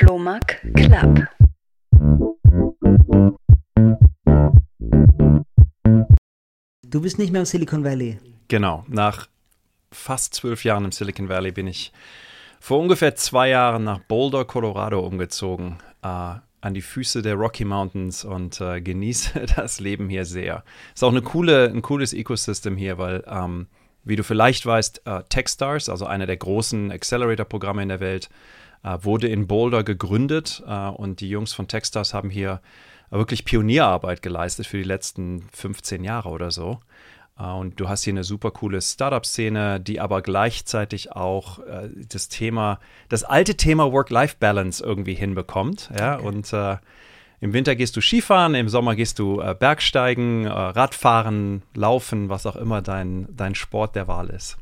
Flohmark 0.00 0.62
Club. 0.76 1.28
Du 6.88 7.02
bist 7.02 7.18
nicht 7.18 7.32
mehr 7.32 7.42
im 7.42 7.44
Silicon 7.44 7.84
Valley. 7.84 8.18
Genau, 8.48 8.86
nach 8.88 9.28
fast 9.92 10.32
zwölf 10.32 10.64
Jahren 10.64 10.86
im 10.86 10.92
Silicon 10.92 11.28
Valley 11.28 11.52
bin 11.52 11.66
ich 11.66 11.92
vor 12.60 12.80
ungefähr 12.80 13.14
zwei 13.14 13.50
Jahren 13.50 13.84
nach 13.84 13.98
Boulder, 13.98 14.46
Colorado 14.46 15.00
umgezogen, 15.00 15.76
äh, 16.00 16.06
an 16.06 16.74
die 16.74 16.80
Füße 16.80 17.20
der 17.20 17.34
Rocky 17.34 17.66
Mountains 17.66 18.24
und 18.24 18.58
äh, 18.62 18.80
genieße 18.80 19.44
das 19.56 19.80
Leben 19.80 20.08
hier 20.08 20.24
sehr. 20.24 20.64
Ist 20.94 21.04
auch 21.04 21.10
eine 21.10 21.20
coole, 21.20 21.66
ein 21.66 21.82
cooles 21.82 22.14
Ecosystem 22.14 22.78
hier, 22.78 22.96
weil, 22.96 23.22
ähm, 23.26 23.66
wie 24.04 24.16
du 24.16 24.24
vielleicht 24.24 24.64
weißt, 24.64 25.02
äh, 25.04 25.24
Techstars, 25.28 25.90
also 25.90 26.06
einer 26.06 26.24
der 26.24 26.38
großen 26.38 26.90
Accelerator-Programme 26.90 27.82
in 27.82 27.90
der 27.90 28.00
Welt, 28.00 28.30
wurde 28.82 29.28
in 29.28 29.46
Boulder 29.46 29.84
gegründet 29.84 30.62
äh, 30.66 30.88
und 30.88 31.20
die 31.20 31.28
Jungs 31.28 31.52
von 31.52 31.68
Techstars 31.68 32.14
haben 32.14 32.30
hier 32.30 32.60
wirklich 33.10 33.44
Pionierarbeit 33.44 34.22
geleistet 34.22 34.66
für 34.66 34.78
die 34.78 34.84
letzten 34.84 35.42
15 35.52 36.04
Jahre 36.04 36.28
oder 36.30 36.50
so. 36.50 36.80
Äh, 37.38 37.44
und 37.44 37.80
du 37.80 37.88
hast 37.88 38.04
hier 38.04 38.12
eine 38.12 38.24
super 38.24 38.50
coole 38.50 38.80
Startup-Szene, 38.80 39.80
die 39.80 40.00
aber 40.00 40.22
gleichzeitig 40.22 41.12
auch 41.12 41.58
äh, 41.60 41.88
das 42.08 42.28
Thema, 42.28 42.78
das 43.08 43.24
alte 43.24 43.56
Thema 43.56 43.92
Work-Life-Balance 43.92 44.82
irgendwie 44.84 45.14
hinbekommt. 45.14 45.90
Ja, 45.98 46.16
okay. 46.16 46.26
und 46.26 46.52
äh, 46.52 46.76
im 47.42 47.54
Winter 47.54 47.74
gehst 47.74 47.96
du 47.96 48.02
Skifahren, 48.02 48.54
im 48.54 48.68
Sommer 48.68 48.94
gehst 48.94 49.18
du 49.18 49.40
äh, 49.40 49.56
Bergsteigen, 49.58 50.44
äh, 50.44 50.50
Radfahren, 50.50 51.62
Laufen, 51.74 52.28
was 52.28 52.44
auch 52.44 52.56
immer 52.56 52.82
dein, 52.82 53.28
dein 53.34 53.54
Sport 53.54 53.96
der 53.96 54.08
Wahl 54.08 54.28
ist. 54.28 54.58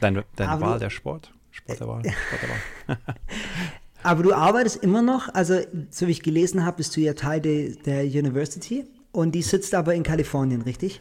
Deine, 0.00 0.24
deine 0.34 0.60
Wahl 0.60 0.78
der 0.78 0.90
Sport? 0.90 1.32
Sport 1.56 1.80
der 1.80 1.88
Wahl. 1.88 2.02
Sport 2.04 2.42
der 2.42 2.48
Wahl. 2.48 2.98
Aber 4.02 4.22
du 4.22 4.32
arbeitest 4.32 4.76
immer 4.76 5.02
noch, 5.02 5.34
also 5.34 5.58
so 5.90 6.06
wie 6.06 6.12
ich 6.12 6.22
gelesen 6.22 6.64
habe, 6.64 6.76
bist 6.76 6.96
du 6.96 7.00
ja 7.00 7.14
Teil 7.14 7.40
de, 7.40 7.74
der 7.82 8.04
University 8.04 8.86
und 9.10 9.34
die 9.34 9.42
sitzt 9.42 9.74
aber 9.74 9.94
in 9.94 10.04
Kalifornien, 10.04 10.62
richtig? 10.62 11.00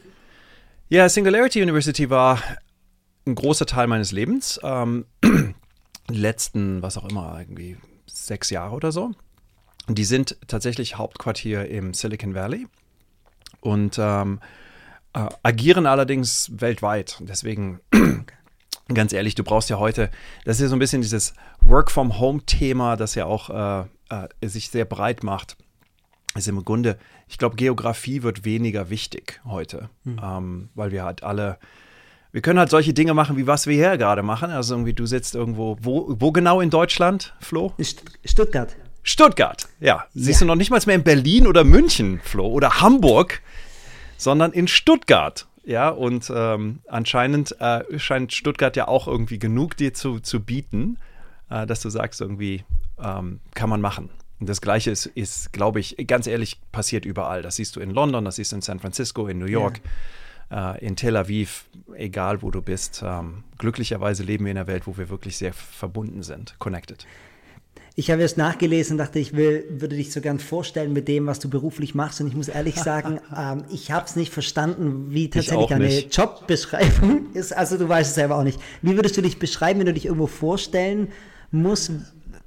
Ja, 0.89 1.07
Singularity 1.07 1.61
University 1.61 2.09
war 2.09 2.41
ein 3.27 3.35
großer 3.35 3.67
Teil 3.67 3.85
meines 3.87 4.11
Lebens. 4.11 4.59
Ähm, 4.63 5.05
letzten, 6.09 6.81
was 6.81 6.97
auch 6.97 7.07
immer, 7.07 7.37
irgendwie 7.39 7.77
sechs 8.07 8.49
Jahre 8.49 8.73
oder 8.73 8.91
so. 8.91 9.11
Die 9.87 10.05
sind 10.05 10.37
tatsächlich 10.47 10.97
Hauptquartier 10.97 11.67
im 11.67 11.93
Silicon 11.93 12.33
Valley 12.33 12.65
und 13.61 13.97
ähm, 13.99 14.39
äh, 15.13 15.27
agieren 15.43 15.85
allerdings 15.85 16.49
weltweit. 16.59 17.17
Deswegen 17.21 17.81
ganz 18.93 19.13
ehrlich, 19.13 19.35
du 19.35 19.43
brauchst 19.43 19.69
ja 19.69 19.79
heute, 19.79 20.11
das 20.43 20.57
ist 20.57 20.63
ja 20.63 20.67
so 20.67 20.75
ein 20.75 20.79
bisschen 20.79 21.01
dieses 21.01 21.33
Work-from-Home-Thema, 21.61 22.97
das 22.97 23.15
ja 23.15 23.25
auch 23.25 23.49
äh, 23.49 23.85
äh, 24.09 24.47
sich 24.47 24.69
sehr 24.69 24.85
breit 24.85 25.23
macht. 25.23 25.57
Ist 26.35 26.47
im 26.47 26.63
Grunde, 26.63 26.97
ich 27.27 27.37
glaube, 27.37 27.55
Geografie 27.55 28.21
wird 28.21 28.43
weniger 28.43 28.89
wichtig 28.89 29.41
heute, 29.45 29.89
mhm. 30.03 30.19
ähm, 30.21 30.69
weil 30.75 30.91
wir 30.91 31.03
halt 31.03 31.23
alle, 31.23 31.57
wir 32.31 32.41
können 32.41 32.59
halt 32.59 32.69
solche 32.69 32.93
Dinge 32.93 33.13
machen, 33.13 33.37
wie 33.37 33.47
was 33.47 33.67
wir 33.67 33.75
hier 33.75 33.97
gerade 33.97 34.21
machen. 34.21 34.51
Also 34.51 34.75
irgendwie, 34.75 34.93
du 34.93 35.05
sitzt 35.05 35.33
irgendwo, 35.33 35.77
wo, 35.81 36.13
wo 36.19 36.31
genau 36.31 36.59
in 36.59 36.69
Deutschland, 36.69 37.33
Flo? 37.39 37.73
Stuttgart. 38.25 38.75
Stuttgart, 39.01 39.69
ja. 39.79 40.05
Siehst 40.13 40.41
ja. 40.41 40.45
du 40.45 40.47
noch 40.47 40.55
nicht 40.55 40.71
mal 40.71 40.81
mehr 40.85 40.95
in 40.95 41.03
Berlin 41.03 41.47
oder 41.47 41.63
München, 41.63 42.19
Flo, 42.23 42.47
oder 42.47 42.81
Hamburg, 42.81 43.41
sondern 44.17 44.51
in 44.51 44.67
Stuttgart. 44.67 45.47
Ja, 45.65 45.89
und 45.89 46.31
ähm, 46.33 46.79
anscheinend 46.87 47.59
äh, 47.59 47.97
scheint 47.97 48.33
Stuttgart 48.33 48.75
ja 48.75 48.87
auch 48.87 49.07
irgendwie 49.07 49.39
genug 49.39 49.75
dir 49.75 49.93
zu, 49.95 50.19
zu 50.19 50.39
bieten, 50.39 50.97
äh, 51.49 51.65
dass 51.65 51.81
du 51.81 51.89
sagst, 51.89 52.21
irgendwie 52.21 52.63
ähm, 53.03 53.39
kann 53.55 53.69
man 53.69 53.81
machen. 53.81 54.09
Und 54.39 54.47
das 54.47 54.61
Gleiche 54.61 54.91
ist, 54.91 55.07
ist 55.07 55.53
glaube 55.53 55.79
ich, 55.79 55.95
ganz 56.05 56.27
ehrlich, 56.27 56.59
passiert 56.71 57.03
überall. 57.03 57.41
Das 57.41 57.55
siehst 57.55 57.75
du 57.75 57.79
in 57.79 57.89
London, 57.89 58.25
das 58.25 58.35
siehst 58.35 58.51
du 58.51 58.57
in 58.57 58.61
San 58.61 58.79
Francisco, 58.79 59.27
in 59.27 59.39
New 59.39 59.45
York, 59.45 59.81
ja. 60.51 60.73
äh, 60.75 60.85
in 60.85 60.95
Tel 60.95 61.17
Aviv, 61.17 61.65
egal 61.95 62.43
wo 62.43 62.51
du 62.51 62.61
bist. 62.61 63.01
Ähm, 63.03 63.43
glücklicherweise 63.57 64.21
leben 64.21 64.45
wir 64.45 64.51
in 64.51 64.57
einer 64.57 64.67
Welt, 64.67 64.85
wo 64.85 64.97
wir 64.97 65.09
wirklich 65.09 65.37
sehr 65.37 65.53
verbunden 65.53 66.21
sind, 66.21 66.55
connected. 66.59 67.07
Ich 67.97 68.11
habe 68.11 68.23
es 68.23 68.35
nachgelesen 68.35 68.93
und 68.93 68.97
dachte, 68.97 69.19
ich 69.19 69.35
will, 69.35 69.65
würde 69.69 69.95
dich 69.95 70.11
so 70.11 70.19
gern 70.19 70.39
vorstellen 70.39 70.91
mit 70.91 71.07
dem, 71.07 71.27
was 71.27 71.39
du 71.39 71.49
beruflich 71.49 71.95
machst. 71.95 72.19
Und 72.19 72.27
ich 72.27 72.35
muss 72.35 72.49
ehrlich 72.49 72.75
sagen, 72.75 73.21
ähm, 73.37 73.63
ich 73.71 73.91
habe 73.91 74.05
es 74.05 74.17
nicht 74.17 74.33
verstanden, 74.33 75.07
wie 75.11 75.29
tatsächlich 75.29 75.71
eine 75.73 75.85
nicht. 75.85 76.15
Jobbeschreibung 76.15 77.27
ist. 77.33 77.55
Also 77.55 77.77
du 77.77 77.87
weißt 77.87 78.09
es 78.09 78.15
selber 78.15 78.35
auch 78.35 78.43
nicht. 78.43 78.59
Wie 78.81 78.95
würdest 78.95 79.15
du 79.15 79.21
dich 79.21 79.39
beschreiben, 79.39 79.79
wenn 79.79 79.85
du 79.85 79.93
dich 79.93 80.05
irgendwo 80.05 80.27
vorstellen 80.27 81.09
musst? 81.51 81.91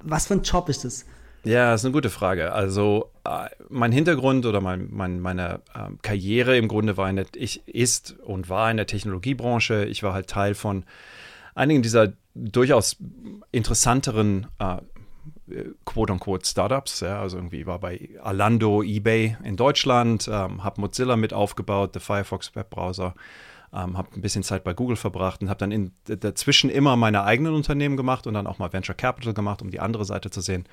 Was 0.03 0.27
für 0.27 0.35
ein 0.35 0.43
Job 0.43 0.69
ist 0.69 0.85
es? 0.85 1.05
Ja, 1.43 1.71
das 1.71 1.81
ist 1.81 1.85
eine 1.85 1.93
gute 1.93 2.09
Frage. 2.09 2.51
Also 2.51 3.11
äh, 3.23 3.47
mein 3.69 3.91
Hintergrund 3.91 4.45
oder 4.45 4.61
mein, 4.61 4.89
mein, 4.91 5.19
meine 5.19 5.61
äh, 5.73 5.89
Karriere 6.01 6.57
im 6.57 6.67
Grunde 6.67 6.97
war 6.97 7.09
in 7.09 7.15
der, 7.15 7.25
ich 7.35 7.67
ist 7.67 8.19
und 8.19 8.49
war 8.49 8.69
in 8.69 8.77
der 8.77 8.87
Technologiebranche. 8.87 9.85
Ich 9.85 10.03
war 10.03 10.13
halt 10.13 10.27
Teil 10.27 10.53
von 10.53 10.83
einigen 11.55 11.81
dieser 11.81 12.13
durchaus 12.35 12.97
interessanteren 13.51 14.47
äh, 14.59 14.77
quote-unquote 15.85 16.45
Startups. 16.45 17.01
Ja, 17.01 17.21
also 17.21 17.37
irgendwie 17.37 17.65
war 17.65 17.79
bei 17.79 18.09
Alando, 18.21 18.83
eBay 18.83 19.37
in 19.43 19.57
Deutschland, 19.57 20.27
ähm, 20.31 20.63
habe 20.63 20.81
Mozilla 20.81 21.15
mit 21.15 21.33
aufgebaut, 21.33 21.95
der 21.95 22.01
Firefox 22.01 22.55
Webbrowser, 22.55 23.15
ähm, 23.73 23.97
habe 23.97 24.09
ein 24.15 24.21
bisschen 24.21 24.43
Zeit 24.43 24.63
bei 24.63 24.73
Google 24.73 24.95
verbracht 24.95 25.41
und 25.41 25.49
habe 25.49 25.59
dann 25.59 25.71
in, 25.71 25.91
dazwischen 26.05 26.69
immer 26.69 26.95
meine 26.95 27.23
eigenen 27.23 27.53
Unternehmen 27.53 27.97
gemacht 27.97 28.27
und 28.27 28.33
dann 28.33 28.47
auch 28.47 28.59
mal 28.59 28.73
Venture 28.73 28.95
Capital 28.95 29.33
gemacht, 29.33 29.61
um 29.61 29.69
die 29.69 29.79
andere 29.79 30.05
Seite 30.05 30.29
zu 30.29 30.41
sehen. 30.41 30.65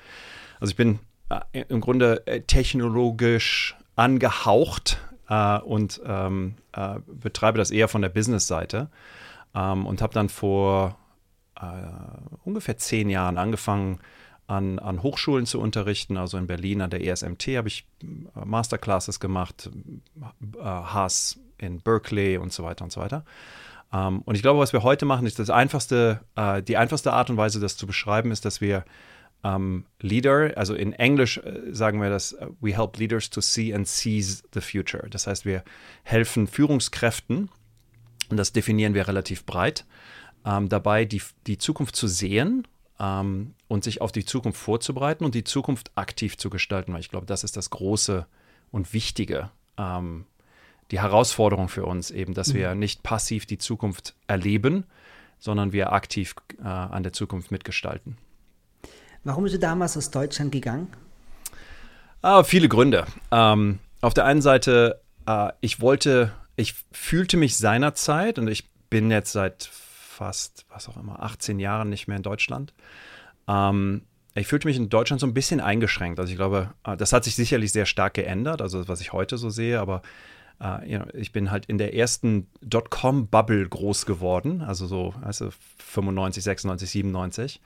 Also 0.59 0.71
ich 0.71 0.77
bin 0.77 0.99
äh, 1.29 1.63
im 1.67 1.81
Grunde 1.81 2.25
äh, 2.25 2.41
technologisch 2.41 3.75
angehaucht 3.95 4.99
äh, 5.29 5.59
und 5.59 6.01
ähm, 6.05 6.55
äh, 6.73 6.99
betreibe 7.05 7.57
das 7.57 7.71
eher 7.71 7.87
von 7.87 8.01
der 8.01 8.09
Business-Seite 8.09 8.89
ähm, 9.55 9.85
und 9.85 10.01
habe 10.01 10.13
dann 10.13 10.29
vor 10.29 10.97
äh, 11.59 11.65
ungefähr 12.45 12.77
zehn 12.77 13.09
Jahren 13.09 13.37
angefangen, 13.37 13.99
an, 14.47 14.79
an 14.79 15.03
Hochschulen 15.03 15.45
zu 15.45 15.59
unterrichten. 15.59 16.17
Also 16.17 16.37
in 16.37 16.47
Berlin 16.47 16.81
an 16.81 16.89
der 16.89 17.05
ESMT 17.05 17.47
habe 17.57 17.67
ich 17.67 17.85
äh, 18.01 18.45
Masterclasses 18.45 19.19
gemacht, 19.19 19.69
äh, 20.57 20.63
Haas 20.63 21.39
in 21.57 21.81
Berkeley 21.81 22.37
und 22.37 22.53
so 22.53 22.63
weiter 22.63 22.83
und 22.83 22.91
so 22.91 23.01
weiter. 23.01 23.25
Ähm, 23.93 24.21
und 24.21 24.35
ich 24.35 24.41
glaube, 24.41 24.59
was 24.59 24.73
wir 24.73 24.83
heute 24.83 25.05
machen, 25.05 25.27
ist 25.27 25.39
das 25.39 25.49
einfachste, 25.49 26.21
äh, 26.35 26.63
die 26.63 26.77
einfachste 26.77 27.13
Art 27.13 27.29
und 27.29 27.37
Weise, 27.37 27.59
das 27.59 27.77
zu 27.77 27.85
beschreiben, 27.85 28.31
ist, 28.31 28.45
dass 28.45 28.61
wir 28.61 28.85
ähm, 29.43 29.85
Leader, 30.01 30.53
also 30.55 30.73
in 30.73 30.93
Englisch 30.93 31.37
äh, 31.37 31.73
sagen 31.73 32.01
wir 32.01 32.09
das, 32.09 32.33
uh, 32.33 32.47
we 32.59 32.75
help 32.75 32.97
leaders 32.97 33.29
to 33.29 33.41
see 33.41 33.73
and 33.73 33.87
seize 33.87 34.43
the 34.53 34.61
future. 34.61 35.07
Das 35.09 35.27
heißt, 35.27 35.45
wir 35.45 35.63
helfen 36.03 36.47
Führungskräften, 36.47 37.49
und 38.29 38.37
das 38.37 38.51
definieren 38.51 38.93
wir 38.93 39.07
relativ 39.07 39.45
breit, 39.45 39.85
ähm, 40.45 40.69
dabei 40.69 41.05
die, 41.05 41.21
die 41.45 41.57
Zukunft 41.57 41.95
zu 41.95 42.07
sehen 42.07 42.67
ähm, 42.99 43.53
und 43.67 43.83
sich 43.83 44.01
auf 44.01 44.11
die 44.11 44.25
Zukunft 44.25 44.59
vorzubereiten 44.59 45.25
und 45.25 45.35
die 45.35 45.43
Zukunft 45.43 45.91
aktiv 45.95 46.37
zu 46.37 46.49
gestalten, 46.49 46.93
weil 46.93 46.99
ich 46.99 47.09
glaube, 47.09 47.25
das 47.25 47.43
ist 47.43 47.57
das 47.57 47.69
Große 47.69 48.25
und 48.71 48.93
Wichtige, 48.93 49.49
ähm, 49.77 50.25
die 50.91 50.99
Herausforderung 51.01 51.69
für 51.69 51.85
uns 51.85 52.11
eben, 52.11 52.33
dass 52.33 52.49
mhm. 52.49 52.57
wir 52.57 52.75
nicht 52.75 53.03
passiv 53.03 53.45
die 53.45 53.57
Zukunft 53.57 54.15
erleben, 54.27 54.85
sondern 55.39 55.71
wir 55.71 55.91
aktiv 55.91 56.35
äh, 56.59 56.67
an 56.67 57.03
der 57.03 57.13
Zukunft 57.13 57.51
mitgestalten. 57.51 58.17
Warum 59.23 59.43
bist 59.43 59.55
du 59.55 59.59
damals 59.59 59.97
aus 59.97 60.09
Deutschland 60.09 60.51
gegangen? 60.51 60.87
Ah, 62.21 62.43
viele 62.43 62.69
Gründe. 62.69 63.05
Ähm, 63.31 63.79
auf 64.01 64.13
der 64.13 64.25
einen 64.25 64.41
Seite, 64.41 65.01
äh, 65.25 65.51
ich 65.61 65.81
wollte, 65.81 66.31
ich 66.55 66.73
fühlte 66.91 67.37
mich 67.37 67.57
seinerzeit 67.57 68.39
und 68.39 68.47
ich 68.47 68.69
bin 68.89 69.11
jetzt 69.11 69.33
seit 69.33 69.69
fast, 70.17 70.65
was 70.69 70.89
auch 70.89 70.97
immer, 70.97 71.21
18 71.21 71.59
Jahren 71.59 71.89
nicht 71.89 72.07
mehr 72.07 72.17
in 72.17 72.23
Deutschland. 72.23 72.73
Ähm, 73.47 74.01
ich 74.35 74.47
fühlte 74.47 74.67
mich 74.67 74.77
in 74.77 74.89
Deutschland 74.89 75.19
so 75.19 75.27
ein 75.27 75.33
bisschen 75.33 75.59
eingeschränkt. 75.59 76.19
Also 76.19 76.31
ich 76.31 76.37
glaube, 76.37 76.73
äh, 76.83 76.97
das 76.97 77.13
hat 77.13 77.23
sich 77.23 77.35
sicherlich 77.35 77.71
sehr 77.71 77.85
stark 77.85 78.15
geändert, 78.15 78.61
also 78.61 78.87
was 78.87 79.01
ich 79.01 79.13
heute 79.13 79.37
so 79.37 79.49
sehe, 79.49 79.79
aber 79.79 80.01
äh, 80.61 80.91
you 80.91 80.99
know, 80.99 81.07
ich 81.13 81.31
bin 81.31 81.51
halt 81.51 81.65
in 81.67 81.77
der 81.77 81.93
ersten 81.93 82.47
Dotcom-Bubble 82.61 83.69
groß 83.69 84.05
geworden, 84.05 84.61
also 84.61 84.87
so 84.87 85.13
also 85.21 85.49
95, 85.77 86.43
96, 86.43 86.89
97. 86.89 87.61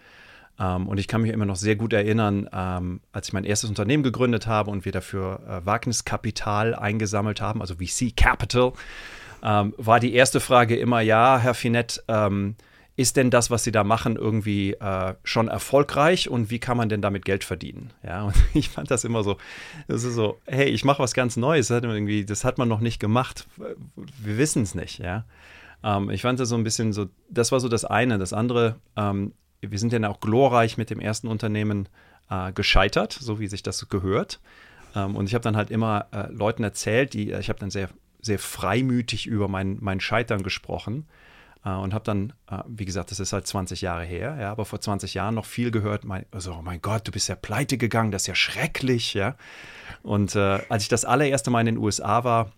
Ähm, 0.59 0.87
und 0.87 0.99
ich 0.99 1.07
kann 1.07 1.21
mich 1.21 1.31
immer 1.31 1.45
noch 1.45 1.55
sehr 1.55 1.75
gut 1.75 1.93
erinnern, 1.93 2.49
ähm, 2.51 3.01
als 3.13 3.27
ich 3.27 3.33
mein 3.33 3.45
erstes 3.45 3.69
Unternehmen 3.69 4.03
gegründet 4.03 4.47
habe 4.47 4.71
und 4.71 4.83
wir 4.83 4.91
dafür 4.91 5.39
äh, 5.47 5.65
Wagniskapital 5.65 6.75
eingesammelt 6.75 7.41
haben, 7.41 7.61
also 7.61 7.75
VC 7.75 8.15
Capital 8.15 8.73
ähm, 9.43 9.73
war 9.77 9.99
die 9.99 10.13
erste 10.13 10.39
Frage 10.39 10.75
immer, 10.75 11.01
ja, 11.01 11.37
Herr 11.37 11.53
Finett, 11.53 12.03
ähm, 12.07 12.55
ist 12.97 13.17
denn 13.17 13.31
das, 13.31 13.49
was 13.49 13.63
Sie 13.63 13.71
da 13.71 13.83
machen, 13.83 14.15
irgendwie 14.15 14.73
äh, 14.73 15.15
schon 15.23 15.47
erfolgreich 15.47 16.29
und 16.29 16.51
wie 16.51 16.59
kann 16.59 16.77
man 16.77 16.89
denn 16.89 17.01
damit 17.01 17.25
Geld 17.25 17.43
verdienen? 17.43 17.91
Ja, 18.03 18.23
und 18.23 18.35
ich 18.53 18.69
fand 18.69 18.91
das 18.91 19.03
immer 19.03 19.23
so, 19.23 19.37
das 19.87 20.03
ist 20.03 20.15
so, 20.15 20.39
hey, 20.45 20.69
ich 20.69 20.83
mache 20.83 21.01
was 21.01 21.13
ganz 21.13 21.37
Neues, 21.37 21.67
das 21.67 21.77
hat, 21.77 21.83
irgendwie, 21.83 22.25
das 22.25 22.43
hat 22.43 22.57
man 22.57 22.67
noch 22.67 22.81
nicht 22.81 22.99
gemacht, 22.99 23.47
wir 23.95 24.37
wissen 24.37 24.63
es 24.63 24.75
nicht, 24.75 24.99
ja. 24.99 25.25
Ähm, 25.83 26.09
ich 26.09 26.21
fand 26.21 26.39
das 26.39 26.49
so 26.49 26.55
ein 26.55 26.63
bisschen 26.63 26.93
so, 26.93 27.07
das 27.29 27.51
war 27.51 27.59
so 27.59 27.67
das 27.67 27.85
eine. 27.85 28.17
Das 28.17 28.33
andere, 28.33 28.75
ähm, 28.95 29.33
wir 29.61 29.79
sind 29.79 29.93
ja 29.93 30.09
auch 30.09 30.19
glorreich 30.19 30.77
mit 30.77 30.89
dem 30.89 30.99
ersten 30.99 31.27
Unternehmen 31.27 31.89
äh, 32.29 32.51
gescheitert, 32.51 33.13
so 33.13 33.39
wie 33.39 33.47
sich 33.47 33.63
das 33.63 33.87
gehört. 33.89 34.39
Ähm, 34.95 35.15
und 35.15 35.27
ich 35.27 35.33
habe 35.33 35.43
dann 35.43 35.55
halt 35.55 35.71
immer 35.71 36.07
äh, 36.11 36.31
Leuten 36.31 36.63
erzählt, 36.63 37.13
die, 37.13 37.31
ich 37.31 37.49
habe 37.49 37.59
dann 37.59 37.71
sehr, 37.71 37.89
sehr 38.21 38.39
freimütig 38.39 39.27
über 39.27 39.47
mein, 39.47 39.77
mein 39.81 39.99
Scheitern 39.99 40.43
gesprochen 40.43 41.07
äh, 41.65 41.69
und 41.69 41.93
habe 41.93 42.03
dann, 42.03 42.33
äh, 42.49 42.59
wie 42.67 42.85
gesagt, 42.85 43.11
das 43.11 43.19
ist 43.19 43.33
halt 43.33 43.47
20 43.47 43.81
Jahre 43.81 44.03
her, 44.03 44.37
ja, 44.39 44.51
aber 44.51 44.65
vor 44.65 44.79
20 44.79 45.13
Jahren 45.13 45.35
noch 45.35 45.45
viel 45.45 45.71
gehört, 45.71 46.03
mein, 46.05 46.25
also, 46.31 46.53
oh 46.53 46.61
mein 46.61 46.81
Gott, 46.81 47.07
du 47.07 47.11
bist 47.11 47.29
ja 47.29 47.35
pleite 47.35 47.77
gegangen, 47.77 48.11
das 48.11 48.23
ist 48.23 48.27
ja 48.27 48.35
schrecklich, 48.35 49.13
ja. 49.13 49.35
Und 50.03 50.35
äh, 50.35 50.59
als 50.69 50.83
ich 50.83 50.89
das 50.89 51.05
allererste 51.05 51.51
Mal 51.51 51.61
in 51.61 51.67
den 51.67 51.77
USA 51.77 52.23
war, 52.23 52.51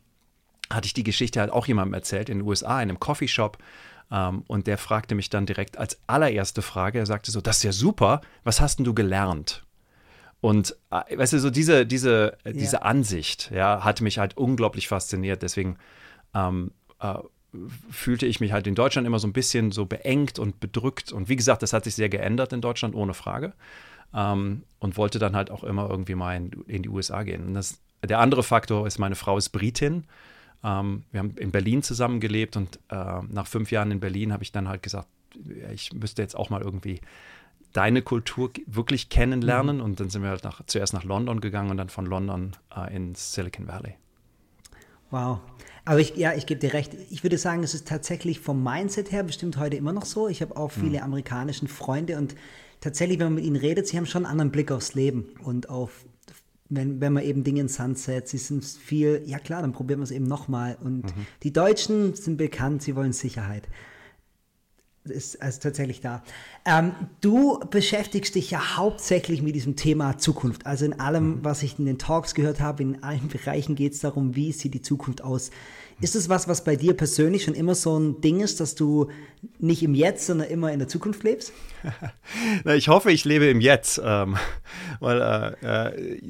hatte 0.69 0.85
ich 0.85 0.93
die 0.93 1.03
Geschichte 1.03 1.39
halt 1.39 1.51
auch 1.51 1.67
jemandem 1.67 1.93
erzählt, 1.93 2.29
in 2.29 2.39
den 2.39 2.47
USA, 2.47 2.81
in 2.81 2.89
einem 2.89 2.99
Coffeeshop. 2.99 3.57
Ähm, 4.11 4.43
und 4.47 4.67
der 4.67 4.77
fragte 4.77 5.15
mich 5.15 5.29
dann 5.29 5.45
direkt 5.45 5.77
als 5.77 5.99
allererste 6.07 6.61
Frage, 6.61 6.99
er 6.99 7.05
sagte 7.05 7.31
so, 7.31 7.41
das 7.41 7.57
ist 7.57 7.63
ja 7.63 7.71
super, 7.71 8.21
was 8.43 8.61
hast 8.61 8.77
denn 8.77 8.85
du 8.85 8.93
gelernt? 8.93 9.62
Und 10.43 10.75
äh, 10.91 11.17
weißt 11.17 11.31
du, 11.31 11.39
so 11.39 11.49
diese, 11.49 11.85
diese, 11.85 12.37
ja. 12.43 12.51
diese 12.51 12.81
Ansicht, 12.81 13.49
ja, 13.55 13.85
hatte 13.85 14.03
mich 14.03 14.17
halt 14.17 14.35
unglaublich 14.35 14.89
fasziniert. 14.89 15.41
Deswegen 15.41 15.77
ähm, 16.33 16.71
äh, 16.99 17.13
fühlte 17.89 18.25
ich 18.25 18.41
mich 18.41 18.51
halt 18.51 18.67
in 18.67 18.75
Deutschland 18.75 19.07
immer 19.07 19.19
so 19.19 19.27
ein 19.27 19.31
bisschen 19.31 19.71
so 19.71 19.85
beengt 19.85 20.39
und 20.39 20.59
bedrückt. 20.59 21.13
Und 21.13 21.29
wie 21.29 21.37
gesagt, 21.37 21.63
das 21.63 21.71
hat 21.71 21.85
sich 21.85 21.95
sehr 21.95 22.09
geändert 22.09 22.51
in 22.51 22.59
Deutschland, 22.59 22.93
ohne 22.93 23.13
Frage. 23.13 23.53
Ähm, 24.13 24.63
und 24.79 24.97
wollte 24.97 25.17
dann 25.17 25.33
halt 25.33 25.49
auch 25.49 25.63
immer 25.63 25.89
irgendwie 25.89 26.15
mal 26.15 26.35
in, 26.35 26.51
in 26.67 26.83
die 26.83 26.89
USA 26.89 27.23
gehen. 27.23 27.45
Und 27.45 27.53
das, 27.53 27.79
der 28.03 28.19
andere 28.19 28.43
Faktor 28.43 28.85
ist, 28.85 28.99
meine 28.99 29.15
Frau 29.15 29.37
ist 29.37 29.51
Britin. 29.51 30.03
Ähm, 30.61 31.03
wir 31.13 31.21
haben 31.21 31.37
in 31.37 31.51
Berlin 31.51 31.83
zusammengelebt 31.83 32.57
und 32.57 32.81
äh, 32.89 33.21
nach 33.29 33.47
fünf 33.47 33.71
Jahren 33.71 33.91
in 33.91 34.01
Berlin 34.01 34.33
habe 34.33 34.43
ich 34.43 34.51
dann 34.51 34.67
halt 34.67 34.83
gesagt, 34.83 35.07
ich 35.71 35.93
müsste 35.93 36.21
jetzt 36.21 36.35
auch 36.35 36.49
mal 36.49 36.61
irgendwie 36.61 36.99
deine 37.73 38.01
Kultur 38.01 38.51
wirklich 38.65 39.09
kennenlernen. 39.09 39.77
Mhm. 39.77 39.83
Und 39.83 39.99
dann 39.99 40.09
sind 40.09 40.21
wir 40.21 40.29
halt 40.29 40.43
nach, 40.43 40.61
zuerst 40.65 40.93
nach 40.93 41.03
London 41.03 41.41
gegangen 41.41 41.71
und 41.71 41.77
dann 41.77 41.89
von 41.89 42.05
London 42.05 42.51
äh, 42.75 42.95
ins 42.95 43.33
Silicon 43.33 43.67
Valley. 43.67 43.95
Wow. 45.09 45.39
Aber 45.85 45.99
ich, 45.99 46.15
ja, 46.15 46.33
ich 46.33 46.45
gebe 46.45 46.59
dir 46.59 46.73
recht. 46.73 46.95
Ich 47.09 47.23
würde 47.23 47.37
sagen, 47.37 47.61
es 47.63 47.73
ist 47.73 47.87
tatsächlich 47.87 48.39
vom 48.39 48.63
Mindset 48.63 49.11
her 49.11 49.23
bestimmt 49.23 49.57
heute 49.57 49.75
immer 49.75 49.91
noch 49.91 50.05
so. 50.05 50.27
Ich 50.27 50.41
habe 50.41 50.55
auch 50.55 50.71
viele 50.71 50.99
mhm. 50.99 51.03
amerikanischen 51.03 51.67
Freunde 51.67 52.17
und 52.17 52.35
tatsächlich, 52.79 53.19
wenn 53.19 53.27
man 53.27 53.35
mit 53.35 53.45
ihnen 53.45 53.55
redet, 53.55 53.87
sie 53.87 53.97
haben 53.97 54.05
schon 54.05 54.25
einen 54.25 54.31
anderen 54.31 54.51
Blick 54.51 54.71
aufs 54.71 54.93
Leben 54.93 55.25
und 55.43 55.69
auf 55.69 56.05
wenn, 56.69 57.01
wenn 57.01 57.13
man 57.13 57.23
eben 57.23 57.43
Dinge 57.43 57.61
in 57.61 57.67
Sand 57.67 57.99
setzt, 57.99 58.31
sie 58.31 58.37
sind 58.37 58.65
viel, 58.65 59.21
ja 59.25 59.37
klar, 59.37 59.61
dann 59.61 59.73
probieren 59.73 59.99
wir 59.99 60.05
es 60.05 60.11
eben 60.11 60.25
nochmal. 60.25 60.77
Und 60.81 61.03
mhm. 61.03 61.27
die 61.43 61.53
Deutschen 61.53 62.15
sind 62.15 62.37
bekannt, 62.37 62.81
sie 62.81 62.95
wollen 62.95 63.13
Sicherheit. 63.13 63.67
Ist 65.05 65.41
also 65.41 65.59
tatsächlich 65.59 65.99
da. 65.99 66.23
Ähm, 66.65 66.93
du 67.19 67.59
beschäftigst 67.69 68.35
dich 68.35 68.51
ja 68.51 68.77
hauptsächlich 68.77 69.41
mit 69.41 69.53
diesem 69.53 69.75
Thema 69.75 70.17
Zukunft. 70.17 70.65
Also 70.65 70.85
in 70.85 70.97
allem, 70.97 71.27
mhm. 71.27 71.39
was 71.43 71.61
ich 71.61 71.77
in 71.77 71.85
den 71.85 71.97
Talks 71.97 72.33
gehört 72.33 72.61
habe, 72.61 72.83
in 72.83 73.03
allen 73.03 73.27
Bereichen 73.27 73.75
geht 73.75 73.93
es 73.93 73.99
darum, 73.99 74.35
wie 74.35 74.53
sieht 74.53 74.73
die 74.73 74.81
Zukunft 74.81 75.21
aus. 75.21 75.51
Ist 75.99 76.15
es 76.15 76.27
was, 76.27 76.47
was 76.47 76.63
bei 76.63 76.75
dir 76.75 76.95
persönlich 76.95 77.43
schon 77.43 77.53
immer 77.53 77.75
so 77.75 77.97
ein 77.97 78.21
Ding 78.21 78.39
ist, 78.39 78.59
dass 78.59 78.75
du 78.75 79.09
nicht 79.59 79.83
im 79.83 79.93
Jetzt, 79.93 80.25
sondern 80.25 80.47
immer 80.47 80.71
in 80.71 80.79
der 80.79 80.87
Zukunft 80.87 81.23
lebst? 81.23 81.53
ich 82.65 82.87
hoffe, 82.87 83.11
ich 83.11 83.25
lebe 83.25 83.45
im 83.45 83.61
Jetzt, 83.61 84.01
ähm, 84.03 84.37
weil 84.99 85.21
äh, 85.61 85.91
äh, 85.91 86.21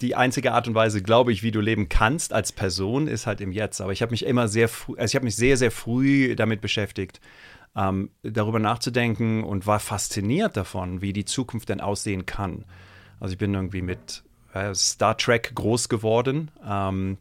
die 0.00 0.14
einzige 0.14 0.52
Art 0.52 0.68
und 0.68 0.74
Weise, 0.74 1.02
glaube 1.02 1.32
ich, 1.32 1.42
wie 1.42 1.50
du 1.50 1.60
leben 1.60 1.88
kannst 1.88 2.32
als 2.32 2.52
Person, 2.52 3.08
ist 3.08 3.26
halt 3.26 3.40
im 3.40 3.52
Jetzt. 3.52 3.80
Aber 3.80 3.92
ich 3.92 4.02
habe 4.02 4.10
mich 4.10 4.26
immer 4.26 4.48
sehr, 4.48 4.68
also 4.88 5.04
ich 5.04 5.14
habe 5.14 5.24
mich 5.24 5.36
sehr, 5.36 5.56
sehr 5.56 5.70
früh 5.70 6.36
damit 6.36 6.60
beschäftigt, 6.60 7.20
ähm, 7.76 8.10
darüber 8.22 8.58
nachzudenken 8.58 9.44
und 9.44 9.66
war 9.66 9.80
fasziniert 9.80 10.56
davon, 10.56 11.02
wie 11.02 11.12
die 11.12 11.24
Zukunft 11.24 11.68
denn 11.68 11.80
aussehen 11.80 12.26
kann. 12.26 12.64
Also 13.20 13.32
ich 13.32 13.38
bin 13.38 13.54
irgendwie 13.54 13.82
mit 13.82 14.24
äh, 14.54 14.74
Star 14.74 15.16
Trek 15.16 15.54
groß 15.54 15.88
geworden 15.88 16.50
ähm, 16.66 17.18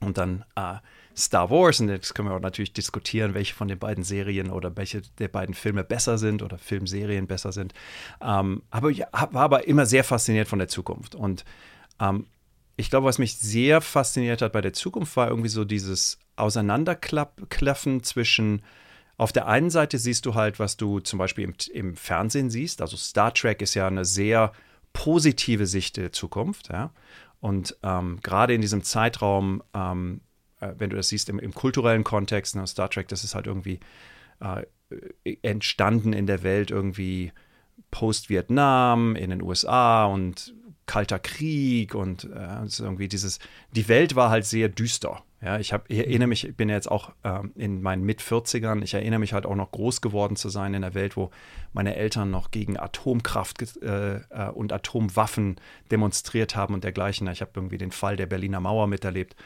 und 0.00 0.18
dann 0.18 0.44
äh, 0.56 0.76
Star 1.16 1.50
Wars. 1.50 1.80
Und 1.80 1.88
jetzt 1.88 2.14
können 2.14 2.28
wir 2.28 2.34
auch 2.34 2.40
natürlich 2.40 2.72
diskutieren, 2.72 3.34
welche 3.34 3.54
von 3.54 3.68
den 3.68 3.78
beiden 3.78 4.04
Serien 4.04 4.50
oder 4.50 4.76
welche 4.76 5.02
der 5.18 5.28
beiden 5.28 5.54
Filme 5.54 5.84
besser 5.84 6.18
sind 6.18 6.42
oder 6.42 6.58
Filmserien 6.58 7.26
besser 7.26 7.52
sind. 7.52 7.74
Ähm, 8.20 8.62
aber 8.70 8.90
ich 8.90 9.00
war 9.00 9.34
aber 9.34 9.66
immer 9.66 9.86
sehr 9.86 10.04
fasziniert 10.04 10.48
von 10.48 10.58
der 10.58 10.68
Zukunft. 10.68 11.14
Und 11.14 11.44
ähm, 12.00 12.26
ich 12.76 12.90
glaube, 12.90 13.06
was 13.06 13.18
mich 13.18 13.38
sehr 13.38 13.80
fasziniert 13.80 14.42
hat 14.42 14.52
bei 14.52 14.60
der 14.60 14.74
Zukunft, 14.74 15.16
war 15.16 15.28
irgendwie 15.28 15.48
so 15.48 15.64
dieses 15.64 16.18
Auseinanderklaffen 16.36 18.02
zwischen 18.02 18.62
auf 19.18 19.32
der 19.32 19.46
einen 19.46 19.70
Seite 19.70 19.98
siehst 19.98 20.26
du 20.26 20.34
halt, 20.34 20.58
was 20.58 20.76
du 20.76 21.00
zum 21.00 21.18
Beispiel 21.18 21.44
im, 21.44 21.54
im 21.72 21.96
Fernsehen 21.96 22.50
siehst. 22.50 22.82
Also 22.82 22.96
Star 22.96 23.32
Trek 23.32 23.62
ist 23.62 23.74
ja 23.74 23.86
eine 23.86 24.04
sehr 24.04 24.52
positive 24.92 25.66
Sicht 25.66 25.96
der 25.96 26.12
Zukunft. 26.12 26.68
Ja? 26.68 26.92
Und 27.40 27.76
ähm, 27.82 28.18
gerade 28.22 28.54
in 28.54 28.60
diesem 28.60 28.82
Zeitraum 28.82 29.62
ähm, 29.74 30.20
äh, 30.60 30.74
wenn 30.78 30.90
du 30.90 30.96
das 30.96 31.08
siehst 31.08 31.28
im, 31.28 31.38
im 31.38 31.54
kulturellen 31.54 32.04
Kontext, 32.04 32.56
ne, 32.56 32.66
Star 32.66 32.90
Trek, 32.90 33.08
das 33.08 33.24
ist 33.24 33.34
halt 33.34 33.46
irgendwie 33.46 33.80
äh, 34.40 34.64
entstanden 35.42 36.12
in 36.12 36.26
der 36.26 36.42
Welt 36.42 36.70
irgendwie 36.70 37.32
Post-Vietnam, 37.90 39.16
in 39.16 39.30
den 39.30 39.42
USA 39.42 40.06
und 40.06 40.54
Kalter 40.86 41.18
Krieg 41.18 41.94
und 41.94 42.24
äh, 42.24 42.64
irgendwie 42.78 43.08
dieses, 43.08 43.38
die 43.72 43.88
Welt 43.88 44.14
war 44.14 44.30
halt 44.30 44.44
sehr 44.44 44.68
düster. 44.68 45.22
Ja, 45.42 45.58
ich, 45.58 45.72
hab, 45.72 45.90
ich 45.90 45.98
erinnere 45.98 46.28
mich, 46.28 46.46
ich 46.46 46.56
bin 46.56 46.70
jetzt 46.70 46.90
auch 46.90 47.12
ähm, 47.22 47.52
in 47.56 47.82
meinen 47.82 48.04
Mit-40ern, 48.04 48.82
ich 48.82 48.94
erinnere 48.94 49.20
mich 49.20 49.34
halt 49.34 49.44
auch 49.44 49.54
noch 49.54 49.70
groß 49.70 50.00
geworden 50.00 50.34
zu 50.34 50.48
sein 50.48 50.72
in 50.72 50.82
einer 50.82 50.94
Welt, 50.94 51.16
wo 51.16 51.30
meine 51.74 51.94
Eltern 51.94 52.30
noch 52.30 52.50
gegen 52.50 52.78
Atomkraft 52.78 53.82
äh, 53.82 54.16
äh, 54.16 54.48
und 54.50 54.72
Atomwaffen 54.72 55.56
demonstriert 55.90 56.56
haben 56.56 56.72
und 56.72 56.84
dergleichen. 56.84 57.28
Ich 57.28 57.42
habe 57.42 57.50
irgendwie 57.54 57.76
den 57.78 57.92
Fall 57.92 58.16
der 58.16 58.26
Berliner 58.26 58.60
Mauer 58.60 58.86
miterlebt. 58.86 59.36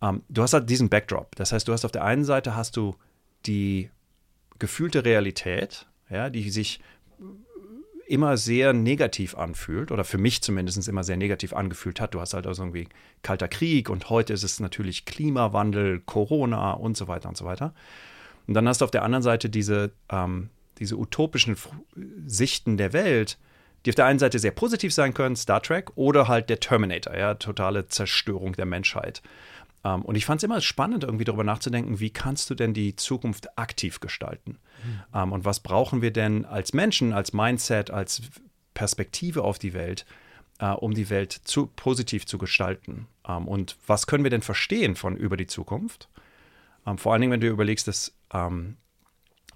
Ähm, 0.00 0.22
du 0.30 0.42
hast 0.42 0.54
halt 0.54 0.70
diesen 0.70 0.88
Backdrop. 0.88 1.36
Das 1.36 1.52
heißt, 1.52 1.68
du 1.68 1.72
hast 1.72 1.84
auf 1.84 1.92
der 1.92 2.04
einen 2.04 2.24
Seite 2.24 2.56
hast 2.56 2.76
du 2.76 2.96
die 3.44 3.90
gefühlte 4.58 5.04
Realität, 5.04 5.86
ja, 6.08 6.30
die 6.30 6.48
sich 6.48 6.80
immer 8.06 8.36
sehr 8.36 8.72
negativ 8.72 9.36
anfühlt 9.36 9.90
oder 9.90 10.04
für 10.04 10.18
mich 10.18 10.42
zumindest 10.42 10.86
immer 10.88 11.04
sehr 11.04 11.16
negativ 11.16 11.52
angefühlt 11.52 12.00
hat. 12.00 12.14
Du 12.14 12.20
hast 12.20 12.34
halt 12.34 12.46
also 12.46 12.62
irgendwie 12.62 12.88
kalter 13.22 13.48
Krieg 13.48 13.90
und 13.90 14.10
heute 14.10 14.32
ist 14.32 14.44
es 14.44 14.60
natürlich 14.60 15.04
Klimawandel, 15.04 16.00
Corona 16.00 16.72
und 16.72 16.96
so 16.96 17.08
weiter 17.08 17.28
und 17.28 17.36
so 17.36 17.44
weiter. 17.44 17.74
Und 18.46 18.54
dann 18.54 18.68
hast 18.68 18.80
du 18.80 18.84
auf 18.84 18.90
der 18.90 19.02
anderen 19.02 19.22
Seite 19.22 19.48
diese, 19.50 19.92
ähm, 20.10 20.50
diese 20.78 20.96
utopischen 20.96 21.56
Sichten 22.26 22.76
der 22.76 22.92
Welt, 22.92 23.38
die 23.84 23.90
auf 23.90 23.96
der 23.96 24.06
einen 24.06 24.18
Seite 24.18 24.38
sehr 24.38 24.50
positiv 24.50 24.92
sein 24.92 25.14
können, 25.14 25.36
Star 25.36 25.62
Trek, 25.62 25.90
oder 25.96 26.28
halt 26.28 26.48
der 26.48 26.60
Terminator, 26.60 27.16
ja, 27.16 27.34
totale 27.34 27.86
Zerstörung 27.86 28.52
der 28.54 28.66
Menschheit. 28.66 29.22
Ähm, 29.84 30.02
und 30.02 30.16
ich 30.16 30.26
fand 30.26 30.40
es 30.40 30.44
immer 30.44 30.60
spannend, 30.60 31.04
irgendwie 31.04 31.24
darüber 31.24 31.44
nachzudenken, 31.44 32.00
wie 32.00 32.10
kannst 32.10 32.50
du 32.50 32.54
denn 32.54 32.74
die 32.74 32.96
Zukunft 32.96 33.58
aktiv 33.58 34.00
gestalten? 34.00 34.58
Mhm. 35.12 35.32
und 35.32 35.44
was 35.46 35.60
brauchen 35.60 36.02
wir 36.02 36.10
denn 36.10 36.44
als 36.44 36.74
Menschen, 36.74 37.14
als 37.14 37.32
Mindset, 37.32 37.90
als 37.90 38.22
Perspektive 38.74 39.42
auf 39.42 39.58
die 39.58 39.72
Welt, 39.72 40.04
äh, 40.58 40.68
um 40.68 40.92
die 40.92 41.08
Welt 41.08 41.32
zu, 41.32 41.66
positiv 41.66 42.26
zu 42.26 42.36
gestalten? 42.36 43.06
Ähm, 43.26 43.48
und 43.48 43.76
was 43.86 44.06
können 44.06 44.22
wir 44.22 44.30
denn 44.30 44.42
verstehen 44.42 44.96
von 44.96 45.16
über 45.16 45.36
die 45.36 45.46
Zukunft? 45.46 46.08
vor 46.98 47.12
allen 47.12 47.20
Dingen, 47.20 47.32
wenn 47.32 47.40
du 47.40 47.48
überlegst, 47.48 47.88
dass 47.88 48.14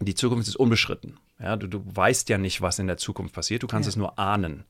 die 0.01 0.15
Zukunft 0.17 0.49
ist 0.49 0.57
unbeschritten. 0.57 1.21
Ja, 1.39 1.55
du, 1.55 1.69
du, 1.69 1.81
weißt 1.85 2.29
ja 2.29 2.39
nicht, 2.39 2.61
was 2.61 2.81
in 2.81 2.89
der 2.89 2.97
Zukunft 2.97 3.37
passiert, 3.37 3.63
du 3.63 3.69
kannst 3.69 3.87
ja. 3.87 3.91
es 3.91 3.97
nur 3.97 4.19
ahnen. 4.19 4.65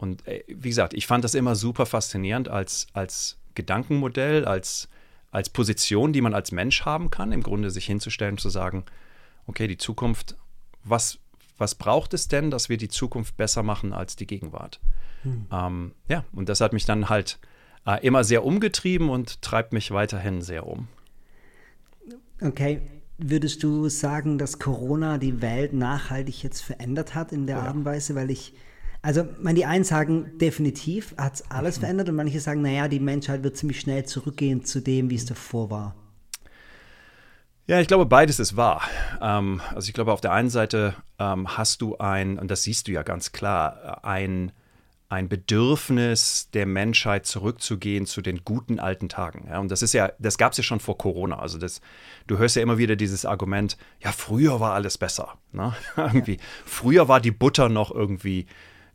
Und 0.00 0.26
äh, 0.26 0.42
wie 0.48 0.70
gesagt, 0.70 0.94
ich 0.94 1.06
fand 1.06 1.24
das 1.24 1.34
immer 1.34 1.54
super 1.54 1.84
faszinierend 1.84 2.48
als, 2.48 2.86
als 2.94 3.39
Gedankenmodell, 3.54 4.44
als, 4.44 4.88
als 5.30 5.48
Position, 5.48 6.12
die 6.12 6.20
man 6.20 6.34
als 6.34 6.52
Mensch 6.52 6.84
haben 6.84 7.10
kann, 7.10 7.32
im 7.32 7.42
Grunde 7.42 7.70
sich 7.70 7.86
hinzustellen, 7.86 8.38
zu 8.38 8.50
sagen, 8.50 8.84
okay, 9.46 9.66
die 9.66 9.78
Zukunft, 9.78 10.36
was, 10.84 11.18
was 11.58 11.74
braucht 11.74 12.14
es 12.14 12.28
denn, 12.28 12.50
dass 12.50 12.68
wir 12.68 12.76
die 12.76 12.88
Zukunft 12.88 13.36
besser 13.36 13.62
machen 13.62 13.92
als 13.92 14.16
die 14.16 14.26
Gegenwart? 14.26 14.80
Hm. 15.22 15.46
Ähm, 15.52 15.92
ja, 16.08 16.24
und 16.32 16.48
das 16.48 16.60
hat 16.60 16.72
mich 16.72 16.84
dann 16.84 17.08
halt 17.08 17.38
äh, 17.86 18.04
immer 18.06 18.24
sehr 18.24 18.44
umgetrieben 18.44 19.10
und 19.10 19.42
treibt 19.42 19.72
mich 19.72 19.90
weiterhin 19.90 20.42
sehr 20.42 20.66
um. 20.66 20.88
Okay, 22.40 22.80
würdest 23.18 23.62
du 23.62 23.88
sagen, 23.88 24.38
dass 24.38 24.58
Corona 24.58 25.18
die 25.18 25.42
Welt 25.42 25.72
nachhaltig 25.72 26.42
jetzt 26.42 26.62
verändert 26.62 27.14
hat 27.14 27.32
in 27.32 27.46
der 27.46 27.56
ja. 27.56 27.62
Art 27.64 27.76
und 27.76 27.84
Weise? 27.84 28.14
Weil 28.14 28.30
ich 28.30 28.54
also, 29.02 29.26
man, 29.40 29.54
die 29.54 29.64
einen 29.64 29.84
sagen, 29.84 30.38
definitiv 30.38 31.14
hat 31.16 31.34
es 31.34 31.50
alles 31.50 31.76
mhm. 31.76 31.80
verändert 31.80 32.08
und 32.10 32.16
manche 32.16 32.40
sagen, 32.40 32.62
naja, 32.62 32.88
die 32.88 33.00
Menschheit 33.00 33.42
wird 33.42 33.56
ziemlich 33.56 33.80
schnell 33.80 34.04
zurückgehen 34.04 34.64
zu 34.64 34.80
dem, 34.80 35.10
wie 35.10 35.14
es 35.14 35.24
davor 35.24 35.70
war. 35.70 35.94
Ja, 37.66 37.80
ich 37.80 37.86
glaube, 37.86 38.04
beides 38.04 38.40
ist 38.40 38.56
wahr. 38.56 38.82
Ähm, 39.22 39.62
also 39.74 39.88
ich 39.88 39.94
glaube, 39.94 40.12
auf 40.12 40.20
der 40.20 40.32
einen 40.32 40.50
Seite 40.50 40.96
ähm, 41.18 41.56
hast 41.56 41.80
du 41.82 41.96
ein, 41.98 42.38
und 42.38 42.50
das 42.50 42.62
siehst 42.62 42.88
du 42.88 42.92
ja 42.92 43.02
ganz 43.02 43.32
klar, 43.32 44.04
ein, 44.04 44.52
ein 45.08 45.28
Bedürfnis 45.28 46.50
der 46.52 46.66
Menschheit 46.66 47.26
zurückzugehen 47.26 48.06
zu 48.06 48.22
den 48.22 48.44
guten 48.44 48.80
alten 48.80 49.08
Tagen. 49.08 49.46
Ja, 49.48 49.60
und 49.60 49.70
das 49.70 49.82
ist 49.82 49.92
ja, 49.92 50.12
das 50.18 50.36
gab 50.36 50.52
es 50.52 50.58
ja 50.58 50.64
schon 50.64 50.80
vor 50.80 50.98
Corona. 50.98 51.38
Also 51.38 51.58
das, 51.58 51.80
du 52.26 52.38
hörst 52.38 52.56
ja 52.56 52.62
immer 52.62 52.76
wieder 52.76 52.96
dieses 52.96 53.24
Argument, 53.24 53.76
ja, 54.00 54.12
früher 54.12 54.60
war 54.60 54.74
alles 54.74 54.98
besser. 54.98 55.38
Ne? 55.52 55.72
irgendwie, 55.96 56.38
früher 56.66 57.08
war 57.08 57.20
die 57.20 57.30
Butter 57.30 57.68
noch 57.68 57.90
irgendwie 57.92 58.46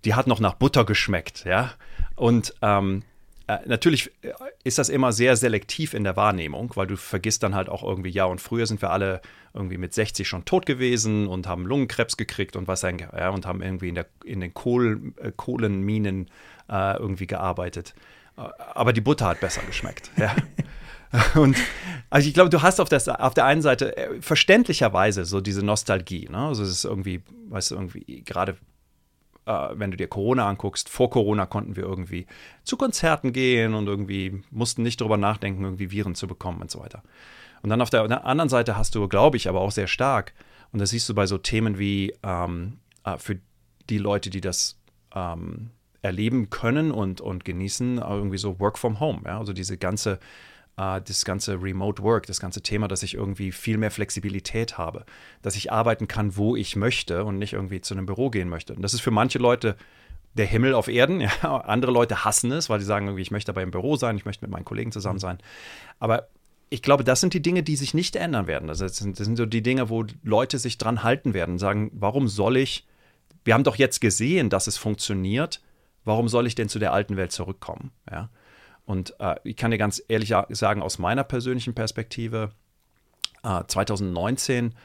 die 0.05 0.13
hat 0.13 0.27
noch 0.27 0.39
nach 0.39 0.53
Butter 0.53 0.85
geschmeckt, 0.85 1.43
ja. 1.45 1.73
Und 2.15 2.53
ähm, 2.61 3.03
äh, 3.47 3.59
natürlich 3.65 4.11
äh, 4.23 4.31
ist 4.63 4.77
das 4.77 4.89
immer 4.89 5.11
sehr 5.11 5.35
selektiv 5.35 5.93
in 5.93 6.03
der 6.03 6.15
Wahrnehmung, 6.15 6.71
weil 6.75 6.87
du 6.87 6.95
vergisst 6.95 7.43
dann 7.43 7.55
halt 7.55 7.69
auch 7.69 7.83
irgendwie, 7.83 8.09
ja, 8.09 8.25
und 8.25 8.41
früher 8.41 8.65
sind 8.65 8.81
wir 8.81 8.91
alle 8.91 9.21
irgendwie 9.53 9.77
mit 9.77 9.93
60 9.93 10.27
schon 10.27 10.45
tot 10.45 10.65
gewesen 10.65 11.27
und 11.27 11.47
haben 11.47 11.65
Lungenkrebs 11.65 12.17
gekriegt 12.17 12.55
und 12.55 12.67
was 12.67 12.81
ja, 12.81 13.29
und 13.29 13.45
haben 13.45 13.61
irgendwie 13.61 13.89
in, 13.89 13.95
der, 13.95 14.07
in 14.23 14.41
den 14.41 14.53
Kohl, 14.53 15.13
äh, 15.17 15.31
Kohlenminen 15.35 16.29
äh, 16.69 16.97
irgendwie 16.97 17.27
gearbeitet. 17.27 17.93
Äh, 18.37 18.41
aber 18.73 18.93
die 18.93 19.01
Butter 19.01 19.27
hat 19.27 19.39
besser 19.39 19.61
geschmeckt, 19.63 20.11
ja. 20.17 20.35
Und 21.35 21.55
also 22.09 22.27
ich 22.27 22.33
glaube, 22.33 22.49
du 22.49 22.61
hast 22.61 22.81
auf, 22.81 22.89
das, 22.89 23.07
auf 23.07 23.33
der 23.33 23.45
einen 23.45 23.61
Seite 23.61 24.17
verständlicherweise 24.19 25.23
so 25.23 25.39
diese 25.39 25.63
Nostalgie. 25.63 26.27
Ne? 26.29 26.37
Also 26.37 26.63
es 26.63 26.69
ist 26.69 26.83
irgendwie, 26.83 27.23
weißt 27.47 27.71
du, 27.71 27.75
irgendwie 27.75 28.23
gerade 28.25 28.57
äh, 29.45 29.69
wenn 29.73 29.91
du 29.91 29.97
dir 29.97 30.07
Corona 30.07 30.47
anguckst, 30.47 30.89
vor 30.89 31.09
Corona 31.09 31.45
konnten 31.45 31.75
wir 31.75 31.83
irgendwie 31.83 32.25
zu 32.63 32.77
Konzerten 32.77 33.33
gehen 33.33 33.73
und 33.73 33.87
irgendwie 33.87 34.43
mussten 34.51 34.83
nicht 34.83 35.01
darüber 35.01 35.17
nachdenken, 35.17 35.63
irgendwie 35.63 35.91
Viren 35.91 36.15
zu 36.15 36.27
bekommen 36.27 36.61
und 36.61 36.71
so 36.71 36.79
weiter. 36.79 37.03
Und 37.61 37.69
dann 37.69 37.81
auf 37.81 37.89
der, 37.89 38.25
anderen 38.25 38.49
Seite 38.49 38.77
hast 38.77 38.95
du, 38.95 39.07
glaube 39.07 39.37
ich, 39.37 39.49
aber 39.49 39.61
auch 39.61 39.71
sehr 39.71 39.87
stark, 39.87 40.33
und 40.71 40.79
das 40.79 40.89
siehst 40.89 41.07
du 41.07 41.15
bei 41.15 41.25
so 41.25 41.37
Themen 41.37 41.79
wie 41.79 42.13
ähm, 42.21 42.79
äh, 43.05 43.17
für 43.17 43.39
die 43.89 43.97
Leute, 43.97 44.29
die 44.29 44.41
das 44.41 44.77
ähm, 45.13 45.69
erleben 46.01 46.49
können 46.49 46.91
und, 46.91 47.21
und 47.21 47.45
genießen, 47.45 47.97
irgendwie 47.97 48.37
so 48.37 48.59
Work 48.59 48.77
from 48.77 48.99
Home. 48.99 49.21
Ja? 49.25 49.39
Also 49.39 49.53
diese 49.53 49.77
ganze 49.77 50.19
äh, 50.77 51.01
das 51.01 51.25
ganze 51.25 51.61
Remote 51.61 52.03
Work, 52.03 52.27
das 52.27 52.39
ganze 52.39 52.61
Thema, 52.61 52.87
dass 52.87 53.03
ich 53.03 53.13
irgendwie 53.13 53.51
viel 53.51 53.77
mehr 53.77 53.91
Flexibilität 53.91 54.77
habe, 54.77 55.05
dass 55.41 55.55
ich 55.55 55.71
arbeiten 55.71 56.07
kann, 56.07 56.35
wo 56.37 56.55
ich 56.55 56.75
möchte 56.75 57.25
und 57.25 57.37
nicht 57.37 57.53
irgendwie 57.53 57.81
zu 57.81 57.93
einem 57.93 58.05
Büro 58.05 58.29
gehen 58.29 58.49
möchte. 58.49 58.73
Und 58.73 58.81
das 58.81 58.93
ist 58.93 59.01
für 59.01 59.11
manche 59.11 59.39
Leute 59.39 59.75
der 60.35 60.45
Himmel 60.45 60.73
auf 60.73 60.87
Erden. 60.87 61.21
Ja. 61.41 61.57
Andere 61.61 61.91
Leute 61.91 62.25
hassen 62.25 62.51
es, 62.51 62.69
weil 62.69 62.79
sie 62.79 62.85
sagen 62.85 63.07
irgendwie, 63.07 63.21
ich 63.21 63.31
möchte 63.31 63.51
aber 63.51 63.63
im 63.63 63.71
Büro 63.71 63.95
sein, 63.95 64.17
ich 64.17 64.25
möchte 64.25 64.43
mit 64.43 64.51
meinen 64.51 64.65
Kollegen 64.65 64.91
zusammen 64.91 65.19
sein. 65.19 65.37
Aber 65.99 66.27
ich 66.69 66.81
glaube, 66.81 67.03
das 67.03 67.21
sind 67.21 67.33
die 67.33 67.41
Dinge, 67.41 67.63
die 67.63 67.75
sich 67.75 67.93
nicht 67.93 68.15
ändern 68.15 68.47
werden. 68.47 68.67
Das 68.67 68.79
sind, 68.79 69.19
das 69.19 69.25
sind 69.25 69.37
so 69.37 69.45
die 69.45 69.61
Dinge, 69.61 69.89
wo 69.89 70.05
Leute 70.23 70.59
sich 70.59 70.77
dran 70.77 71.03
halten 71.03 71.33
werden 71.33 71.53
und 71.53 71.59
sagen, 71.59 71.91
warum 71.93 72.27
soll 72.27 72.57
ich, 72.57 72.85
wir 73.43 73.53
haben 73.53 73.63
doch 73.63 73.75
jetzt 73.75 74.01
gesehen, 74.01 74.49
dass 74.49 74.67
es 74.67 74.77
funktioniert, 74.77 75.61
warum 76.03 76.27
soll 76.27 76.47
ich 76.47 76.55
denn 76.55 76.69
zu 76.69 76.79
der 76.79 76.93
alten 76.93 77.17
Welt 77.17 77.31
zurückkommen? 77.31 77.91
Ja. 78.11 78.29
Und 78.85 79.15
äh, 79.19 79.35
ich 79.43 79.55
kann 79.55 79.71
dir 79.71 79.77
ganz 79.77 80.01
ehrlich 80.07 80.33
sagen, 80.49 80.81
aus 80.81 80.99
meiner 80.99 81.23
persönlichen 81.23 81.73
Perspektive, 81.73 82.51
äh, 83.43 83.63
2019 83.65 84.75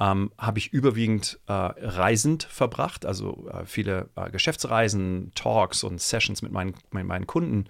ähm, 0.00 0.32
habe 0.38 0.58
ich 0.58 0.72
überwiegend 0.72 1.38
äh, 1.46 1.52
reisend 1.52 2.44
verbracht, 2.44 3.04
also 3.04 3.48
äh, 3.52 3.66
viele 3.66 4.08
äh, 4.16 4.30
Geschäftsreisen, 4.30 5.32
Talks 5.34 5.84
und 5.84 6.00
Sessions 6.00 6.40
mit 6.40 6.52
meinen, 6.52 6.74
mit 6.90 7.06
meinen 7.06 7.26
Kunden 7.26 7.66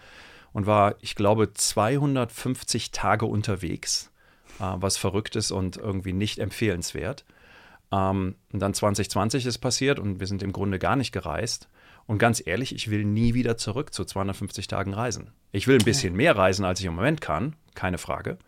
und 0.52 0.66
war, 0.66 0.94
ich 1.00 1.16
glaube, 1.16 1.52
250 1.52 2.92
Tage 2.92 3.26
unterwegs, 3.26 4.12
äh, 4.60 4.64
was 4.76 4.96
verrückt 4.96 5.34
ist 5.34 5.50
und 5.50 5.76
irgendwie 5.76 6.12
nicht 6.12 6.38
empfehlenswert. 6.38 7.24
Ähm, 7.90 8.36
und 8.52 8.60
dann 8.60 8.74
2020 8.74 9.46
ist 9.46 9.58
passiert 9.58 9.98
und 9.98 10.20
wir 10.20 10.28
sind 10.28 10.44
im 10.44 10.52
Grunde 10.52 10.78
gar 10.78 10.94
nicht 10.94 11.10
gereist. 11.10 11.68
Und 12.06 12.18
ganz 12.18 12.42
ehrlich, 12.44 12.74
ich 12.74 12.90
will 12.90 13.04
nie 13.04 13.34
wieder 13.34 13.56
zurück 13.56 13.94
zu 13.94 14.04
250 14.04 14.66
Tagen 14.66 14.94
Reisen. 14.94 15.30
Ich 15.52 15.66
will 15.66 15.78
ein 15.78 15.84
bisschen 15.84 16.14
mehr 16.14 16.36
reisen, 16.36 16.64
als 16.64 16.80
ich 16.80 16.86
im 16.86 16.94
Moment 16.94 17.20
kann, 17.20 17.54
keine 17.74 17.98
Frage. 17.98 18.38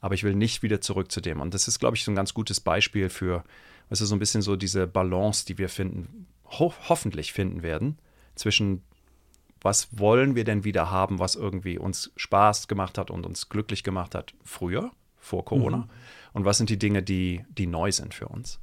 Aber 0.00 0.14
ich 0.14 0.24
will 0.24 0.34
nicht 0.34 0.62
wieder 0.62 0.80
zurück 0.80 1.12
zu 1.12 1.20
dem. 1.20 1.40
Und 1.40 1.54
das 1.54 1.68
ist, 1.68 1.78
glaube 1.78 1.96
ich, 1.96 2.04
so 2.04 2.10
ein 2.10 2.16
ganz 2.16 2.34
gutes 2.34 2.60
Beispiel 2.60 3.08
für, 3.08 3.44
was 3.88 4.00
ist 4.00 4.08
so 4.08 4.16
ein 4.16 4.18
bisschen 4.18 4.42
so 4.42 4.56
diese 4.56 4.86
Balance, 4.86 5.46
die 5.46 5.58
wir 5.58 5.68
finden, 5.68 6.26
ho 6.46 6.74
hoffentlich 6.88 7.32
finden 7.32 7.62
werden, 7.62 7.98
zwischen 8.34 8.82
was 9.60 9.88
wollen 9.96 10.34
wir 10.34 10.44
denn 10.44 10.64
wieder 10.64 10.90
haben, 10.90 11.18
was 11.18 11.36
irgendwie 11.36 11.78
uns 11.78 12.12
Spaß 12.16 12.66
gemacht 12.66 12.98
hat 12.98 13.10
und 13.10 13.24
uns 13.24 13.48
glücklich 13.48 13.84
gemacht 13.84 14.14
hat 14.14 14.34
früher, 14.44 14.90
vor 15.18 15.44
Corona. 15.44 15.78
Mhm. 15.78 15.90
Und 16.32 16.44
was 16.44 16.58
sind 16.58 16.68
die 16.68 16.78
Dinge, 16.78 17.02
die, 17.02 17.44
die 17.56 17.66
neu 17.66 17.92
sind 17.92 18.12
für 18.14 18.26
uns? 18.26 18.58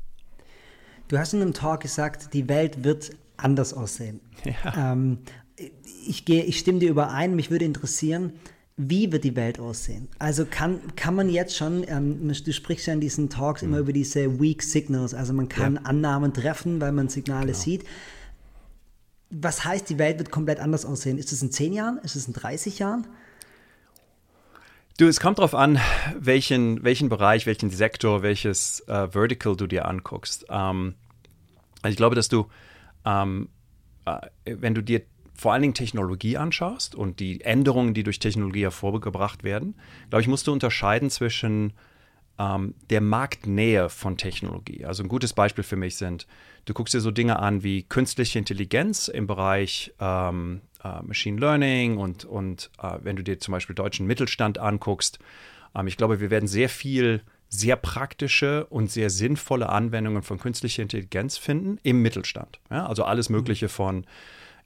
Du 1.07 1.17
hast 1.17 1.33
in 1.33 1.41
einem 1.41 1.53
Talk 1.53 1.81
gesagt, 1.81 2.33
die 2.33 2.49
Welt 2.49 2.83
wird 2.83 3.11
anders 3.43 3.73
aussehen. 3.73 4.21
Ja. 4.63 4.93
Ähm, 4.93 5.19
ich, 6.07 6.23
gehe, 6.23 6.43
ich 6.43 6.57
stimme 6.59 6.79
dir 6.79 6.89
überein, 6.89 7.35
mich 7.35 7.51
würde 7.51 7.65
interessieren, 7.65 8.31
wie 8.77 9.11
wird 9.11 9.25
die 9.25 9.35
Welt 9.35 9.59
aussehen? 9.59 10.07
Also 10.19 10.45
kann, 10.45 10.79
kann 10.95 11.13
man 11.13 11.27
jetzt 11.29 11.57
schon, 11.57 11.83
ähm, 11.89 12.31
du 12.31 12.53
sprichst 12.53 12.87
ja 12.87 12.93
in 12.93 13.01
diesen 13.01 13.29
Talks 13.29 13.61
mhm. 13.61 13.67
immer 13.67 13.79
über 13.79 13.91
diese 13.91 14.39
Weak 14.39 14.63
Signals, 14.63 15.13
also 15.13 15.33
man 15.33 15.49
kann 15.49 15.75
ja. 15.75 15.81
Annahmen 15.81 16.33
treffen, 16.33 16.79
weil 16.79 16.93
man 16.93 17.09
Signale 17.09 17.47
genau. 17.47 17.57
sieht. 17.57 17.83
Was 19.29 19.65
heißt, 19.65 19.89
die 19.89 19.99
Welt 19.99 20.17
wird 20.17 20.31
komplett 20.31 20.59
anders 20.59 20.85
aussehen? 20.85 21.17
Ist 21.17 21.33
es 21.33 21.41
in 21.41 21.51
10 21.51 21.73
Jahren? 21.73 21.99
Ist 22.03 22.15
es 22.15 22.27
in 22.27 22.33
30 22.33 22.79
Jahren? 22.79 23.05
Du, 24.97 25.07
es 25.07 25.19
kommt 25.19 25.39
darauf 25.39 25.55
an, 25.55 25.79
welchen, 26.17 26.83
welchen 26.83 27.09
Bereich, 27.09 27.45
welchen 27.45 27.69
Sektor, 27.69 28.21
welches 28.21 28.81
äh, 28.87 29.07
Vertical 29.09 29.55
du 29.55 29.67
dir 29.67 29.87
anguckst. 29.87 30.45
Ähm, 30.49 30.95
also 31.81 31.91
ich 31.91 31.97
glaube, 31.97 32.15
dass 32.15 32.27
du 32.27 32.47
ähm, 33.05 33.49
äh, 34.05 34.19
wenn 34.45 34.75
du 34.75 34.81
dir 34.81 35.01
vor 35.33 35.53
allen 35.53 35.61
Dingen 35.61 35.73
Technologie 35.73 36.37
anschaust 36.37 36.95
und 36.95 37.19
die 37.19 37.41
Änderungen, 37.41 37.93
die 37.93 38.03
durch 38.03 38.19
Technologie 38.19 38.63
hervorgebracht 38.63 39.43
werden, 39.43 39.75
glaube 40.09 40.21
ich, 40.21 40.27
musst 40.27 40.47
du 40.47 40.51
unterscheiden 40.51 41.09
zwischen 41.09 41.73
ähm, 42.37 42.73
der 42.89 43.01
Marktnähe 43.01 43.89
von 43.89 44.17
Technologie. 44.17 44.85
Also 44.85 45.03
ein 45.03 45.09
gutes 45.09 45.33
Beispiel 45.33 45.63
für 45.63 45.77
mich 45.77 45.95
sind, 45.95 46.27
du 46.65 46.73
guckst 46.73 46.93
dir 46.93 46.99
so 46.99 47.11
Dinge 47.11 47.39
an 47.39 47.63
wie 47.63 47.83
künstliche 47.83 48.37
Intelligenz 48.37 49.07
im 49.07 49.27
Bereich 49.27 49.93
ähm, 49.99 50.61
äh, 50.83 51.01
Machine 51.03 51.39
Learning 51.39 51.97
und, 51.97 52.25
und 52.25 52.71
äh, 52.81 52.97
wenn 53.01 53.15
du 53.15 53.23
dir 53.23 53.39
zum 53.39 53.53
Beispiel 53.53 53.75
deutschen 53.75 54.07
Mittelstand 54.07 54.57
anguckst, 54.57 55.19
ähm, 55.75 55.87
ich 55.87 55.97
glaube, 55.97 56.19
wir 56.19 56.29
werden 56.29 56.47
sehr 56.47 56.69
viel 56.69 57.21
sehr 57.49 57.75
praktische 57.75 58.65
und 58.67 58.91
sehr 58.91 59.09
sinnvolle 59.09 59.69
Anwendungen 59.69 60.21
von 60.21 60.39
künstlicher 60.39 60.83
Intelligenz 60.83 61.37
finden 61.37 61.79
im 61.83 62.01
Mittelstand. 62.01 62.59
Ja, 62.69 62.85
also 62.85 63.03
alles 63.03 63.29
Mögliche 63.29 63.69
von, 63.69 64.05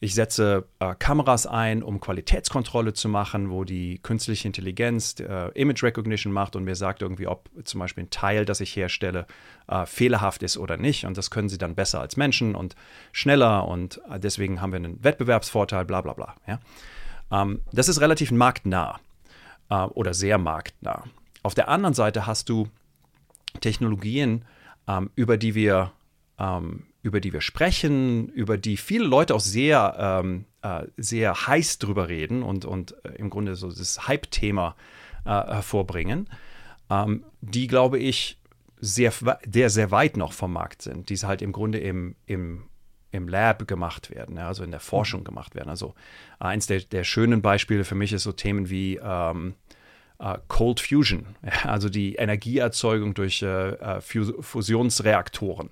ich 0.02 0.16
setze 0.16 0.66
äh, 0.80 0.96
Kameras 0.96 1.48
ein, 1.48 1.82
um 1.82 2.02
Qualitätskontrolle 2.02 2.92
zu 2.92 3.08
machen, 3.08 3.50
wo 3.50 3.63
die 3.63 4.00
künstliche 4.00 4.50
Intelligenz 4.50 5.16
äh, 5.22 5.48
Image 5.54 5.82
Recognition 5.82 6.34
macht 6.34 6.58
und 6.58 6.66
mir 6.66 6.75
sagt 6.75 7.02
irgendwie, 7.02 7.25
ob 7.25 7.50
zum 7.63 7.80
Beispiel 7.80 8.04
ein 8.04 8.10
Teil, 8.10 8.44
das 8.44 8.60
ich 8.60 8.75
herstelle, 8.75 9.28
äh, 9.70 9.86
fehlerhaft 9.86 10.44
ist 10.44 10.58
oder 10.58 10.75
nicht. 10.75 11.06
Und 11.06 11.18
das 11.18 11.32
können 11.32 11.48
sie 11.48 11.58
dann 11.58 11.75
besser 11.75 12.02
als 12.02 12.18
Menschen 12.18 12.54
und 12.54 12.75
schneller 13.13 13.66
und 13.66 14.02
äh, 14.12 14.20
deswegen 14.20 14.60
haben 14.60 14.74
wir 14.74 14.78
einen 14.78 15.02
Wettbewerbsvorteil, 15.02 15.86
bla 15.86 16.02
bla 16.02 16.12
bla. 16.12 16.36
Ja? 16.48 16.60
Ähm, 17.32 17.62
das 17.72 17.88
ist 17.88 18.02
relativ 18.02 18.32
marktnah 18.32 19.00
äh, 19.70 19.75
oder 19.75 20.13
sehr 20.13 20.38
marktnah. 20.38 21.06
Auf 21.43 21.53
der 21.53 21.69
anderen 21.69 21.93
Seite 21.93 22.25
hast 22.25 22.50
du 22.50 22.67
Technologien, 23.62 24.45
ähm, 24.88 25.12
über 25.15 25.38
die 25.38 25.53
wir 25.55 25.91
ähm, 26.39 26.88
über 27.03 27.19
die 27.19 27.33
wir 27.33 27.41
sprechen, 27.41 28.29
über 28.29 28.57
die 28.57 28.77
viele 28.77 29.05
Leute 29.05 29.35
auch 29.35 29.41
sehr, 29.41 29.95
ähm, 30.00 30.45
äh, 30.62 30.85
sehr 30.95 31.47
heiß 31.47 31.77
drüber 31.77 32.07
reden 32.07 32.43
und, 32.43 32.63
und 32.65 32.95
äh, 33.03 33.09
im 33.15 33.29
Grunde 33.29 33.55
so 33.55 33.67
das 33.69 34.07
Hype-Thema 34.07 34.75
äh, 35.25 35.29
hervorbringen, 35.29 36.29
ähm, 36.89 37.25
die, 37.41 37.67
glaube 37.67 38.00
ich, 38.00 38.39
sehr, 38.79 39.12
sehr, 39.45 39.69
sehr 39.69 39.91
weit 39.91 40.17
noch 40.17 40.31
vom 40.31 40.53
Markt 40.53 40.81
sind, 40.81 41.09
die 41.09 41.17
halt 41.17 41.41
im 41.41 41.51
Grunde 41.51 41.79
im, 41.79 42.15
im, 42.25 42.63
im 43.12 43.27
Lab 43.27 43.67
gemacht 43.67 44.09
werden, 44.09 44.38
ja, 44.38 44.47
also 44.47 44.63
in 44.63 44.71
der 44.71 44.79
Forschung 44.79 45.21
mhm. 45.21 45.25
gemacht 45.25 45.55
werden. 45.55 45.69
Also 45.69 45.93
eins 46.39 46.67
der, 46.67 46.81
der 46.81 47.03
schönen 47.03 47.41
Beispiele 47.41 47.83
für 47.83 47.95
mich 47.95 48.13
ist 48.13 48.23
so 48.23 48.31
Themen 48.31 48.69
wie 48.69 49.00
ähm, 49.03 49.55
äh, 50.24 50.38
Cold 50.48 50.80
Fusion, 50.80 51.25
also 51.63 51.89
die 51.89 52.15
Energieerzeugung 52.15 53.13
durch 53.13 53.42
äh, 53.42 53.72
äh 53.72 54.01
Fusionsreaktoren. 54.01 55.70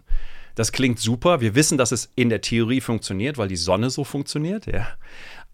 Das 0.56 0.74
klingt 0.74 1.00
super. 1.00 1.40
Wir 1.40 1.56
wissen, 1.56 1.78
dass 1.78 1.94
es 1.94 2.12
in 2.16 2.30
der 2.30 2.42
Theorie 2.42 2.82
funktioniert, 2.82 3.38
weil 3.38 3.48
die 3.48 3.56
Sonne 3.56 3.90
so 3.90 4.04
funktioniert. 4.04 4.66
Ja. 4.68 4.88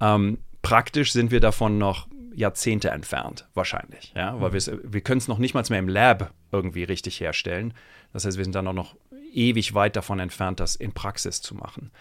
Ähm, 0.02 0.40
praktisch 0.64 1.12
sind 1.12 1.30
wir 1.30 1.40
davon 1.40 1.78
noch 1.78 2.08
Jahrzehnte 2.34 2.90
entfernt, 2.90 3.48
wahrscheinlich. 3.54 4.12
Ja, 4.16 4.40
weil 4.42 4.52
mhm. 4.52 4.80
wir 4.84 5.02
können 5.02 5.20
es 5.20 5.28
noch 5.28 5.38
nicht 5.38 5.54
mal 5.54 5.64
mehr 5.70 5.80
im 5.80 5.88
Lab 5.88 6.34
irgendwie 6.52 6.84
richtig 6.84 7.20
herstellen. 7.20 7.74
Das 8.14 8.26
heißt, 8.26 8.38
wir 8.38 8.44
sind 8.44 8.56
dann 8.56 8.68
auch 8.68 8.74
noch 8.74 8.96
ewig 9.34 9.76
weit 9.76 9.96
davon 9.96 10.20
entfernt, 10.20 10.60
das 10.60 10.76
in 10.76 10.94
Praxis 10.94 11.42
zu 11.42 11.54
machen. 11.54 11.92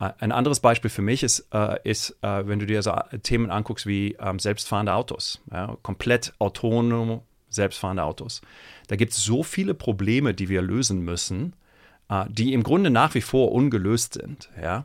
Äh, 0.00 0.10
ein 0.18 0.32
anderes 0.32 0.60
Beispiel 0.60 0.90
für 0.90 1.02
mich 1.02 1.22
ist, 1.22 1.48
äh, 1.52 1.78
ist 1.84 2.16
äh, 2.22 2.46
wenn 2.46 2.58
du 2.58 2.66
dir 2.66 2.82
so 2.82 2.94
Themen 3.22 3.50
anguckst 3.50 3.86
wie 3.86 4.16
ähm, 4.20 4.38
selbstfahrende 4.38 4.94
Autos, 4.94 5.40
ja, 5.52 5.76
komplett 5.82 6.32
autonom 6.38 7.22
selbstfahrende 7.50 8.02
Autos. 8.02 8.42
Da 8.88 8.96
gibt 8.96 9.12
es 9.12 9.24
so 9.24 9.42
viele 9.42 9.74
Probleme, 9.74 10.34
die 10.34 10.50
wir 10.50 10.60
lösen 10.60 11.00
müssen, 11.00 11.54
die 12.28 12.52
im 12.54 12.62
Grunde 12.62 12.90
nach 12.90 13.14
wie 13.14 13.22
vor 13.22 13.52
ungelöst 13.52 14.14
sind. 14.14 14.50
Ja. 14.62 14.84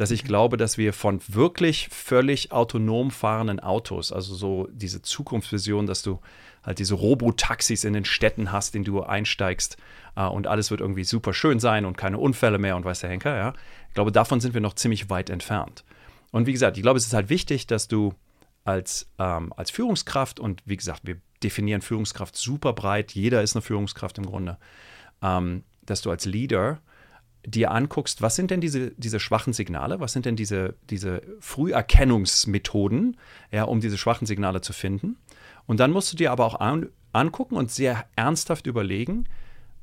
Dass 0.00 0.10
ich 0.10 0.24
glaube, 0.24 0.56
dass 0.56 0.78
wir 0.78 0.94
von 0.94 1.20
wirklich 1.28 1.90
völlig 1.90 2.52
autonom 2.52 3.10
fahrenden 3.10 3.60
Autos, 3.60 4.12
also 4.12 4.34
so 4.34 4.66
diese 4.72 5.02
Zukunftsvision, 5.02 5.86
dass 5.86 6.02
du 6.02 6.20
halt 6.62 6.78
diese 6.78 6.94
Robotaxis 6.94 7.84
in 7.84 7.92
den 7.92 8.06
Städten 8.06 8.50
hast, 8.50 8.74
in 8.74 8.82
die 8.82 8.90
du 8.90 9.02
einsteigst 9.02 9.76
äh, 10.16 10.24
und 10.24 10.46
alles 10.46 10.70
wird 10.70 10.80
irgendwie 10.80 11.04
super 11.04 11.34
schön 11.34 11.60
sein 11.60 11.84
und 11.84 11.98
keine 11.98 12.16
Unfälle 12.16 12.56
mehr 12.56 12.76
und 12.76 12.84
weiß 12.86 13.00
der 13.00 13.10
Henker, 13.10 13.36
ja. 13.36 13.52
Ich 13.88 13.94
glaube, 13.94 14.10
davon 14.10 14.40
sind 14.40 14.54
wir 14.54 14.62
noch 14.62 14.72
ziemlich 14.72 15.10
weit 15.10 15.28
entfernt. 15.28 15.84
Und 16.30 16.46
wie 16.46 16.52
gesagt, 16.52 16.78
ich 16.78 16.82
glaube, 16.82 16.96
es 16.96 17.06
ist 17.06 17.12
halt 17.12 17.28
wichtig, 17.28 17.66
dass 17.66 17.86
du 17.86 18.14
als, 18.64 19.06
ähm, 19.18 19.52
als 19.54 19.70
Führungskraft 19.70 20.40
und 20.40 20.62
wie 20.64 20.78
gesagt, 20.78 21.02
wir 21.04 21.16
definieren 21.42 21.82
Führungskraft 21.82 22.36
super 22.36 22.72
breit, 22.72 23.12
jeder 23.12 23.42
ist 23.42 23.54
eine 23.54 23.60
Führungskraft 23.60 24.16
im 24.16 24.24
Grunde, 24.24 24.56
ähm, 25.20 25.62
dass 25.84 26.00
du 26.00 26.10
als 26.10 26.24
Leader 26.24 26.80
dir 27.46 27.70
anguckst, 27.70 28.22
was 28.22 28.36
sind 28.36 28.50
denn 28.50 28.60
diese, 28.60 28.92
diese 28.92 29.20
schwachen 29.20 29.52
Signale, 29.52 30.00
was 30.00 30.12
sind 30.12 30.26
denn 30.26 30.36
diese, 30.36 30.74
diese 30.90 31.22
Früherkennungsmethoden, 31.40 33.16
ja, 33.50 33.64
um 33.64 33.80
diese 33.80 33.98
schwachen 33.98 34.26
Signale 34.26 34.60
zu 34.60 34.72
finden. 34.72 35.16
Und 35.66 35.80
dann 35.80 35.90
musst 35.90 36.12
du 36.12 36.16
dir 36.16 36.32
aber 36.32 36.44
auch 36.44 36.60
an, 36.60 36.88
angucken 37.12 37.56
und 37.56 37.70
sehr 37.70 38.04
ernsthaft 38.16 38.66
überlegen, 38.66 39.24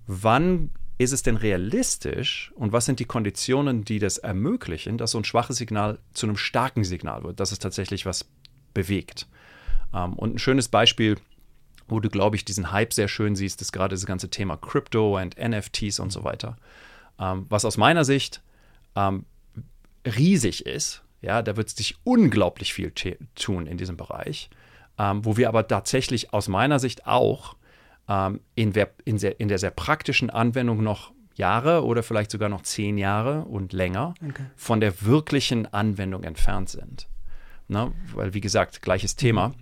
wann 0.06 0.70
ist 0.98 1.12
es 1.12 1.22
denn 1.22 1.38
realistisch 1.38 2.52
und 2.56 2.72
was 2.72 2.86
sind 2.86 3.00
die 3.00 3.06
Konditionen, 3.06 3.84
die 3.84 4.00
das 4.00 4.18
ermöglichen, 4.18 4.98
dass 4.98 5.12
so 5.12 5.20
ein 5.20 5.24
schwaches 5.24 5.58
Signal 5.58 6.00
zu 6.14 6.26
einem 6.26 6.38
starken 6.38 6.84
Signal 6.84 7.24
wird, 7.24 7.40
dass 7.40 7.52
es 7.52 7.60
tatsächlich 7.60 8.06
was 8.06 8.26
bewegt. 8.74 9.28
Ähm, 9.94 10.14
und 10.14 10.36
ein 10.36 10.40
schönes 10.40 10.70
Beispiel, 10.70 11.18
wo 11.88 12.00
du, 12.00 12.10
glaube 12.10 12.36
ich, 12.36 12.46
diesen 12.46 12.72
Hype 12.72 12.94
sehr 12.94 13.08
schön 13.08 13.36
siehst, 13.36 13.62
ist 13.62 13.72
gerade 13.72 13.96
das 13.96 14.06
ganze 14.06 14.30
Thema 14.30 14.58
Crypto 14.58 15.20
und 15.22 15.38
NFTs 15.38 16.00
und 16.00 16.12
so 16.12 16.24
weiter. 16.24 16.58
Ähm, 17.20 17.46
was 17.50 17.66
aus 17.66 17.78
meiner 17.78 18.06
Sicht 18.06 18.42
ähm, 18.96 19.26
riesig 20.06 20.66
ist, 20.66 21.04
ja, 21.22 21.42
da 21.42 21.58
wird 21.58 21.70
sich 21.70 21.98
unglaublich 22.04 22.74
viel 22.74 22.92
tun 23.36 23.68
in 23.68 23.78
diesem 23.78 23.98
Bereich, 23.98 24.50
ähm, 24.98 25.26
wo 25.26 25.38
wir 25.38 25.50
aber 25.50 25.68
tatsächlich 25.68 26.34
aus 26.34 26.48
meiner 26.48 26.80
Sicht 26.80 27.08
auch 27.08 27.56
ähm, 28.08 28.42
in, 28.56 28.74
der, 28.74 28.92
in, 29.06 29.18
sehr, 29.18 29.40
in, 29.40 29.48
der, 29.48 29.58
sehr 29.58 29.72
praktischen 29.72 30.30
Anwendung 30.30 30.84
noch 30.84 31.12
Jahre 31.36 31.84
oder 31.84 32.04
vielleicht 32.04 32.32
sogar 32.32 32.50
noch 32.50 32.64
zehn 32.64 32.98
Jahre 32.98 33.46
und 33.46 33.74
länger 33.74 34.14
okay. 34.24 34.46
von 34.56 34.80
der 34.80 35.02
wirklichen 35.02 35.72
Anwendung 35.72 36.24
entfernt 36.24 36.70
sind. 36.70 37.08
Na, 37.68 37.92
weil, 38.14 38.34
wie 38.34 38.42
gesagt, 38.42 38.82
gleiches 38.82 39.16
Thema. 39.16 39.50
Mhm. 39.50 39.54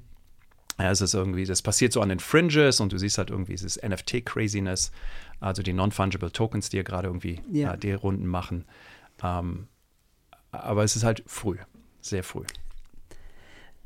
Ja, 0.78 0.92
es 0.92 1.00
ist 1.00 1.14
irgendwie, 1.14 1.46
das 1.46 1.62
passiert 1.62 1.94
so 1.94 2.02
an 2.02 2.10
den 2.10 2.20
Fringes 2.20 2.82
und 2.82 2.92
du 2.92 2.98
siehst 2.98 3.18
halt 3.18 3.30
irgendwie 3.30 3.54
dieses 3.54 3.82
NFT-Craziness, 3.82 4.92
also 5.40 5.62
die 5.62 5.74
Non-Fungible 5.74 6.32
Tokens, 6.32 6.70
die 6.70 6.78
ja 6.78 6.84
gerade 6.84 7.08
irgendwie 7.08 7.42
ja. 7.52 7.74
äh, 7.74 7.78
die 7.78 7.94
Runden 7.94 8.28
machen. 8.28 8.66
Ähm, 9.24 9.68
aber 10.52 10.84
es 10.84 10.96
ist 10.96 11.04
halt 11.04 11.24
früh, 11.28 11.58
sehr 12.02 12.24
früh. 12.24 12.46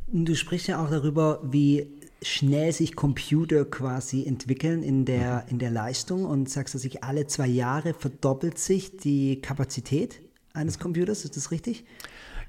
Du 0.07 0.35
sprichst 0.35 0.67
ja 0.67 0.83
auch 0.83 0.89
darüber, 0.89 1.39
wie 1.43 1.87
schnell 2.21 2.71
sich 2.71 2.95
Computer 2.95 3.65
quasi 3.65 4.25
entwickeln 4.25 4.83
in 4.83 5.05
der, 5.05 5.45
in 5.49 5.59
der 5.59 5.71
Leistung 5.71 6.25
und 6.25 6.49
sagst, 6.49 6.75
dass 6.75 6.81
sich 6.81 7.03
alle 7.03 7.27
zwei 7.27 7.47
Jahre 7.47 7.93
verdoppelt 7.93 8.57
sich 8.57 8.97
die 8.97 9.41
Kapazität 9.41 10.21
eines 10.53 10.79
Computers, 10.79 11.23
ist 11.23 11.37
das 11.37 11.51
richtig? 11.51 11.85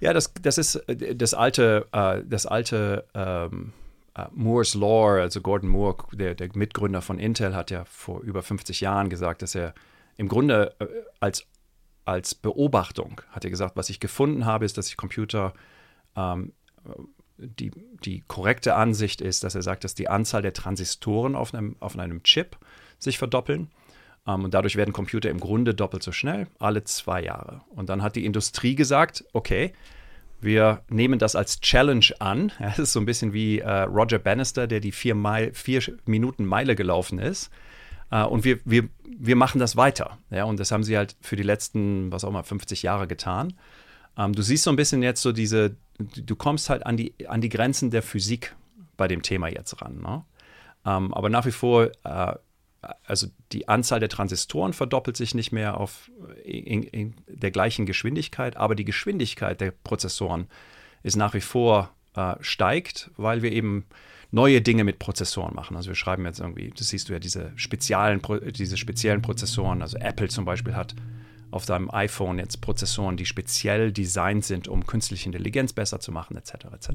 Ja, 0.00 0.12
das, 0.12 0.32
das 0.42 0.58
ist 0.58 0.76
äh, 0.88 1.14
das 1.14 1.34
alte, 1.34 1.86
äh, 1.92 2.22
das 2.26 2.46
alte 2.46 3.04
ähm, 3.14 3.72
uh, 4.26 4.30
Moore's 4.32 4.74
Law, 4.74 5.20
also 5.20 5.40
Gordon 5.40 5.68
Moore, 5.68 5.96
der, 6.12 6.34
der, 6.34 6.48
Mitgründer 6.54 7.02
von 7.02 7.18
Intel, 7.18 7.54
hat 7.54 7.70
ja 7.70 7.84
vor 7.84 8.20
über 8.20 8.42
50 8.42 8.80
Jahren 8.80 9.08
gesagt, 9.10 9.42
dass 9.42 9.54
er 9.54 9.74
im 10.16 10.28
Grunde 10.28 10.74
äh, 10.78 10.86
als, 11.20 11.46
als 12.04 12.34
Beobachtung, 12.34 13.20
hat 13.30 13.44
er 13.44 13.50
gesagt, 13.50 13.76
was 13.76 13.90
ich 13.90 14.00
gefunden 14.00 14.44
habe, 14.44 14.64
ist, 14.64 14.78
dass 14.78 14.88
ich 14.88 14.96
Computer 14.96 15.52
ähm, 16.16 16.52
die, 17.36 17.70
die 18.04 18.22
korrekte 18.26 18.74
Ansicht 18.74 19.20
ist, 19.20 19.44
dass 19.44 19.54
er 19.54 19.62
sagt, 19.62 19.84
dass 19.84 19.94
die 19.94 20.08
Anzahl 20.08 20.42
der 20.42 20.52
Transistoren 20.52 21.34
auf 21.34 21.54
einem, 21.54 21.76
auf 21.80 21.98
einem 21.98 22.22
Chip 22.22 22.56
sich 22.98 23.18
verdoppeln. 23.18 23.70
Um, 24.26 24.34
ähm, 24.34 24.44
und 24.44 24.54
dadurch 24.54 24.76
werden 24.76 24.92
Computer 24.92 25.30
im 25.30 25.40
Grunde 25.40 25.74
doppelt 25.74 26.02
so 26.02 26.12
schnell, 26.12 26.46
alle 26.58 26.84
zwei 26.84 27.22
Jahre. 27.22 27.62
Und 27.70 27.88
dann 27.88 28.02
hat 28.02 28.16
die 28.16 28.26
Industrie 28.26 28.74
gesagt, 28.74 29.24
okay, 29.32 29.72
wir 30.40 30.82
nehmen 30.88 31.18
das 31.18 31.36
als 31.36 31.60
Challenge 31.60 32.06
an. 32.18 32.52
Das 32.58 32.78
ist 32.78 32.92
so 32.92 33.00
ein 33.00 33.06
bisschen 33.06 33.32
wie 33.32 33.58
äh, 33.58 33.82
Roger 33.82 34.18
Bannister, 34.18 34.66
der 34.66 34.80
die 34.80 34.92
vier, 34.92 35.14
Meil, 35.14 35.52
vier 35.54 35.82
Minuten 36.06 36.44
Meile 36.44 36.76
gelaufen 36.76 37.18
ist. 37.18 37.50
Uh, 38.12 38.26
und 38.26 38.42
wir, 38.44 38.58
wir, 38.64 38.88
wir 39.04 39.36
machen 39.36 39.60
das 39.60 39.76
weiter. 39.76 40.18
Ja, 40.30 40.42
und 40.42 40.58
das 40.58 40.72
haben 40.72 40.82
sie 40.82 40.96
halt 40.96 41.14
für 41.20 41.36
die 41.36 41.44
letzten, 41.44 42.10
was 42.10 42.24
auch 42.24 42.32
mal, 42.32 42.42
50 42.42 42.82
Jahre 42.82 43.06
getan. 43.06 43.54
Ähm, 44.18 44.32
du 44.32 44.42
siehst 44.42 44.64
so 44.64 44.70
ein 44.70 44.76
bisschen 44.76 45.00
jetzt 45.02 45.22
so 45.22 45.30
diese, 45.30 45.76
du 45.98 46.34
kommst 46.34 46.70
halt 46.70 46.84
an 46.86 46.96
die, 46.96 47.14
an 47.28 47.40
die 47.40 47.48
Grenzen 47.48 47.90
der 47.90 48.02
Physik 48.02 48.56
bei 48.96 49.06
dem 49.06 49.22
Thema 49.22 49.46
jetzt 49.46 49.80
ran. 49.80 50.00
Ne? 50.00 50.24
Ähm, 50.84 51.14
aber 51.14 51.28
nach 51.28 51.46
wie 51.46 51.52
vor, 51.52 51.90
uh, 52.04 52.32
also 53.04 53.26
die 53.52 53.68
Anzahl 53.68 54.00
der 54.00 54.08
Transistoren 54.08 54.72
verdoppelt 54.72 55.16
sich 55.16 55.34
nicht 55.34 55.52
mehr 55.52 55.78
auf 55.78 56.10
in, 56.44 56.82
in 56.82 57.14
der 57.26 57.50
gleichen 57.50 57.86
Geschwindigkeit, 57.86 58.56
aber 58.56 58.74
die 58.74 58.84
Geschwindigkeit 58.84 59.60
der 59.60 59.70
Prozessoren 59.70 60.46
ist 61.02 61.16
nach 61.16 61.34
wie 61.34 61.40
vor 61.40 61.90
uh, 62.16 62.34
steigt, 62.40 63.10
weil 63.16 63.42
wir 63.42 63.52
eben 63.52 63.84
neue 64.30 64.62
Dinge 64.62 64.84
mit 64.84 64.98
Prozessoren 64.98 65.54
machen. 65.54 65.76
Also 65.76 65.88
wir 65.88 65.94
schreiben 65.94 66.24
jetzt 66.24 66.40
irgendwie, 66.40 66.72
das 66.76 66.88
siehst 66.88 67.08
du 67.08 67.12
ja, 67.12 67.18
diese 67.18 67.52
speziellen, 67.56 68.22
diese 68.52 68.76
speziellen 68.76 69.22
Prozessoren. 69.22 69.82
Also 69.82 69.98
Apple 69.98 70.28
zum 70.28 70.44
Beispiel 70.44 70.74
hat 70.74 70.94
auf 71.50 71.64
seinem 71.64 71.90
iPhone 71.90 72.38
jetzt 72.38 72.60
Prozessoren, 72.60 73.16
die 73.16 73.26
speziell 73.26 73.92
designt 73.92 74.44
sind, 74.44 74.68
um 74.68 74.86
künstliche 74.86 75.26
Intelligenz 75.26 75.72
besser 75.72 75.98
zu 75.98 76.12
machen, 76.12 76.36
etc. 76.36 76.66
etc. 76.72 76.88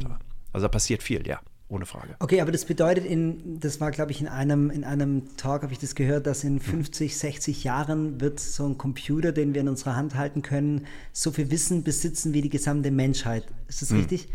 Also 0.53 0.65
da 0.65 0.69
passiert 0.69 1.03
viel, 1.03 1.27
ja, 1.27 1.41
ohne 1.67 1.86
Frage. 1.86 2.15
Okay, 2.19 2.41
aber 2.41 2.51
das 2.51 2.65
bedeutet, 2.65 3.06
in, 3.06 3.60
das 3.60 3.82
war, 3.82 3.89
glaube 3.89 4.12
ich, 4.12 4.21
in 4.21 4.28
einem, 4.28 4.69
in 4.69 4.84
einem 4.84 5.36
Talk, 5.36 5.63
habe 5.63 5.73
ich 5.73 5.80
das 5.80 5.95
gehört, 5.95 6.28
dass 6.28 6.43
in 6.43 6.60
50, 6.60 7.17
60 7.17 7.63
Jahren 7.63 8.21
wird 8.21 8.39
so 8.39 8.67
ein 8.67 8.78
Computer, 8.78 9.32
den 9.32 9.54
wir 9.56 9.62
in 9.62 9.67
unserer 9.67 9.95
Hand 9.95 10.15
halten 10.15 10.43
können, 10.43 10.86
so 11.12 11.32
viel 11.32 11.49
Wissen 11.49 11.84
besitzen 11.84 12.34
wie 12.34 12.41
die 12.41 12.49
gesamte 12.49 12.91
Menschheit. 12.91 13.45
Ist 13.67 13.82
das 13.82 13.89
hm. 13.89 13.97
richtig? 13.97 14.28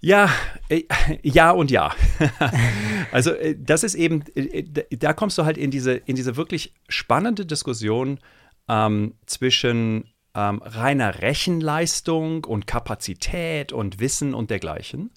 Ja, 0.00 0.30
äh, 0.68 0.82
ja 1.22 1.52
und 1.52 1.70
ja. 1.70 1.94
also 3.12 3.30
äh, 3.32 3.54
das 3.56 3.84
ist 3.84 3.94
eben, 3.94 4.24
äh, 4.34 4.64
da 4.96 5.12
kommst 5.12 5.38
du 5.38 5.44
halt 5.44 5.58
in 5.58 5.70
diese, 5.70 5.92
in 5.92 6.16
diese 6.16 6.36
wirklich 6.36 6.74
spannende 6.88 7.46
Diskussion 7.46 8.18
ähm, 8.68 9.14
zwischen 9.26 10.10
ähm, 10.34 10.60
reiner 10.64 11.22
Rechenleistung 11.22 12.44
und 12.44 12.66
Kapazität 12.66 13.72
und 13.72 14.00
Wissen 14.00 14.34
und 14.34 14.50
dergleichen 14.50 15.10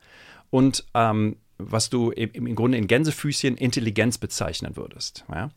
und 0.53 0.85
ähm, 0.93 1.37
was 1.57 1.89
du 1.89 2.11
im, 2.11 2.29
im, 2.31 2.55
Grunde 2.55 2.77
in 2.77 2.85
Gänsefüßchen 2.85 3.57
Intelligenz 3.57 4.19
bezeichnen 4.19 4.77
würdest. 4.77 5.25
Ja? 5.31 5.49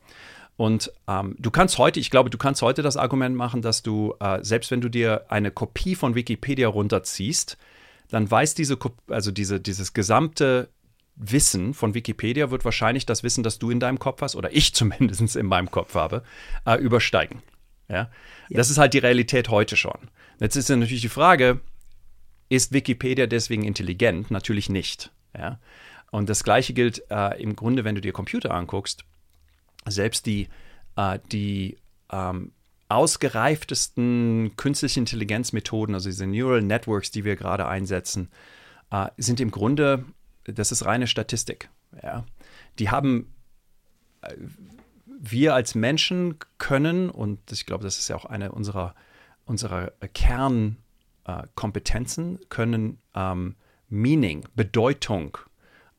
Und 0.56 0.90
ähm, 1.06 1.36
du 1.38 1.50
kannst 1.50 1.76
heute, 1.76 2.00
ich 2.00 2.10
glaube, 2.10 2.30
du 2.30 2.38
kannst 2.38 2.62
heute 2.62 2.80
das 2.80 2.96
Argument 2.96 3.36
machen, 3.36 3.60
dass 3.60 3.82
du, 3.82 4.14
äh, 4.20 4.38
selbst 4.42 4.70
wenn 4.70 4.80
du 4.80 4.88
dir 4.88 5.26
eine 5.28 5.50
Kopie 5.50 5.96
von 5.96 6.14
Wikipedia 6.14 6.68
runterziehst, 6.68 7.58
dann 8.08 8.30
weiß 8.30 8.54
diese, 8.54 8.78
also 9.10 9.32
diese, 9.32 9.60
dieses 9.60 9.92
gesamte 9.92 10.70
Wissen 11.14 11.74
von 11.74 11.92
Wikipedia 11.92 12.50
wird 12.50 12.64
wahrscheinlich 12.64 13.04
das 13.04 13.22
Wissen, 13.22 13.44
das 13.44 13.58
du 13.58 13.70
in 13.70 13.80
deinem 13.80 13.98
Kopf 13.98 14.22
hast, 14.22 14.34
oder 14.34 14.50
ich 14.50 14.72
zumindest 14.74 15.36
in 15.36 15.44
meinem 15.44 15.70
Kopf 15.70 15.94
habe, 15.94 16.22
äh, 16.64 16.76
übersteigen. 16.80 17.42
Ja? 17.90 17.96
ja? 17.96 18.08
Das 18.48 18.70
ist 18.70 18.78
halt 18.78 18.94
die 18.94 18.98
Realität 18.98 19.50
heute 19.50 19.76
schon. 19.76 20.08
Jetzt 20.40 20.56
ist 20.56 20.70
ja 20.70 20.76
natürlich 20.76 21.02
die 21.02 21.10
Frage, 21.10 21.60
ist 22.48 22.72
Wikipedia 22.72 23.26
deswegen 23.26 23.64
intelligent? 23.64 24.30
Natürlich 24.30 24.68
nicht. 24.68 25.12
Ja? 25.36 25.58
Und 26.10 26.28
das 26.28 26.44
Gleiche 26.44 26.72
gilt 26.72 27.02
äh, 27.10 27.40
im 27.40 27.56
Grunde, 27.56 27.84
wenn 27.84 27.94
du 27.94 28.00
dir 28.00 28.12
Computer 28.12 28.52
anguckst. 28.52 29.04
Selbst 29.86 30.26
die, 30.26 30.48
äh, 30.96 31.18
die 31.32 31.78
ähm, 32.10 32.52
ausgereiftesten 32.88 34.52
künstlichen 34.56 35.00
Intelligenzmethoden, 35.00 35.94
also 35.94 36.08
diese 36.08 36.26
Neural 36.26 36.62
Networks, 36.62 37.10
die 37.10 37.24
wir 37.24 37.36
gerade 37.36 37.66
einsetzen, 37.66 38.30
äh, 38.90 39.08
sind 39.16 39.40
im 39.40 39.50
Grunde, 39.50 40.04
das 40.44 40.70
ist 40.72 40.84
reine 40.84 41.06
Statistik. 41.06 41.68
Ja? 42.02 42.24
Die 42.78 42.90
haben 42.90 43.34
äh, 44.22 44.34
wir 45.18 45.54
als 45.54 45.74
Menschen 45.74 46.36
können, 46.58 47.10
und 47.10 47.50
ich 47.50 47.66
glaube, 47.66 47.84
das 47.84 47.98
ist 47.98 48.08
ja 48.08 48.16
auch 48.16 48.26
eine 48.26 48.52
unserer, 48.52 48.94
unserer 49.44 49.92
Kernkompetenzen, 50.14 50.85
äh, 51.26 51.42
können 52.48 52.98
ähm, 53.14 53.56
Meaning, 53.88 54.44
Bedeutung 54.54 55.38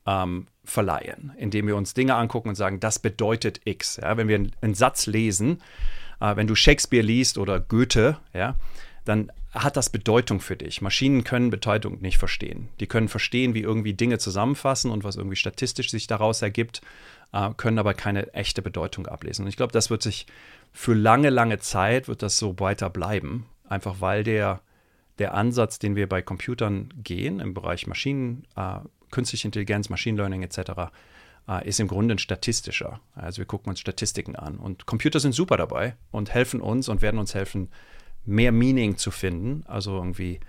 ähm, 0.06 0.46
verleihen, 0.64 1.32
indem 1.36 1.66
wir 1.66 1.76
uns 1.76 1.94
Dinge 1.94 2.14
angucken 2.14 2.50
und 2.50 2.54
sagen, 2.54 2.80
das 2.80 2.98
bedeutet 2.98 3.60
X. 3.64 3.96
Ja, 3.96 4.16
wenn 4.16 4.28
wir 4.28 4.36
einen, 4.36 4.52
einen 4.60 4.74
Satz 4.74 5.06
lesen, 5.06 5.62
äh, 6.20 6.36
wenn 6.36 6.46
du 6.46 6.54
Shakespeare 6.54 7.04
liest 7.04 7.38
oder 7.38 7.60
Goethe, 7.60 8.18
ja, 8.34 8.56
dann 9.04 9.32
hat 9.54 9.78
das 9.78 9.88
Bedeutung 9.88 10.40
für 10.40 10.56
dich. 10.56 10.82
Maschinen 10.82 11.24
können 11.24 11.48
Bedeutung 11.48 12.00
nicht 12.02 12.18
verstehen. 12.18 12.68
Die 12.80 12.86
können 12.86 13.08
verstehen, 13.08 13.54
wie 13.54 13.62
irgendwie 13.62 13.94
Dinge 13.94 14.18
zusammenfassen 14.18 14.90
und 14.90 15.04
was 15.04 15.16
irgendwie 15.16 15.36
statistisch 15.36 15.90
sich 15.90 16.06
daraus 16.06 16.42
ergibt 16.42 16.82
äh, 17.32 17.50
können 17.56 17.78
aber 17.78 17.94
keine 17.94 18.32
echte 18.34 18.62
Bedeutung 18.62 19.06
ablesen. 19.06 19.42
Und 19.44 19.48
ich 19.48 19.56
glaube, 19.56 19.72
das 19.72 19.90
wird 19.90 20.02
sich 20.02 20.26
für 20.72 20.94
lange, 20.94 21.30
lange 21.30 21.58
Zeit 21.58 22.08
wird 22.08 22.22
das 22.22 22.38
so 22.38 22.58
weiter 22.58 22.90
bleiben, 22.90 23.46
einfach 23.68 24.00
weil 24.00 24.24
der 24.24 24.60
der 25.18 25.34
Ansatz, 25.34 25.78
den 25.78 25.96
wir 25.96 26.08
bei 26.08 26.22
Computern 26.22 26.92
gehen, 27.02 27.40
im 27.40 27.54
Bereich 27.54 27.86
Maschinen, 27.86 28.46
äh, 28.56 28.80
künstliche 29.10 29.48
Intelligenz, 29.48 29.88
Machine 29.88 30.16
Learning 30.16 30.42
etc., 30.42 30.90
äh, 31.48 31.66
ist 31.66 31.80
im 31.80 31.88
Grunde 31.88 32.14
ein 32.14 32.18
statistischer. 32.18 33.00
Also 33.14 33.38
wir 33.38 33.46
gucken 33.46 33.70
uns 33.70 33.80
Statistiken 33.80 34.36
an. 34.36 34.58
Und 34.58 34.86
Computer 34.86 35.20
sind 35.20 35.34
super 35.34 35.56
dabei 35.56 35.96
und 36.10 36.30
helfen 36.32 36.60
uns 36.60 36.88
und 36.88 37.02
werden 37.02 37.18
uns 37.18 37.34
helfen, 37.34 37.68
mehr 38.24 38.52
Meaning 38.52 38.96
zu 38.96 39.10
finden, 39.10 39.64
also 39.66 39.96
irgendwie 39.96 40.40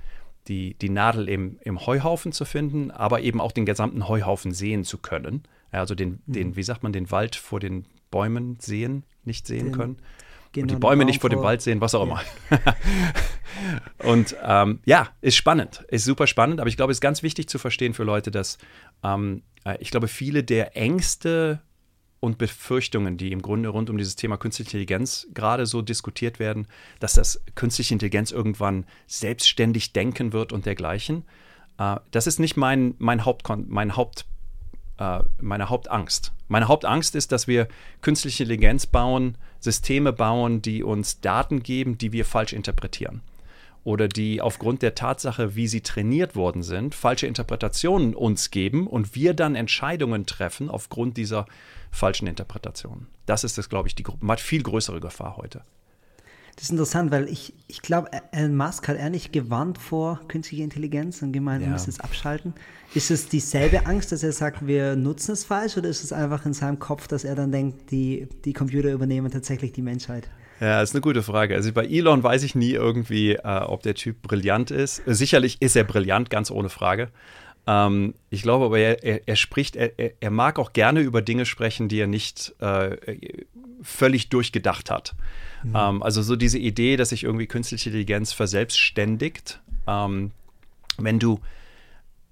die, 0.48 0.74
die 0.74 0.90
Nadel 0.90 1.30
im, 1.30 1.60
im 1.62 1.86
Heuhaufen 1.86 2.32
zu 2.32 2.44
finden, 2.44 2.92
aber 2.92 3.22
eben 3.22 3.40
auch 3.40 3.52
den 3.52 3.66
gesamten 3.66 4.08
Heuhaufen 4.08 4.52
sehen 4.52 4.84
zu 4.84 4.98
können. 4.98 5.44
Also 5.72 5.96
den, 5.96 6.22
mhm. 6.26 6.34
den, 6.34 6.56
wie 6.56 6.64
sagt 6.64 6.84
man, 6.84 6.92
den 6.92 7.12
Wald 7.12 7.36
vor 7.36 7.60
den 7.60 7.86
Bäumen 8.12 8.58
sehen, 8.60 9.04
nicht 9.24 9.48
sehen 9.48 9.68
den, 9.68 9.74
können. 9.74 9.98
Genau, 10.52 10.64
und 10.64 10.72
die 10.72 10.80
Bäume 10.80 11.06
nicht 11.06 11.22
vor 11.22 11.30
dem 11.30 11.42
Wald 11.42 11.62
sehen, 11.62 11.80
was 11.80 11.94
auch 11.94 12.04
immer. 12.04 12.22
Ja. 12.50 12.76
und 14.10 14.36
ähm, 14.44 14.80
ja, 14.86 15.10
ist 15.22 15.36
spannend, 15.36 15.86
ist 15.90 16.06
super 16.06 16.26
spannend, 16.26 16.60
aber 16.60 16.70
ich 16.70 16.78
glaube, 16.78 16.92
es 16.92 16.98
ist 16.98 17.02
ganz 17.02 17.22
wichtig 17.22 17.48
zu 17.50 17.60
verstehen 17.60 17.94
für 17.94 18.04
Leute, 18.04 18.32
dass 18.32 18.58
ähm, 19.04 19.44
äh, 19.64 19.78
ich 19.80 19.92
glaube, 19.92 20.08
viele 20.08 20.44
der 20.44 20.76
Ängste 20.76 21.62
und 22.20 22.38
Befürchtungen, 22.38 23.18
die 23.18 23.32
im 23.32 23.42
Grunde 23.42 23.70
rund 23.70 23.90
um 23.90 23.98
dieses 23.98 24.16
Thema 24.16 24.38
Künstliche 24.38 24.70
Intelligenz 24.70 25.28
gerade 25.34 25.66
so 25.66 25.82
diskutiert 25.82 26.40
werden, 26.40 26.68
dass 27.00 27.14
das 27.14 27.42
Künstliche 27.56 27.94
Intelligenz 27.94 28.32
irgendwann 28.32 28.86
selbstständig 29.08 29.94
denken 29.94 30.34
wird 30.34 30.52
und 30.52 30.66
dergleichen. 30.66 31.26
Äh, 31.78 31.98
das 32.12 32.28
ist 32.28 32.40
nicht 32.40 32.58
mein, 32.58 32.96
mein, 32.98 33.26
Hauptkon 33.26 33.66
mein 33.70 33.96
Haupt, 33.96 34.26
äh, 34.98 35.20
meine 35.40 35.70
Hauptangst. 35.70 36.34
Meine 36.48 36.68
Hauptangst 36.68 37.16
ist, 37.16 37.32
dass 37.32 37.48
wir 37.48 37.68
künstliche 38.02 38.44
Intelligenz 38.44 38.88
bauen, 38.88 39.38
Systeme 39.60 40.14
bauen, 40.14 40.62
die 40.62 40.84
uns 40.84 41.22
Daten 41.22 41.64
geben, 41.64 41.98
die 41.98 42.12
wir 42.12 42.26
falsch 42.26 42.54
interpretieren 42.54 43.22
oder 43.84 44.08
die 44.08 44.42
aufgrund 44.42 44.82
der 44.82 44.96
Tatsache, 44.96 45.56
wie 45.56 45.68
sie 45.68 45.82
trainiert 45.82 46.36
worden 46.36 46.64
sind, 46.64 46.96
falsche 46.96 47.28
Interpretationen 47.28 48.14
uns 48.14 48.52
geben 48.52 48.88
und 48.88 49.16
wir 49.16 49.34
dann 49.34 49.56
Entscheidungen 49.56 50.26
treffen 50.26 50.70
aufgrund 50.70 51.18
dieser 51.18 51.46
falschen 51.92 52.28
Interpretationen. 52.28 53.08
Das 53.26 53.44
ist 53.44 53.58
das, 53.58 53.70
glaube 53.70 53.88
ich, 53.88 53.96
die 53.96 54.04
viel 54.38 54.64
größere 54.64 55.00
Gefahr 55.00 55.38
heute. 55.38 55.64
Das 56.60 56.66
ist 56.66 56.72
interessant, 56.72 57.10
weil 57.10 57.30
ich, 57.30 57.54
ich 57.70 57.82
glaube, 57.82 58.10
Elon 58.34 58.58
Musk 58.58 58.90
hat 58.90 58.98
er 58.98 59.10
nicht 59.10 59.32
gewarnt 59.32 59.78
vor 59.78 60.20
künstlicher 60.28 60.66
Intelligenz 60.66 61.22
und 61.22 61.32
gemeint, 61.32 61.62
ja. 61.62 61.68
wir 61.68 61.72
müssen 61.72 61.90
es 61.90 62.02
abschalten. 62.02 62.54
Ist 62.94 63.12
es 63.12 63.30
dieselbe 63.30 63.86
Angst, 63.86 64.12
dass 64.12 64.24
er 64.24 64.34
sagt, 64.34 64.68
wir 64.68 64.98
nutzen 64.98 65.32
es 65.32 65.46
falsch 65.46 65.78
oder 65.78 65.88
ist 65.88 66.04
es 66.04 66.12
einfach 66.12 66.46
in 66.46 66.52
seinem 66.52 66.78
Kopf, 66.78 67.08
dass 67.08 67.24
er 67.24 67.36
dann 67.36 67.54
denkt, 67.54 67.92
die, 67.92 68.28
die 68.44 68.52
Computer 68.52 68.92
übernehmen 68.92 69.32
tatsächlich 69.32 69.72
die 69.72 69.82
Menschheit? 69.82 70.30
Ja, 70.60 70.82
ist 70.82 70.94
eine 70.94 71.00
gute 71.00 71.24
Frage. 71.24 71.56
Also 71.56 71.72
bei 71.72 71.86
Elon 71.86 72.22
weiß 72.22 72.44
ich 72.44 72.56
nie 72.56 72.72
irgendwie, 72.72 73.36
äh, 73.36 73.62
ob 73.62 73.82
der 73.84 73.96
Typ 73.96 74.22
brillant 74.22 74.70
ist. 74.70 75.02
Sicherlich 75.06 75.62
ist 75.62 75.78
er 75.78 75.86
brillant, 75.86 76.30
ganz 76.30 76.52
ohne 76.52 76.68
Frage. 76.68 77.08
Ähm, 77.70 78.16
ich 78.32 78.42
glaube 78.42 78.66
aber, 78.66 78.80
er, 78.80 79.04
er, 79.04 79.28
er 79.28 79.36
spricht, 79.36 79.76
er, 79.76 79.92
er, 80.20 80.32
mag 80.32 80.58
auch 80.58 80.74
gerne 80.74 81.02
über 81.02 81.22
Dinge 81.22 81.46
sprechen, 81.46 81.88
die 81.88 82.00
er 82.00 82.08
nicht 82.08 82.56
äh, 82.60 82.98
völlig 83.84 84.30
durchgedacht 84.30 84.90
hat. 84.90 85.14
Mhm. 85.64 85.76
Ähm, 85.76 86.04
also 86.04 86.24
so 86.24 86.36
diese 86.36 86.58
Idee, 86.58 86.98
dass 86.98 87.10
sich 87.10 87.26
irgendwie 87.26 87.46
künstliche 87.46 87.90
Intelligenz 87.90 88.34
verselbstständigt. 88.34 89.62
Ähm, 89.86 90.32
wenn 90.98 91.20
du 91.20 91.42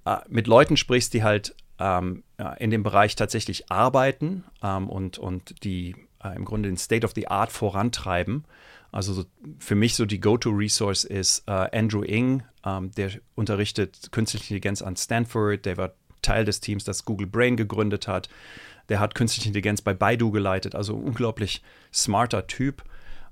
äh, 0.06 0.18
mit 0.28 0.48
Leuten 0.48 0.76
sprichst, 0.76 1.14
die 1.14 1.22
halt 1.22 1.56
ähm, 1.78 2.24
in 2.58 2.72
dem 2.72 2.82
Bereich 2.82 3.16
tatsächlich 3.16 3.72
arbeiten 3.72 4.44
ähm, 4.64 4.90
und, 4.90 5.20
und 5.20 5.64
die 5.64 5.96
äh, 6.24 6.36
im 6.36 6.46
Grunde 6.46 6.70
den 6.70 6.78
State 6.78 7.06
of 7.06 7.14
the 7.14 7.28
Art 7.28 7.52
vorantreiben. 7.52 8.46
Also 8.92 9.14
so, 9.14 9.26
für 9.60 9.76
mich 9.76 9.96
so 9.96 10.06
die 10.06 10.20
Go-To-Resource 10.20 11.04
ist 11.04 11.44
äh, 11.48 11.52
Andrew 11.78 12.04
Ng, 12.04 12.44
ähm, 12.66 12.92
der 12.92 13.12
unterrichtet 13.36 14.12
Künstliche 14.12 14.46
Intelligenz 14.46 14.82
an 14.82 14.96
Stanford, 14.96 15.66
der 15.66 15.78
war 15.78 15.94
Teil 16.22 16.46
des 16.46 16.60
Teams, 16.60 16.84
das 16.84 17.06
Google 17.06 17.28
Brain 17.28 17.58
gegründet 17.58 18.08
hat. 18.08 18.30
Der 18.90 19.00
hat 19.00 19.16
Künstliche 19.16 19.50
Intelligenz 19.50 19.82
bei 19.82 19.94
Baidu 19.94 20.32
geleitet, 20.32 20.76
also 20.76 20.96
unglaublich 20.96 21.62
smarter 21.94 22.48
Typ, 22.48 22.84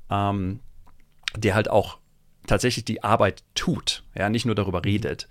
ähm, 0.10 0.60
der 1.36 1.56
halt 1.56 1.70
auch 1.70 2.00
tatsächlich 2.48 2.86
die 2.86 3.04
Arbeit 3.04 3.44
tut, 3.56 4.04
ja, 4.16 4.30
nicht 4.30 4.46
nur 4.46 4.56
darüber 4.56 4.80
mhm. 4.80 4.86
redet. 4.86 5.28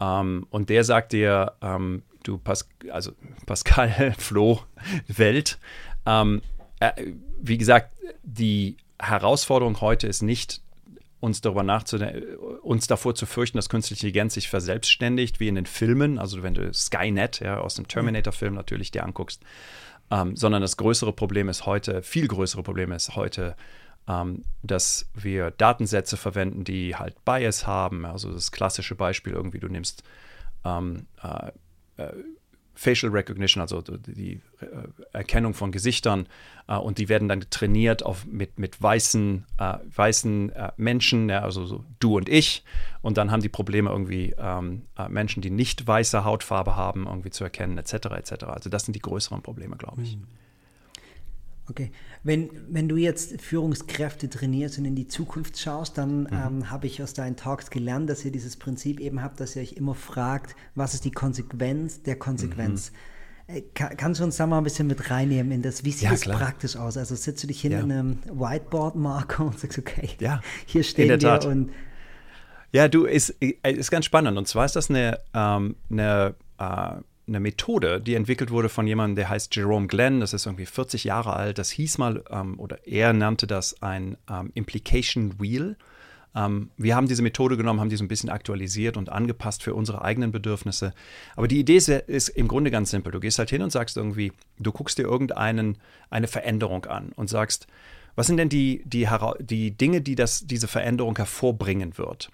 Ähm, 0.00 0.46
und 0.50 0.70
der 0.70 0.84
sagt 0.84 1.12
dir, 1.12 1.52
ähm, 1.60 2.02
du 2.22 2.38
Pas 2.38 2.68
also 2.90 3.12
Pascal, 3.46 4.14
Flo, 4.18 4.60
Welt, 5.06 5.58
ähm, 6.06 6.42
äh, 6.80 7.12
wie 7.40 7.58
gesagt, 7.58 7.96
die 8.22 8.76
Herausforderung 9.00 9.80
heute 9.80 10.06
ist 10.06 10.22
nicht, 10.22 10.60
uns 11.20 11.40
darüber 11.40 11.62
nachzudenken, 11.62 12.36
uns 12.62 12.86
davor 12.86 13.14
zu 13.14 13.26
fürchten, 13.26 13.58
dass 13.58 13.68
künstliche 13.68 14.06
Intelligenz 14.06 14.34
sich 14.34 14.48
verselbstständigt, 14.48 15.40
wie 15.40 15.48
in 15.48 15.56
den 15.56 15.66
Filmen, 15.66 16.18
also 16.18 16.42
wenn 16.42 16.54
du 16.54 16.72
Skynet 16.72 17.40
ja, 17.40 17.58
aus 17.58 17.74
dem 17.74 17.88
Terminator-Film 17.88 18.54
natürlich 18.54 18.90
dir 18.90 19.04
anguckst, 19.04 19.42
ähm, 20.10 20.36
sondern 20.36 20.62
das 20.62 20.76
größere 20.76 21.12
Problem 21.12 21.48
ist 21.48 21.66
heute, 21.66 22.02
viel 22.02 22.28
größere 22.28 22.62
Problem 22.62 22.92
ist 22.92 23.16
heute, 23.16 23.56
ähm, 24.08 24.44
dass 24.62 25.10
wir 25.14 25.50
Datensätze 25.50 26.16
verwenden, 26.16 26.64
die 26.64 26.96
halt 26.96 27.24
Bias 27.24 27.66
haben. 27.66 28.04
Also 28.04 28.32
das 28.32 28.52
klassische 28.52 28.94
Beispiel 28.94 29.32
irgendwie, 29.32 29.58
du 29.58 29.68
nimmst 29.68 30.02
ähm, 30.64 31.06
äh, 31.22 32.02
äh, 32.02 32.12
Facial 32.78 33.10
Recognition, 33.10 33.60
also 33.60 33.82
die 33.82 34.40
äh, 34.60 34.66
Erkennung 35.12 35.52
von 35.52 35.72
Gesichtern. 35.72 36.28
Äh, 36.68 36.76
und 36.76 36.98
die 36.98 37.08
werden 37.08 37.28
dann 37.28 37.44
trainiert 37.50 38.04
auf, 38.04 38.24
mit, 38.24 38.60
mit 38.60 38.80
weißen, 38.80 39.44
äh, 39.58 39.78
weißen 39.96 40.52
äh, 40.52 40.70
Menschen, 40.76 41.28
ja, 41.28 41.40
also 41.40 41.66
so 41.66 41.84
du 41.98 42.16
und 42.16 42.28
ich. 42.28 42.62
Und 43.02 43.16
dann 43.18 43.32
haben 43.32 43.42
die 43.42 43.48
Probleme 43.48 43.90
irgendwie 43.90 44.32
ähm, 44.38 44.82
äh, 44.96 45.08
Menschen, 45.08 45.42
die 45.42 45.50
nicht 45.50 45.88
weiße 45.88 46.24
Hautfarbe 46.24 46.76
haben, 46.76 47.06
irgendwie 47.08 47.30
zu 47.30 47.42
erkennen, 47.42 47.78
etc. 47.78 47.94
etc. 48.16 48.44
Also 48.44 48.70
das 48.70 48.84
sind 48.84 48.94
die 48.94 49.02
größeren 49.02 49.42
Probleme, 49.42 49.76
glaube 49.76 50.02
ich. 50.02 50.16
Mhm. 50.16 50.28
Okay. 51.70 51.90
Wenn, 52.22 52.50
wenn 52.68 52.88
du 52.88 52.96
jetzt 52.96 53.40
Führungskräfte 53.42 54.30
trainierst 54.30 54.78
und 54.78 54.86
in 54.86 54.94
die 54.94 55.06
Zukunft 55.06 55.58
schaust, 55.58 55.98
dann 55.98 56.20
mhm. 56.20 56.28
ähm, 56.32 56.70
habe 56.70 56.86
ich 56.86 57.02
aus 57.02 57.12
deinen 57.12 57.36
Talks 57.36 57.70
gelernt, 57.70 58.08
dass 58.08 58.24
ihr 58.24 58.32
dieses 58.32 58.56
Prinzip 58.56 59.00
eben 59.00 59.22
habt, 59.22 59.40
dass 59.40 59.54
ihr 59.54 59.62
euch 59.62 59.74
immer 59.74 59.94
fragt, 59.94 60.56
was 60.74 60.94
ist 60.94 61.04
die 61.04 61.10
Konsequenz 61.10 62.02
der 62.02 62.16
Konsequenz. 62.16 62.92
Mhm. 63.48 63.54
Äh, 63.56 63.62
kann, 63.74 63.96
kannst 63.96 64.20
du 64.20 64.24
uns 64.24 64.36
da 64.36 64.46
mal 64.46 64.58
ein 64.58 64.64
bisschen 64.64 64.86
mit 64.86 65.10
reinnehmen 65.10 65.52
in 65.52 65.62
das, 65.62 65.84
wie 65.84 65.92
sieht 65.92 66.10
es 66.10 66.22
praktisch 66.22 66.76
aus? 66.76 66.96
Also 66.96 67.14
setzt 67.14 67.42
du 67.42 67.46
dich 67.46 67.60
hin 67.60 67.72
ja. 67.72 67.80
in 67.80 67.92
einem 67.92 68.18
Whiteboard-Marker 68.24 69.44
und 69.44 69.58
sagst, 69.58 69.78
okay, 69.78 70.10
ja, 70.20 70.40
hier 70.66 70.82
stehen 70.82 71.08
wir 71.08 71.18
Tat. 71.18 71.44
und 71.44 71.70
ja, 72.70 72.88
du, 72.88 73.06
ist, 73.06 73.30
ist 73.40 73.90
ganz 73.90 74.04
spannend. 74.04 74.36
Und 74.36 74.46
zwar 74.46 74.66
ist 74.66 74.76
das 74.76 74.90
eine, 74.90 75.18
ähm, 75.32 75.76
eine 75.90 76.34
äh, 76.58 77.00
eine 77.28 77.40
Methode, 77.40 78.00
die 78.00 78.14
entwickelt 78.14 78.50
wurde 78.50 78.68
von 78.68 78.86
jemandem, 78.86 79.16
der 79.16 79.28
heißt 79.28 79.54
Jerome 79.54 79.86
Glenn, 79.86 80.20
das 80.20 80.32
ist 80.32 80.46
irgendwie 80.46 80.66
40 80.66 81.04
Jahre 81.04 81.34
alt. 81.34 81.58
Das 81.58 81.70
hieß 81.70 81.98
mal, 81.98 82.24
ähm, 82.30 82.58
oder 82.58 82.86
er 82.86 83.12
nannte 83.12 83.46
das 83.46 83.82
ein 83.82 84.16
ähm, 84.30 84.50
Implication 84.54 85.40
Wheel. 85.40 85.76
Ähm, 86.34 86.70
wir 86.76 86.96
haben 86.96 87.08
diese 87.08 87.22
Methode 87.22 87.56
genommen, 87.56 87.80
haben 87.80 87.90
die 87.90 87.96
so 87.96 88.04
ein 88.04 88.08
bisschen 88.08 88.30
aktualisiert 88.30 88.96
und 88.96 89.10
angepasst 89.10 89.62
für 89.62 89.74
unsere 89.74 90.02
eigenen 90.02 90.32
Bedürfnisse. 90.32 90.92
Aber 91.36 91.48
die 91.48 91.60
Idee 91.60 91.76
ist, 91.76 91.88
ist 91.88 92.28
im 92.30 92.48
Grunde 92.48 92.70
ganz 92.70 92.90
simpel. 92.90 93.12
Du 93.12 93.20
gehst 93.20 93.38
halt 93.38 93.50
hin 93.50 93.62
und 93.62 93.70
sagst 93.70 93.96
irgendwie, 93.96 94.32
du 94.58 94.72
guckst 94.72 94.98
dir 94.98 95.04
irgendeine 95.04 95.74
eine 96.10 96.28
Veränderung 96.28 96.86
an 96.86 97.12
und 97.16 97.28
sagst, 97.28 97.66
was 98.14 98.26
sind 98.26 98.38
denn 98.38 98.48
die, 98.48 98.82
die, 98.84 99.08
die 99.40 99.70
Dinge, 99.70 100.00
die 100.00 100.16
das, 100.16 100.46
diese 100.46 100.66
Veränderung 100.66 101.16
hervorbringen 101.16 101.98
wird? 101.98 102.30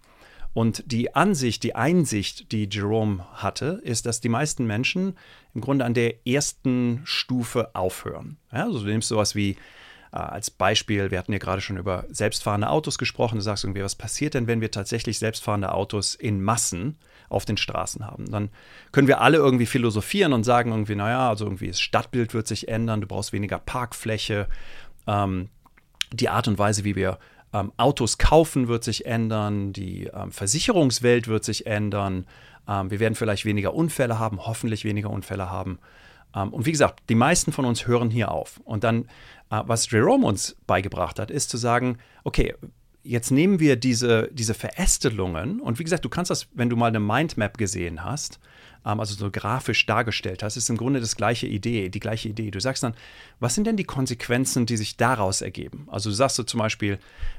Und 0.55 0.85
die 0.87 1.14
Ansicht, 1.14 1.64
die 1.64 1.75
Einsicht, 1.75 2.53
die 2.53 2.69
Jerome 2.71 3.27
hatte, 3.35 3.81
ist, 3.83 4.07
dass 4.07 4.21
die 4.21 4.29
meisten 4.29 4.67
Menschen 4.67 5.19
im 5.53 5.61
Grunde 5.61 5.85
an 5.85 5.95
der 5.95 6.27
ersten 6.27 7.03
Stufe 7.05 7.75
aufhören. 7.75 8.38
Ja, 8.53 8.64
also 8.64 8.79
du 8.79 8.87
nimmst 8.87 9.09
sowas 9.09 9.35
wie 9.35 9.57
äh, 10.12 10.17
als 10.17 10.51
Beispiel, 10.51 11.11
wir 11.11 11.19
hatten 11.19 11.33
ja 11.33 11.38
gerade 11.38 11.61
schon 11.61 11.77
über 11.77 12.05
selbstfahrende 12.09 12.71
Autos 12.71 12.99
gesprochen, 12.99 13.37
du 13.37 13.43
sagst 13.43 13.64
irgendwie, 13.64 13.83
was 13.83 13.97
passiert 13.97 14.35
denn, 14.35 14.47
wenn 14.47 14.61
wir 14.61 14.71
tatsächlich 14.71 15.19
selbstfahrende 15.19 15.73
Autos 15.73 16.14
in 16.14 16.40
Massen 16.40 16.97
auf 17.29 17.45
den 17.45 17.57
Straßen 17.57 18.07
haben? 18.07 18.31
Dann 18.31 18.51
können 18.93 19.09
wir 19.09 19.21
alle 19.21 19.38
irgendwie 19.38 19.67
philosophieren 19.67 20.33
und 20.33 20.45
sagen 20.45 20.71
irgendwie, 20.71 20.95
naja, 20.95 21.29
also 21.29 21.47
irgendwie 21.47 21.69
das 21.69 21.81
Stadtbild 21.81 22.33
wird 22.33 22.47
sich 22.47 22.69
ändern, 22.69 23.01
du 23.01 23.09
brauchst 23.09 23.33
weniger 23.33 23.59
Parkfläche, 23.59 24.47
ähm, 25.09 25.49
die 26.12 26.29
Art 26.29 26.47
und 26.47 26.59
Weise, 26.59 26.85
wie 26.85 26.95
wir 26.95 27.19
ähm, 27.55 27.73
Autos 27.77 28.19
kaufen 28.19 28.69
wird 28.69 28.85
sich 28.85 29.07
ändern, 29.07 29.73
die 29.73 30.11
ähm, 30.12 30.33
Versicherungswelt 30.33 31.29
wird 31.29 31.45
sich 31.45 31.67
ändern. 31.67 32.27
Ähm, 32.69 32.90
wir 32.90 32.99
werden 33.01 33.14
vielleicht 33.14 33.45
weniger 33.45 33.75
Unfälle 33.75 34.19
haben, 34.19 34.45
hoffentlich 34.45 34.85
weniger 34.85 35.09
Unfälle 35.09 35.51
haben. 35.51 35.79
Ähm, 36.35 36.53
und 36.53 36.67
wie 36.67 36.73
gesagt, 36.73 37.05
die 37.09 37.14
meisten 37.14 37.53
von 37.53 37.64
uns 37.64 37.87
hören 37.87 38.11
hier 38.11 38.33
auf. 38.33 38.61
Und 38.64 38.83
dann, 38.83 39.05
äh, 39.51 39.62
was 39.64 39.88
Jerome 39.88 40.27
uns 40.27 40.57
beigebracht 40.67 41.21
hat, 41.21 41.31
ist 41.31 41.49
zu 41.49 41.57
sagen, 41.57 41.99
okay, 42.25 42.55
jetzt 43.05 43.31
nehmen 43.31 43.61
wir 43.61 43.77
diese, 43.77 44.29
diese 44.33 44.55
Verästelungen 44.55 45.61
und 45.61 45.79
wie 45.79 45.85
gesagt, 45.85 46.05
du 46.05 46.09
kannst 46.09 46.31
das, 46.31 46.49
wenn 46.55 46.71
du 46.71 46.77
mal 46.77 46.87
eine 46.87 47.01
Mindmap 47.01 47.57
gesehen 47.57 48.03
hast, 48.03 48.40
also 48.85 49.14
so 49.14 49.31
grafisch 49.31 49.87
dargestellt 49.87 50.42
hast, 50.42 50.57
ist 50.57 50.68
im 50.68 50.77
Grunde 50.77 51.01
das 51.01 51.16
gleiche 51.16 51.47
Idee, 51.47 51.88
die 51.88 52.01
gleiche 52.01 52.29
Idee. 52.29 52.51
Du 52.51 52.61
sagst 52.61 52.83
dann, 52.83 52.94
was 53.40 53.55
sind 53.55 53.66
denn 53.66 53.77
die 53.77 53.85
Konsequenzen, 53.85 54.66
die 54.66 54.77
sich 54.77 54.97
daraus 54.97 55.40
ergeben? 55.40 55.88
Also 55.90 56.11
du 56.11 56.14
sagst 56.14 56.37
so 56.37 56.42
zum 56.42 56.61
Beispiel 56.61 56.99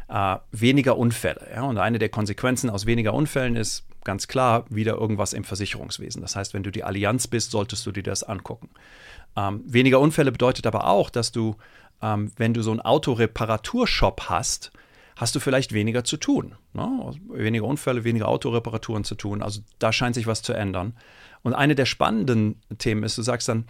äh, 0.10 0.38
weniger 0.51 0.97
Unfälle. 0.97 1.47
Ja? 1.53 1.63
Und 1.63 1.77
eine 1.77 1.99
der 1.99 2.10
Konsequenzen 2.10 2.69
aus 2.69 2.86
weniger 2.86 3.13
Unfällen 3.13 3.55
ist 3.55 3.86
ganz 4.03 4.27
klar 4.27 4.65
wieder 4.69 4.93
irgendwas 4.95 5.34
im 5.34 5.43
Versicherungswesen. 5.43 6.21
Das 6.21 6.36
heißt, 6.36 6.53
wenn 6.53 6.63
du 6.63 6.71
die 6.71 6.84
Allianz 6.84 7.27
bist, 7.27 7.51
solltest 7.51 7.86
du 7.86 7.91
dir 7.91 8.03
das 8.03 8.23
angucken. 8.23 8.69
Ähm, 9.36 9.63
weniger 9.65 9.99
Unfälle 9.99 10.31
bedeutet 10.31 10.65
aber 10.65 10.88
auch, 10.88 11.10
dass 11.10 11.31
du, 11.31 11.55
ähm, 12.01 12.31
wenn 12.38 12.53
du 12.53 12.63
so 12.63 12.71
einen 12.71 12.81
Autoreparaturshop 12.81 14.29
hast, 14.29 14.71
hast 15.15 15.36
du 15.36 15.39
vielleicht 15.39 15.73
weniger 15.73 16.04
zu 16.04 16.17
tun. 16.17 16.56
Ne? 16.73 17.13
Weniger 17.30 17.65
Unfälle, 17.65 18.04
weniger 18.04 18.28
Autoreparaturen 18.28 19.04
zu 19.04 19.15
tun. 19.15 19.41
Also 19.41 19.62
da 19.80 19.93
scheint 19.93 20.15
sich 20.15 20.28
was 20.28 20.41
zu 20.41 20.54
ändern. 20.54 20.93
Und 21.41 21.54
eine 21.54 21.75
der 21.75 21.86
spannenden 21.86 22.62
Themen 22.78 23.04
ist, 23.04 23.17
du 23.17 23.21
sagst 23.21 23.47
dann, 23.47 23.65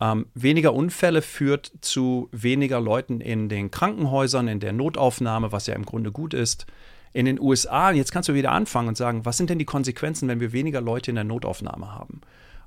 ähm, 0.00 0.26
weniger 0.34 0.74
Unfälle 0.74 1.22
führt 1.22 1.72
zu 1.80 2.28
weniger 2.32 2.80
Leuten 2.80 3.20
in 3.20 3.48
den 3.48 3.70
Krankenhäusern, 3.70 4.48
in 4.48 4.60
der 4.60 4.72
Notaufnahme, 4.72 5.52
was 5.52 5.66
ja 5.66 5.74
im 5.74 5.86
Grunde 5.86 6.12
gut 6.12 6.34
ist. 6.34 6.66
In 7.12 7.26
den 7.26 7.40
USA, 7.40 7.92
jetzt 7.92 8.12
kannst 8.12 8.28
du 8.28 8.34
wieder 8.34 8.52
anfangen 8.52 8.88
und 8.88 8.96
sagen, 8.96 9.24
was 9.24 9.36
sind 9.36 9.50
denn 9.50 9.58
die 9.58 9.64
Konsequenzen, 9.64 10.28
wenn 10.28 10.40
wir 10.40 10.52
weniger 10.52 10.80
Leute 10.80 11.10
in 11.12 11.14
der 11.14 11.24
Notaufnahme 11.24 11.92
haben? 11.92 12.20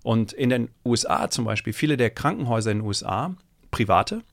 Und 0.03 0.31
in 0.31 0.49
den 0.49 0.69
USA 0.85 1.29
zum 1.29 1.43
Beispiel, 1.43 1.73
viele 1.73 1.97
der 1.97 2.09
Krankenhäuser 2.09 2.71
in 2.71 2.79
den 2.79 2.87
USA, 2.87 3.35
private, 3.71 4.23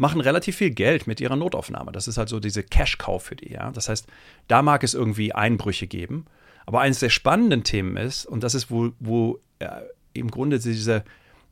machen 0.00 0.22
relativ 0.22 0.56
viel 0.56 0.70
Geld 0.70 1.06
mit 1.06 1.20
ihrer 1.20 1.36
Notaufnahme. 1.36 1.92
Das 1.92 2.08
ist 2.08 2.16
halt 2.16 2.30
so 2.30 2.40
diese 2.40 2.62
Cash-Cow 2.62 3.22
für 3.22 3.36
die. 3.36 3.52
Ja? 3.52 3.70
Das 3.70 3.90
heißt, 3.90 4.06
da 4.48 4.62
mag 4.62 4.82
es 4.82 4.94
irgendwie 4.94 5.34
Einbrüche 5.34 5.86
geben. 5.86 6.24
Aber 6.64 6.80
eines 6.80 7.00
der 7.00 7.10
spannenden 7.10 7.64
Themen 7.64 7.98
ist, 7.98 8.24
und 8.24 8.42
das 8.42 8.54
ist, 8.54 8.70
wo, 8.70 8.92
wo 8.98 9.40
äh, 9.58 9.68
im 10.14 10.30
Grunde 10.30 10.58
diese, 10.58 11.04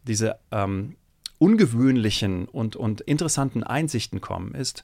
diese 0.04 0.38
ähm, 0.50 0.96
ungewöhnlichen 1.38 2.46
und, 2.46 2.74
und 2.74 3.02
interessanten 3.02 3.62
Einsichten 3.64 4.22
kommen, 4.22 4.54
ist, 4.54 4.82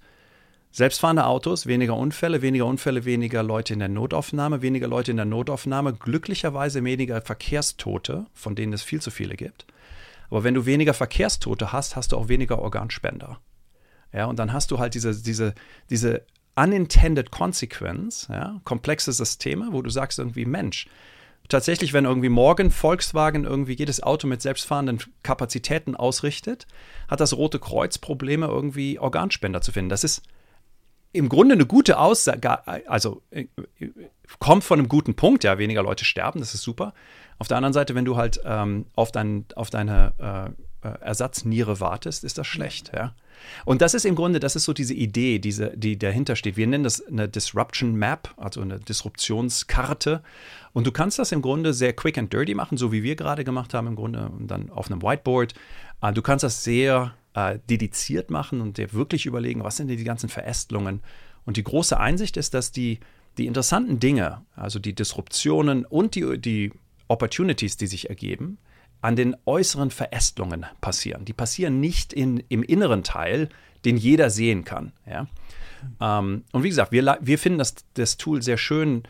Selbstfahrende 0.71 1.25
Autos, 1.25 1.67
weniger 1.67 1.97
Unfälle, 1.97 2.43
weniger 2.43 2.67
Unfälle, 2.67 3.05
weniger 3.05 3.45
Leute 3.45 3.75
in 3.75 3.79
der 3.79 3.89
Notaufnahme, 3.89 4.61
weniger 4.61 4.89
Leute 4.89 5.13
in 5.13 5.17
der 5.17 5.25
Notaufnahme, 5.25 5.93
glücklicherweise 5.93 6.83
weniger 6.83 7.23
Verkehrstote, 7.23 8.27
von 8.35 8.57
denen 8.57 8.73
es 8.73 8.83
viel 8.83 9.01
zu 9.01 9.13
viele 9.13 9.37
gibt. 9.37 9.67
Aber 10.31 10.43
wenn 10.43 10.55
du 10.55 10.67
weniger 10.67 10.93
Verkehrstote 10.93 11.73
hast, 11.73 11.95
hast 11.95 12.11
du 12.11 12.17
auch 12.17 12.27
weniger 12.27 12.59
Organspender. 12.59 13.39
Ja, 14.15 14.27
und 14.27 14.39
dann 14.39 14.53
hast 14.53 14.71
du 14.71 14.79
halt 14.79 14.95
diese, 14.95 15.21
diese, 15.21 15.55
diese 15.91 16.23
unintended 16.55 17.33
consequence, 17.33 18.29
ja, 18.31 18.61
komplexe 18.65 19.13
Systeme, 19.13 19.69
wo 19.73 19.83
du 19.83 19.91
sagst 19.91 20.21
irgendwie, 20.21 20.45
Mensch, 20.45 20.87
tatsächlich, 21.49 21.93
wenn 21.93 22.05
irgendwie 22.05 22.29
morgen 22.29 22.71
Volkswagen 22.71 23.45
irgendwie 23.45 23.75
jedes 23.75 24.03
Auto 24.03 24.29
mit 24.29 24.41
selbstfahrenden 24.41 25.01
Kapazitäten 25.25 25.97
ausrichtet, 25.97 26.67
hat 27.09 27.21
das 27.21 27.37
Rote 27.37 27.59
Kreuz 27.59 27.99
Probleme, 27.99 28.47
irgendwie 28.47 29.01
Organspender 29.01 29.61
zu 29.61 29.73
finden. 29.73 29.89
Das 29.89 30.05
ist 30.05 30.23
im 31.13 31.29
Grunde 31.29 31.55
eine 31.55 31.67
gute 31.67 31.99
Aussage, 31.99 32.67
also 32.89 33.23
äh, 33.31 33.47
kommt 34.39 34.63
von 34.63 34.79
einem 34.79 34.89
guten 34.89 35.15
Punkt, 35.15 35.43
ja, 35.43 35.59
weniger 35.59 35.83
Leute 35.83 36.05
sterben, 36.05 36.39
das 36.39 36.55
ist 36.55 36.63
super. 36.63 36.95
Auf 37.39 37.49
der 37.49 37.57
anderen 37.57 37.73
Seite, 37.73 37.97
wenn 37.97 38.05
du 38.05 38.17
halt 38.17 38.41
ähm, 38.45 38.87
auf, 38.95 39.11
dein, 39.11 39.45
auf 39.57 39.71
deine 39.71 40.55
äh, 40.83 40.89
äh, 40.89 41.01
Ersatzniere 41.01 41.81
wartest, 41.81 42.23
ist 42.23 42.39
das 42.39 42.47
schlecht, 42.47 42.93
ja. 42.95 43.15
Und 43.65 43.83
das 43.83 43.95
ist 43.95 44.05
im 44.05 44.15
Grunde, 44.15 44.41
das 44.41 44.57
ist 44.57 44.65
so 44.65 44.73
diese 44.73 44.95
Idee, 44.95 45.39
diese, 45.39 45.77
die 45.77 45.99
dahinter 45.99 46.37
steht. 46.37 46.57
Wir 46.57 46.67
nennen 46.67 46.85
das 46.85 47.05
eine 47.07 47.29
Disruption 47.29 47.95
Map, 47.95 48.35
also 48.37 48.61
eine 48.61 48.79
Disruptionskarte. 48.79 50.23
Und 50.73 50.87
du 50.87 50.93
kannst 50.93 51.19
das 51.19 51.33
im 51.33 51.43
Grunde 51.43 51.73
sehr 51.73 51.93
quick 51.93 52.19
and 52.19 52.33
dirty 52.33 52.55
machen, 52.55 52.77
so 52.77 52.93
wie 52.93 53.03
wir 53.03 53.17
gerade 53.17 53.45
gemacht 53.45 53.75
haben, 53.75 53.87
im 53.87 53.97
Grunde 53.97 54.31
dann 54.41 54.71
auf 54.71 54.91
einem 54.91 55.03
Whiteboard. 55.03 55.55
Äh, 56.03 56.13
du 56.13 56.23
kannst 56.23 56.45
das 56.45 56.65
sehr 56.65 57.15
äh, 57.35 57.59
dediziert 57.71 58.31
machen 58.31 58.61
und 58.61 58.79
dir 58.79 58.93
wirklich 58.93 59.27
überlegen, 59.27 59.65
was 59.65 59.77
sind 59.77 59.89
denn 59.89 59.99
die 59.99 60.05
ganzen 60.05 60.29
Verästelungen. 60.29 61.01
Und 61.45 61.57
die 61.57 61.65
große 61.65 61.99
Einsicht 61.99 62.37
ist, 62.37 62.55
dass 62.55 62.73
die, 62.73 63.01
die 63.39 63.47
interessanten 63.47 64.01
Dinge, 64.01 64.43
also 64.57 64.79
die 64.79 64.95
Disruptionen 64.95 65.85
und 65.85 66.15
die, 66.15 66.39
die 66.39 66.73
Opportunities, 67.09 67.77
die 67.77 67.87
sich 67.87 68.09
ergeben, 68.09 68.59
an 69.05 69.17
den 69.17 69.37
äußeren 69.45 69.91
Verästelungen 69.91 70.65
passieren. 70.81 71.27
Die 71.27 71.35
passieren 71.35 71.79
nicht 71.79 72.15
in, 72.15 72.43
im 72.49 72.63
inneren 72.63 73.05
Teil, 73.05 73.51
den 73.85 73.99
jeder 73.99 74.31
sehen 74.31 74.65
kann. 74.65 74.93
Ja? 75.07 75.27
Ähm, 76.01 76.45
und 76.53 76.63
wie 76.63 76.71
gesagt, 76.71 76.91
wir, 76.91 77.19
wir 77.21 77.39
finden 77.39 77.59
das, 77.59 77.75
das 77.93 78.17
Tool 78.17 78.41
sehr 78.43 78.57
schön. 78.57 79.03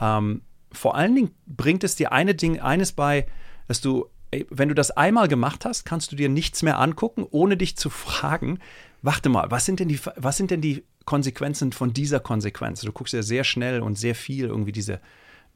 Ähm, 0.00 0.42
vor 0.70 0.96
allen 0.96 1.14
Dingen 1.14 1.30
bringt 1.46 1.82
es 1.82 1.96
dir 1.96 2.12
eine 2.12 2.34
Ding, 2.34 2.60
eines 2.60 2.92
bei, 2.92 3.26
dass 3.68 3.80
du 3.80 4.10
wenn 4.48 4.70
du 4.70 4.74
das 4.74 4.90
einmal 4.90 5.28
gemacht 5.28 5.66
hast, 5.66 5.84
kannst 5.84 6.10
du 6.10 6.16
dir 6.16 6.30
nichts 6.30 6.62
mehr 6.62 6.78
angucken, 6.78 7.26
ohne 7.30 7.58
dich 7.58 7.76
zu 7.76 7.90
fragen, 7.90 8.60
warte 9.02 9.28
mal, 9.28 9.50
was 9.50 9.66
sind 9.66 9.78
denn 9.78 9.88
die, 9.88 10.00
was 10.16 10.38
sind 10.38 10.50
denn 10.50 10.62
die 10.62 10.84
Konsequenzen 11.04 11.72
von 11.72 11.92
dieser 11.92 12.18
Konsequenz? 12.18 12.80
Du 12.80 12.92
guckst 12.92 13.12
ja 13.12 13.22
sehr 13.22 13.44
schnell 13.44 13.82
und 13.82 13.98
sehr 13.98 14.14
viel 14.14 14.46
irgendwie 14.46 14.72
diese, 14.72 15.02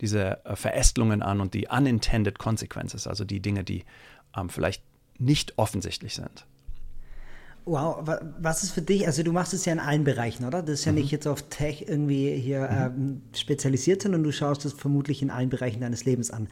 diese 0.01 0.45
äh, 0.45 0.57
Verästelungen 0.57 1.23
an 1.23 1.41
und 1.41 1.55
die 1.55 1.69
unintended 1.69 2.39
consequences, 2.39 3.07
also 3.07 3.25
die 3.25 3.41
Dinge, 3.41 3.65
die 3.65 3.85
ähm, 4.37 4.49
vielleicht 4.49 4.83
nicht 5.19 5.55
offensichtlich 5.57 6.15
sind. 6.15 6.47
Wow, 7.69 8.07
was 8.39 8.63
ist 8.63 8.71
für 8.71 8.83
dich, 8.83 9.09
also 9.09 9.25
du 9.25 9.33
machst 9.33 9.53
es 9.53 9.65
ja 9.65 9.73
in 9.73 9.81
allen 9.81 10.05
Bereichen, 10.05 10.45
oder? 10.45 10.63
Das 10.63 10.71
ist 10.71 10.85
ja 10.85 10.93
mhm. 10.93 10.99
nicht 10.99 11.11
jetzt 11.11 11.27
auf 11.27 11.49
Tech 11.49 11.87
irgendwie 11.89 12.33
hier 12.37 12.61
mhm. 12.61 13.03
ähm, 13.03 13.23
spezialisiert, 13.35 14.03
sondern 14.03 14.23
du 14.23 14.31
schaust 14.31 14.65
es 14.65 14.73
vermutlich 14.73 15.21
in 15.21 15.31
allen 15.31 15.49
Bereichen 15.49 15.81
deines 15.81 16.05
Lebens 16.05 16.31
an. 16.31 16.45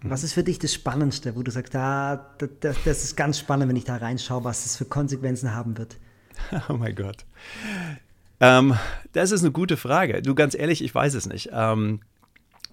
Mhm. 0.00 0.08
Was 0.08 0.24
ist 0.24 0.32
für 0.32 0.42
dich 0.42 0.58
das 0.58 0.72
Spannendste, 0.72 1.36
wo 1.36 1.42
du 1.42 1.50
sagst, 1.50 1.76
ah, 1.76 2.34
das, 2.60 2.76
das 2.86 3.04
ist 3.04 3.16
ganz 3.16 3.38
spannend, 3.38 3.68
wenn 3.68 3.76
ich 3.76 3.84
da 3.84 3.96
reinschaue, 3.96 4.44
was 4.44 4.64
es 4.64 4.78
für 4.78 4.86
Konsequenzen 4.86 5.54
haben 5.54 5.76
wird? 5.76 5.98
Oh 6.70 6.74
mein 6.74 6.94
Gott. 6.94 7.26
Ähm, 8.40 8.74
das 9.12 9.30
ist 9.30 9.42
eine 9.42 9.52
gute 9.52 9.76
Frage. 9.76 10.22
Du, 10.22 10.34
ganz 10.34 10.54
ehrlich, 10.54 10.82
ich 10.82 10.94
weiß 10.94 11.12
es 11.12 11.26
nicht. 11.26 11.50
Ähm, 11.52 12.00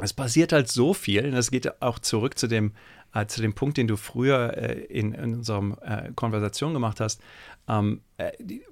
es 0.02 0.14
passiert 0.14 0.52
halt 0.54 0.70
so 0.70 0.94
viel, 0.94 1.26
und 1.26 1.32
das 1.32 1.52
geht 1.52 1.82
auch 1.82 2.00
zurück 2.00 2.38
zu 2.38 2.48
dem, 2.48 2.74
äh, 3.14 3.26
zu 3.26 3.42
dem 3.42 3.54
Punkt, 3.54 3.78
den 3.78 3.88
du 3.88 3.98
früher 3.98 4.56
äh, 4.58 4.74
in, 4.86 5.14
in 5.14 5.36
unserer 5.36 5.78
äh, 5.82 6.12
Konversation 6.16 6.74
gemacht 6.74 7.00
hast. 7.00 7.22
Ähm, 7.68 8.02
äh, 8.18 8.32
die, 8.40 8.64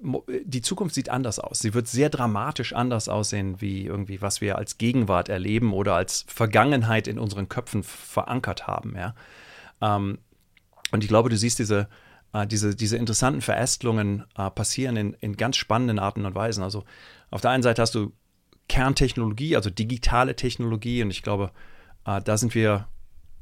die, 0.44 0.60
Zukunft 0.60 0.94
sieht 0.94 1.08
anders 1.08 1.38
aus. 1.38 1.60
Sie 1.60 1.74
wird 1.74 1.88
sehr 1.88 2.10
dramatisch 2.10 2.72
anders 2.72 3.08
aussehen, 3.08 3.60
wie 3.60 3.84
irgendwie, 3.84 4.22
was 4.22 4.40
wir 4.40 4.56
als 4.56 4.78
Gegenwart 4.78 5.28
erleben 5.28 5.72
oder 5.72 5.94
als 5.94 6.24
Vergangenheit 6.28 7.08
in 7.08 7.18
unseren 7.18 7.48
Köpfen 7.48 7.82
verankert 7.82 8.66
haben. 8.66 8.94
Ja? 8.96 9.14
Ähm, 9.80 10.18
und 10.92 11.04
ich 11.04 11.08
glaube, 11.08 11.28
du 11.28 11.36
siehst 11.36 11.58
diese, 11.58 11.88
äh, 12.32 12.46
diese, 12.46 12.74
diese 12.74 12.96
interessanten 12.96 13.40
Verästelungen 13.40 14.24
äh, 14.36 14.50
passieren 14.50 14.96
in, 14.96 15.14
in 15.14 15.36
ganz 15.36 15.56
spannenden 15.56 15.98
Arten 15.98 16.24
und 16.26 16.34
Weisen. 16.34 16.62
Also 16.62 16.84
auf 17.30 17.40
der 17.40 17.50
einen 17.50 17.62
Seite 17.62 17.82
hast 17.82 17.94
du 17.94 18.12
Kerntechnologie, 18.68 19.56
also 19.56 19.70
digitale 19.70 20.36
Technologie, 20.36 21.02
und 21.02 21.10
ich 21.10 21.22
glaube, 21.22 21.50
äh, 22.06 22.20
da 22.22 22.36
sind 22.36 22.54
wir 22.54 22.86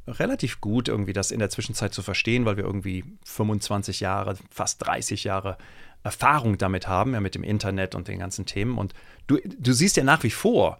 relativ 0.08 0.60
gut, 0.60 0.88
irgendwie 0.88 1.12
das 1.12 1.30
in 1.30 1.38
der 1.38 1.50
Zwischenzeit 1.50 1.92
zu 1.92 2.02
verstehen, 2.02 2.44
weil 2.44 2.56
wir 2.56 2.64
irgendwie 2.64 3.04
25 3.24 4.00
Jahre, 4.00 4.36
fast 4.50 4.86
30 4.86 5.24
Jahre 5.24 5.58
Erfahrung 6.04 6.56
damit 6.58 6.86
haben, 6.86 7.14
ja, 7.14 7.20
mit 7.20 7.34
dem 7.34 7.42
Internet 7.42 7.94
und 7.94 8.06
den 8.06 8.20
ganzen 8.20 8.46
Themen. 8.46 8.78
Und 8.78 8.94
du, 9.26 9.38
du 9.58 9.72
siehst 9.72 9.96
ja 9.96 10.04
nach 10.04 10.22
wie 10.22 10.30
vor, 10.30 10.78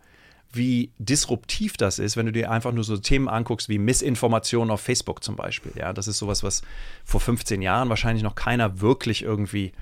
wie 0.52 0.92
disruptiv 0.98 1.76
das 1.76 1.98
ist, 1.98 2.16
wenn 2.16 2.26
du 2.26 2.32
dir 2.32 2.50
einfach 2.50 2.72
nur 2.72 2.84
so 2.84 2.96
Themen 2.96 3.28
anguckst 3.28 3.68
wie 3.68 3.78
Missinformation 3.78 4.70
auf 4.70 4.80
Facebook 4.80 5.24
zum 5.24 5.34
Beispiel. 5.34 5.72
Ja, 5.74 5.92
das 5.92 6.06
ist 6.06 6.18
sowas, 6.18 6.44
was 6.44 6.62
vor 7.04 7.20
15 7.20 7.60
Jahren 7.62 7.88
wahrscheinlich 7.88 8.22
noch 8.22 8.36
keiner 8.36 8.80
wirklich 8.80 9.22
irgendwie 9.22 9.72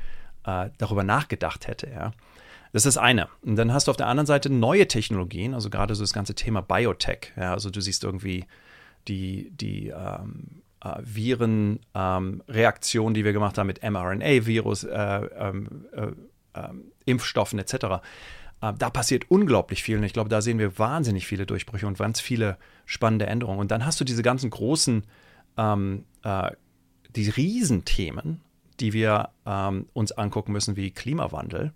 äh, 0.45 0.71
darüber 0.79 1.05
nachgedacht 1.05 1.67
hätte. 1.67 1.91
Ja. 1.91 2.13
Das 2.75 2.85
ist 2.85 2.97
das 2.97 2.99
eine. 3.01 3.29
Und 3.43 3.55
dann 3.55 3.73
hast 3.73 3.87
du 3.87 3.93
auf 3.93 3.97
der 3.97 4.09
anderen 4.09 4.27
Seite 4.27 4.51
neue 4.51 4.89
Technologien, 4.89 5.55
also 5.55 5.71
gerade 5.71 5.95
so 5.95 6.03
das 6.03 6.13
ganze 6.13 6.35
Thema 6.35 6.61
Biotech. 6.61 7.33
Ja, 7.37 7.53
also 7.53 7.71
du 7.71 7.81
siehst 7.81 8.03
irgendwie 8.03 8.47
die, 9.07 9.53
die 9.53 9.95
ähm, 9.97 10.63
äh, 10.83 11.01
Virenreaktion, 11.01 13.07
ähm, 13.07 13.15
die 13.15 13.25
wir 13.25 13.33
gemacht 13.33 13.59
haben 13.59 13.69
mit 13.69 13.85
mRNA-Virus, 13.85 14.83
äh, 14.83 14.91
ähm, 14.93 15.87
äh, 15.93 16.09
ähm, 16.57 16.87
Impfstoffen 17.05 17.61
etc. 17.61 17.75
Äh, 18.61 18.73
da 18.77 18.91
passiert 18.91 19.31
unglaublich 19.31 19.85
viel 19.85 19.99
und 19.99 20.03
ich 20.03 20.13
glaube, 20.13 20.29
da 20.29 20.43
sehen 20.43 20.59
wir 20.59 20.77
wahnsinnig 20.77 21.29
viele 21.29 21.47
Durchbrüche 21.47 21.87
und 21.87 21.97
ganz 21.97 22.19
viele 22.19 22.59
spannende 22.87 23.27
Änderungen. 23.27 23.61
Und 23.61 23.71
dann 23.71 23.87
hast 23.87 24.01
du 24.01 24.05
diese 24.05 24.25
ganzen 24.25 24.51
großen, 24.51 25.05
ähm, 25.57 26.07
äh, 26.25 26.51
die 27.15 27.31
Riesenthemen, 27.31 28.41
die 28.81 28.93
wir 28.93 29.29
ähm, 29.47 29.87
uns 29.93 30.11
angucken 30.11 30.51
müssen, 30.51 30.75
wie 30.75 30.91
Klimawandel. 30.91 31.73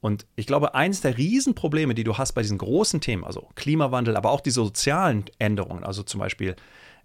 Und 0.00 0.26
ich 0.34 0.46
glaube, 0.46 0.74
eines 0.74 1.02
der 1.02 1.18
Riesenprobleme, 1.18 1.94
die 1.94 2.04
du 2.04 2.16
hast 2.16 2.32
bei 2.32 2.42
diesen 2.42 2.58
großen 2.58 3.00
Themen, 3.00 3.24
also 3.24 3.48
Klimawandel, 3.54 4.16
aber 4.16 4.30
auch 4.30 4.40
die 4.40 4.50
sozialen 4.50 5.24
Änderungen, 5.38 5.84
also 5.84 6.02
zum 6.02 6.20
Beispiel 6.20 6.56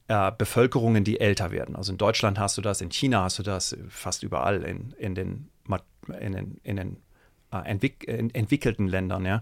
äh, 0.08 0.32
Bevölkerungen, 0.38 1.04
die 1.04 1.20
älter 1.20 1.52
werden. 1.52 1.76
Also 1.76 1.92
in 1.92 1.98
Deutschland 1.98 2.40
hast 2.40 2.58
du 2.58 2.62
das, 2.62 2.82
in 2.82 2.90
China 2.90 3.24
hast 3.24 3.40
du 3.40 3.44
das, 3.44 3.76
fast 3.90 4.24
überall 4.24 4.64
in, 4.64 4.94
in 4.98 5.16
den, 5.16 5.50
in 6.20 6.32
den, 6.32 6.60
in 6.64 6.76
den 6.78 6.98
äh, 7.52 7.58
entwick 7.70 8.08
entwickelten 8.08 8.88
Ländern. 8.88 9.26
Ja? 9.26 9.42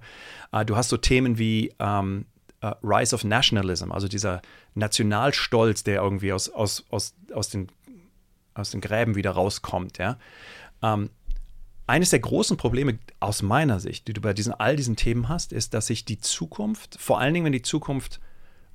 Äh, 0.52 0.66
du 0.66 0.76
hast 0.76 0.90
so 0.90 0.98
Themen 0.98 1.38
wie 1.38 1.74
ähm, 1.80 2.26
uh, 2.64 2.72
Rise 2.82 3.14
of 3.14 3.24
Nationalism, 3.24 3.92
also 3.92 4.08
dieser 4.08 4.42
Nationalstolz, 4.74 5.84
der 5.84 6.02
irgendwie 6.02 6.34
aus, 6.34 6.50
aus, 6.50 6.86
aus, 6.90 7.16
aus, 7.34 7.50
den, 7.50 7.68
aus 8.54 8.72
den 8.72 8.82
Gräben 8.82 9.16
wieder 9.16 9.32
rauskommt. 9.32 9.98
Ja? 9.98 10.18
Ähm, 10.82 11.10
eines 11.88 12.12
der 12.12 12.20
großen 12.20 12.58
Probleme 12.58 12.98
aus 13.20 13.42
meiner 13.42 13.80
Sicht, 13.80 14.08
die 14.08 14.14
du 14.14 14.22
bei 14.22 14.34
diesen, 14.34 14.54
all 14.54 14.76
diesen 14.76 14.96
Themen 14.96 15.28
hast, 15.30 15.52
ist, 15.52 15.74
dass 15.74 15.88
sich 15.88 16.06
die 16.06 16.20
Zukunft, 16.20 16.98
vor 17.00 17.20
allen 17.20 17.34
Dingen, 17.34 17.46
wenn 17.46 17.54
die 17.54 17.62
Zukunft 17.62 18.20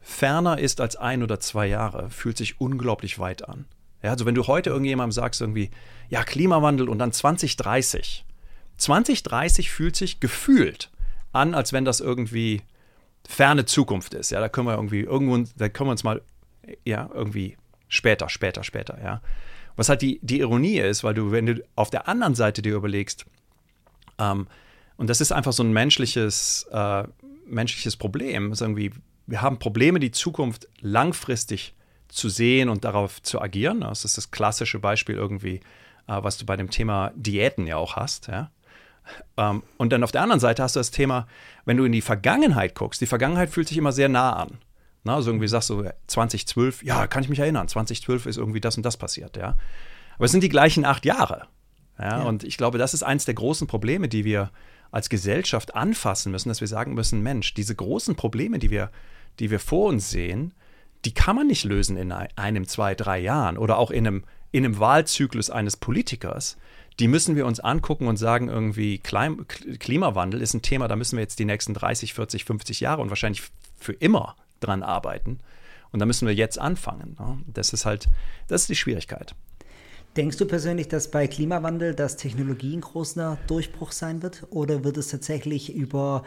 ferner 0.00 0.58
ist 0.58 0.80
als 0.80 0.96
ein 0.96 1.22
oder 1.22 1.40
zwei 1.40 1.66
Jahre, 1.66 2.10
fühlt 2.10 2.36
sich 2.36 2.60
unglaublich 2.60 3.18
weit 3.18 3.48
an. 3.48 3.66
Ja, 4.02 4.10
also 4.10 4.26
wenn 4.26 4.34
du 4.34 4.46
heute 4.46 4.70
irgendjemandem 4.70 5.12
sagst, 5.12 5.40
irgendwie, 5.40 5.70
ja, 6.08 6.22
Klimawandel 6.22 6.88
und 6.88 6.98
dann 6.98 7.12
2030. 7.12 8.24
2030 8.76 9.70
fühlt 9.70 9.96
sich 9.96 10.20
gefühlt 10.20 10.90
an, 11.32 11.54
als 11.54 11.72
wenn 11.72 11.84
das 11.84 12.00
irgendwie 12.00 12.62
ferne 13.26 13.64
Zukunft 13.64 14.14
ist. 14.14 14.30
Ja, 14.30 14.40
da 14.40 14.48
können 14.48 14.68
wir 14.68 14.74
irgendwie 14.74 15.00
irgendwo, 15.00 15.36
da 15.56 15.68
können 15.68 15.88
wir 15.88 15.92
uns 15.92 16.04
mal, 16.04 16.22
ja, 16.84 17.10
irgendwie 17.12 17.56
später, 17.88 18.28
später, 18.28 18.62
später, 18.62 19.02
ja. 19.02 19.20
Was 19.78 19.88
halt 19.88 20.02
die, 20.02 20.18
die 20.22 20.40
Ironie 20.40 20.80
ist, 20.80 21.04
weil 21.04 21.14
du, 21.14 21.30
wenn 21.30 21.46
du 21.46 21.62
auf 21.76 21.88
der 21.88 22.08
anderen 22.08 22.34
Seite 22.34 22.62
dir 22.62 22.74
überlegst, 22.74 23.26
ähm, 24.18 24.48
und 24.96 25.08
das 25.08 25.20
ist 25.20 25.30
einfach 25.30 25.52
so 25.52 25.62
ein 25.62 25.72
menschliches, 25.72 26.66
äh, 26.72 27.04
menschliches 27.46 27.96
Problem, 27.96 28.50
ist 28.50 28.60
irgendwie, 28.60 28.90
wir 29.28 29.40
haben 29.40 29.60
Probleme, 29.60 30.00
die 30.00 30.10
Zukunft 30.10 30.66
langfristig 30.80 31.76
zu 32.08 32.28
sehen 32.28 32.70
und 32.70 32.84
darauf 32.84 33.22
zu 33.22 33.40
agieren. 33.40 33.82
Das 33.82 34.04
ist 34.04 34.16
das 34.16 34.32
klassische 34.32 34.80
Beispiel 34.80 35.14
irgendwie, 35.14 35.60
äh, 36.08 36.22
was 36.22 36.38
du 36.38 36.44
bei 36.44 36.56
dem 36.56 36.70
Thema 36.70 37.12
Diäten 37.14 37.68
ja 37.68 37.76
auch 37.76 37.94
hast, 37.94 38.26
ja. 38.26 38.50
Ähm, 39.36 39.62
und 39.76 39.92
dann 39.92 40.02
auf 40.02 40.10
der 40.10 40.22
anderen 40.22 40.40
Seite 40.40 40.64
hast 40.64 40.74
du 40.74 40.80
das 40.80 40.90
Thema, 40.90 41.28
wenn 41.64 41.76
du 41.76 41.84
in 41.84 41.92
die 41.92 42.02
Vergangenheit 42.02 42.74
guckst, 42.74 43.00
die 43.00 43.06
Vergangenheit 43.06 43.50
fühlt 43.50 43.68
sich 43.68 43.78
immer 43.78 43.92
sehr 43.92 44.08
nah 44.08 44.32
an. 44.32 44.58
Na, 45.08 45.14
also 45.14 45.30
irgendwie 45.30 45.48
sagst 45.48 45.70
du 45.70 45.88
2012, 46.06 46.82
ja, 46.82 47.06
kann 47.06 47.22
ich 47.22 47.30
mich 47.30 47.38
erinnern, 47.38 47.66
2012 47.66 48.26
ist 48.26 48.36
irgendwie 48.36 48.60
das 48.60 48.76
und 48.76 48.82
das 48.82 48.98
passiert, 48.98 49.38
ja. 49.38 49.56
Aber 50.16 50.26
es 50.26 50.32
sind 50.32 50.42
die 50.42 50.50
gleichen 50.50 50.84
acht 50.84 51.06
Jahre. 51.06 51.46
Ja, 51.98 52.18
ja. 52.18 52.22
Und 52.24 52.44
ich 52.44 52.58
glaube, 52.58 52.76
das 52.76 52.92
ist 52.92 53.02
eines 53.02 53.24
der 53.24 53.32
großen 53.32 53.66
Probleme, 53.66 54.08
die 54.08 54.26
wir 54.26 54.50
als 54.90 55.08
Gesellschaft 55.08 55.74
anfassen 55.74 56.30
müssen, 56.30 56.50
dass 56.50 56.60
wir 56.60 56.68
sagen 56.68 56.92
müssen, 56.92 57.22
Mensch, 57.22 57.54
diese 57.54 57.74
großen 57.74 58.16
Probleme, 58.16 58.58
die 58.58 58.68
wir, 58.68 58.90
die 59.38 59.50
wir 59.50 59.60
vor 59.60 59.88
uns 59.88 60.10
sehen, 60.10 60.52
die 61.06 61.14
kann 61.14 61.36
man 61.36 61.46
nicht 61.46 61.64
lösen 61.64 61.96
in 61.96 62.12
einem, 62.12 62.68
zwei, 62.68 62.94
drei 62.94 63.18
Jahren 63.18 63.56
oder 63.56 63.78
auch 63.78 63.90
in 63.90 64.06
einem, 64.06 64.24
in 64.50 64.66
einem 64.66 64.78
Wahlzyklus 64.78 65.48
eines 65.48 65.78
Politikers. 65.78 66.58
Die 66.98 67.08
müssen 67.08 67.34
wir 67.34 67.46
uns 67.46 67.60
angucken 67.60 68.08
und 68.08 68.18
sagen, 68.18 68.50
irgendwie 68.50 68.98
Klimawandel 68.98 70.42
ist 70.42 70.52
ein 70.52 70.60
Thema, 70.60 70.86
da 70.86 70.96
müssen 70.96 71.16
wir 71.16 71.22
jetzt 71.22 71.38
die 71.38 71.46
nächsten 71.46 71.72
30, 71.72 72.12
40, 72.12 72.44
50 72.44 72.80
Jahre 72.80 73.00
und 73.00 73.08
wahrscheinlich 73.08 73.44
für 73.78 73.94
immer 73.94 74.36
dran 74.60 74.82
arbeiten. 74.82 75.38
Und 75.90 76.00
da 76.00 76.06
müssen 76.06 76.26
wir 76.26 76.34
jetzt 76.34 76.58
anfangen. 76.58 77.16
Ne? 77.18 77.38
Das 77.52 77.72
ist 77.72 77.86
halt, 77.86 78.08
das 78.46 78.62
ist 78.62 78.70
die 78.70 78.76
Schwierigkeit. 78.76 79.34
Denkst 80.16 80.36
du 80.36 80.46
persönlich, 80.46 80.88
dass 80.88 81.10
bei 81.10 81.26
Klimawandel 81.26 81.94
das 81.94 82.16
Technologie 82.16 82.76
ein 82.76 82.80
großer 82.80 83.38
Durchbruch 83.46 83.92
sein 83.92 84.22
wird? 84.22 84.46
Oder 84.50 84.84
wird 84.84 84.96
es 84.96 85.08
tatsächlich 85.08 85.74
über 85.74 86.24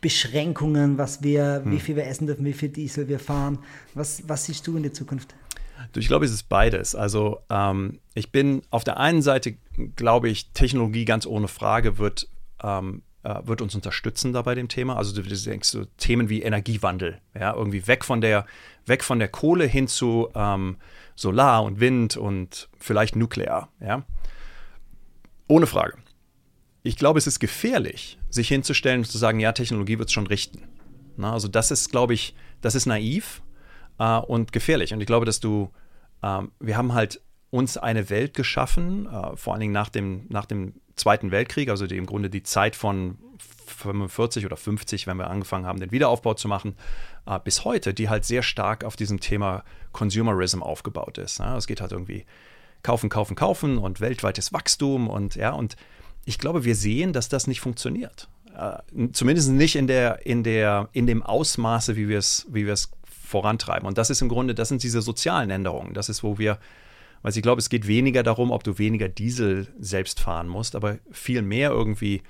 Beschränkungen, 0.00 0.98
was 0.98 1.22
wir, 1.22 1.62
hm. 1.64 1.72
wie 1.72 1.80
viel 1.80 1.96
wir 1.96 2.06
essen 2.06 2.26
dürfen, 2.26 2.44
wie 2.44 2.52
viel 2.52 2.68
Diesel 2.68 3.08
wir 3.08 3.18
fahren? 3.18 3.58
Was, 3.94 4.22
was 4.28 4.44
siehst 4.44 4.66
du 4.66 4.76
in 4.76 4.82
der 4.82 4.92
Zukunft? 4.92 5.34
Ich 5.94 6.08
glaube, 6.08 6.24
es 6.24 6.32
ist 6.32 6.48
beides. 6.48 6.94
Also 6.94 7.40
ähm, 7.50 7.98
ich 8.14 8.32
bin 8.32 8.62
auf 8.70 8.84
der 8.84 8.98
einen 8.98 9.22
Seite, 9.22 9.56
glaube 9.96 10.28
ich, 10.28 10.50
Technologie 10.52 11.04
ganz 11.04 11.26
ohne 11.26 11.48
Frage 11.48 11.98
wird 11.98 12.28
ähm, 12.62 13.02
äh, 13.15 13.15
wird 13.44 13.60
uns 13.60 13.74
unterstützen 13.74 14.32
da 14.32 14.42
bei 14.42 14.54
dem 14.54 14.68
Thema. 14.68 14.96
Also 14.96 15.14
du, 15.14 15.22
denkst 15.22 15.68
so 15.68 15.84
Themen 15.96 16.28
wie 16.28 16.42
Energiewandel, 16.42 17.20
ja, 17.38 17.54
irgendwie 17.54 17.86
weg 17.86 18.04
von 18.04 18.20
der, 18.20 18.46
weg 18.86 19.02
von 19.02 19.18
der 19.18 19.28
Kohle 19.28 19.66
hin 19.66 19.88
zu 19.88 20.28
ähm, 20.34 20.76
Solar 21.16 21.64
und 21.64 21.80
Wind 21.80 22.16
und 22.16 22.68
vielleicht 22.78 23.16
Nuklear, 23.16 23.68
ja. 23.80 24.04
Ohne 25.48 25.66
Frage. 25.66 25.96
Ich 26.82 26.96
glaube, 26.96 27.18
es 27.18 27.26
ist 27.26 27.40
gefährlich, 27.40 28.18
sich 28.30 28.48
hinzustellen 28.48 29.00
und 29.00 29.06
zu 29.06 29.18
sagen, 29.18 29.40
ja, 29.40 29.52
Technologie 29.52 29.98
wird 29.98 30.08
es 30.08 30.12
schon 30.12 30.26
richten. 30.26 30.62
Na, 31.16 31.32
also 31.32 31.48
das 31.48 31.70
ist, 31.70 31.90
glaube 31.90 32.14
ich, 32.14 32.34
das 32.60 32.74
ist 32.74 32.86
naiv 32.86 33.42
äh, 33.98 34.18
und 34.18 34.52
gefährlich. 34.52 34.92
Und 34.92 35.00
ich 35.00 35.06
glaube, 35.06 35.26
dass 35.26 35.40
du, 35.40 35.70
äh, 36.22 36.42
wir 36.60 36.76
haben 36.76 36.94
halt 36.94 37.20
uns 37.50 37.76
eine 37.76 38.10
Welt 38.10 38.34
geschaffen, 38.34 39.06
äh, 39.06 39.36
vor 39.36 39.54
allen 39.54 39.60
Dingen 39.60 39.72
nach 39.72 39.88
dem, 39.88 40.26
nach 40.28 40.46
dem 40.46 40.74
Zweiten 40.96 41.30
Weltkrieg, 41.30 41.68
also 41.68 41.86
die, 41.86 41.96
im 41.96 42.06
Grunde 42.06 42.30
die 42.30 42.42
Zeit 42.42 42.74
von 42.74 43.18
45 43.66 44.46
oder 44.46 44.56
50, 44.56 45.06
wenn 45.06 45.18
wir 45.18 45.28
angefangen 45.28 45.66
haben, 45.66 45.80
den 45.80 45.92
Wiederaufbau 45.92 46.34
zu 46.34 46.48
machen, 46.48 46.74
äh, 47.26 47.38
bis 47.42 47.64
heute, 47.64 47.94
die 47.94 48.08
halt 48.08 48.24
sehr 48.24 48.42
stark 48.42 48.84
auf 48.84 48.96
diesem 48.96 49.20
Thema 49.20 49.64
Consumerism 49.92 50.62
aufgebaut 50.62 51.18
ist. 51.18 51.38
Ja, 51.38 51.56
es 51.56 51.66
geht 51.66 51.80
halt 51.80 51.92
irgendwie 51.92 52.24
kaufen, 52.82 53.08
kaufen, 53.08 53.36
kaufen 53.36 53.78
und 53.78 54.00
weltweites 54.00 54.52
Wachstum 54.52 55.08
und 55.08 55.34
ja, 55.34 55.52
und 55.52 55.76
ich 56.24 56.38
glaube, 56.38 56.64
wir 56.64 56.74
sehen, 56.74 57.12
dass 57.12 57.28
das 57.28 57.46
nicht 57.46 57.60
funktioniert. 57.60 58.28
Äh, 58.56 59.10
zumindest 59.12 59.50
nicht 59.50 59.76
in 59.76 59.86
der, 59.86 60.24
in 60.24 60.42
der, 60.42 60.88
in 60.92 61.06
dem 61.06 61.22
Ausmaße, 61.22 61.96
wie 61.96 62.08
wir 62.08 62.18
es, 62.18 62.46
wie 62.50 62.66
wir 62.66 62.72
es 62.72 62.90
vorantreiben. 63.26 63.86
Und 63.86 63.98
das 63.98 64.10
ist 64.10 64.22
im 64.22 64.28
Grunde, 64.28 64.54
das 64.54 64.68
sind 64.68 64.82
diese 64.82 65.02
sozialen 65.02 65.50
Änderungen. 65.50 65.94
Das 65.94 66.08
ist, 66.08 66.22
wo 66.22 66.38
wir 66.38 66.58
weil 67.22 67.36
ich 67.36 67.42
glaube, 67.42 67.60
es 67.60 67.68
geht 67.68 67.86
weniger 67.86 68.22
darum, 68.22 68.50
ob 68.50 68.64
du 68.64 68.78
weniger 68.78 69.08
Diesel 69.08 69.68
selbst 69.78 70.20
fahren 70.20 70.48
musst, 70.48 70.76
aber 70.76 70.98
viel 71.10 71.42
mehr 71.42 71.70
irgendwie, 71.70 72.22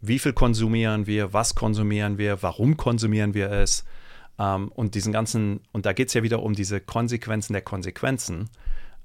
wie 0.00 0.18
viel 0.18 0.32
konsumieren 0.32 1.06
wir, 1.06 1.32
was 1.32 1.54
konsumieren 1.54 2.18
wir, 2.18 2.42
warum 2.42 2.76
konsumieren 2.76 3.34
wir 3.34 3.50
es. 3.50 3.84
Ähm, 4.38 4.68
und 4.74 4.94
diesen 4.94 5.12
ganzen, 5.12 5.60
und 5.72 5.86
da 5.86 5.92
geht 5.92 6.08
es 6.08 6.14
ja 6.14 6.22
wieder 6.22 6.42
um 6.42 6.54
diese 6.54 6.80
Konsequenzen 6.80 7.52
der 7.52 7.62
Konsequenzen. 7.62 8.48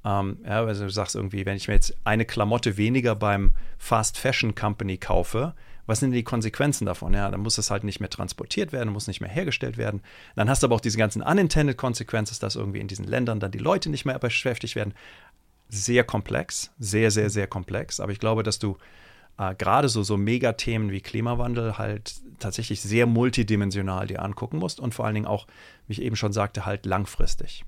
Ähm, 0.06 0.38
ja, 0.46 0.64
also 0.64 0.86
du 0.86 0.92
sagst 0.92 1.16
irgendwie, 1.16 1.46
wenn 1.46 1.58
ich 1.58 1.68
mir 1.68 1.74
jetzt 1.74 1.98
eine 2.04 2.26
Klamotte 2.26 2.78
weniger 2.78 3.16
beim 3.16 3.54
Fast 3.78 4.18
Fashion 4.18 4.56
Company 4.56 4.98
kaufe, 4.98 5.54
was 5.88 6.00
sind 6.00 6.12
die 6.12 6.24
Konsequenzen 6.24 6.86
davon? 6.86 7.14
Ja, 7.14 7.30
dann 7.30 7.42
muss 7.42 7.58
es 7.58 7.70
halt 7.70 7.84
nicht 7.84 8.00
mehr 8.00 8.10
transportiert 8.10 8.72
werden, 8.72 8.92
muss 8.92 9.08
nicht 9.08 9.22
mehr 9.22 9.30
hergestellt 9.30 9.78
werden. 9.78 10.02
Dann 10.36 10.50
hast 10.50 10.64
du 10.64 10.68
aber 10.68 10.76
auch 10.76 10.82
diese 10.82 10.98
ganzen 10.98 11.22
unintended 11.22 11.78
Consequences, 11.78 12.40
dass 12.40 12.56
irgendwie 12.56 12.80
in 12.80 12.88
diesen 12.88 13.06
Ländern 13.06 13.40
dann 13.40 13.52
die 13.52 13.60
Leute 13.60 13.90
nicht 13.90 14.06
mehr 14.06 14.18
beschäftigt 14.18 14.76
werden. 14.76 14.94
Sehr 15.76 16.04
komplex, 16.04 16.72
sehr, 16.80 17.12
sehr, 17.12 17.30
sehr 17.30 17.48
komplex. 17.48 18.00
Aber 18.00 18.12
ich 18.12 18.20
glaube, 18.20 18.44
dass 18.44 18.60
du 18.60 18.78
äh, 19.38 19.56
gerade 19.56 19.90
so, 19.90 20.04
so 20.04 20.18
Megathemen 20.18 20.92
wie 20.92 21.02
Klimawandel 21.02 21.78
halt 21.78 22.16
tatsächlich 22.40 22.82
sehr 22.82 23.06
multidimensional 23.06 24.08
dir 24.08 24.22
angucken 24.22 24.58
musst 24.58 24.80
und 24.80 24.94
vor 24.94 25.06
allen 25.06 25.16
Dingen 25.16 25.28
auch, 25.28 25.48
wie 25.88 25.94
ich 25.94 26.02
eben 26.02 26.16
schon 26.16 26.34
sagte, 26.34 26.66
halt 26.66 26.86
langfristig. 26.86 27.66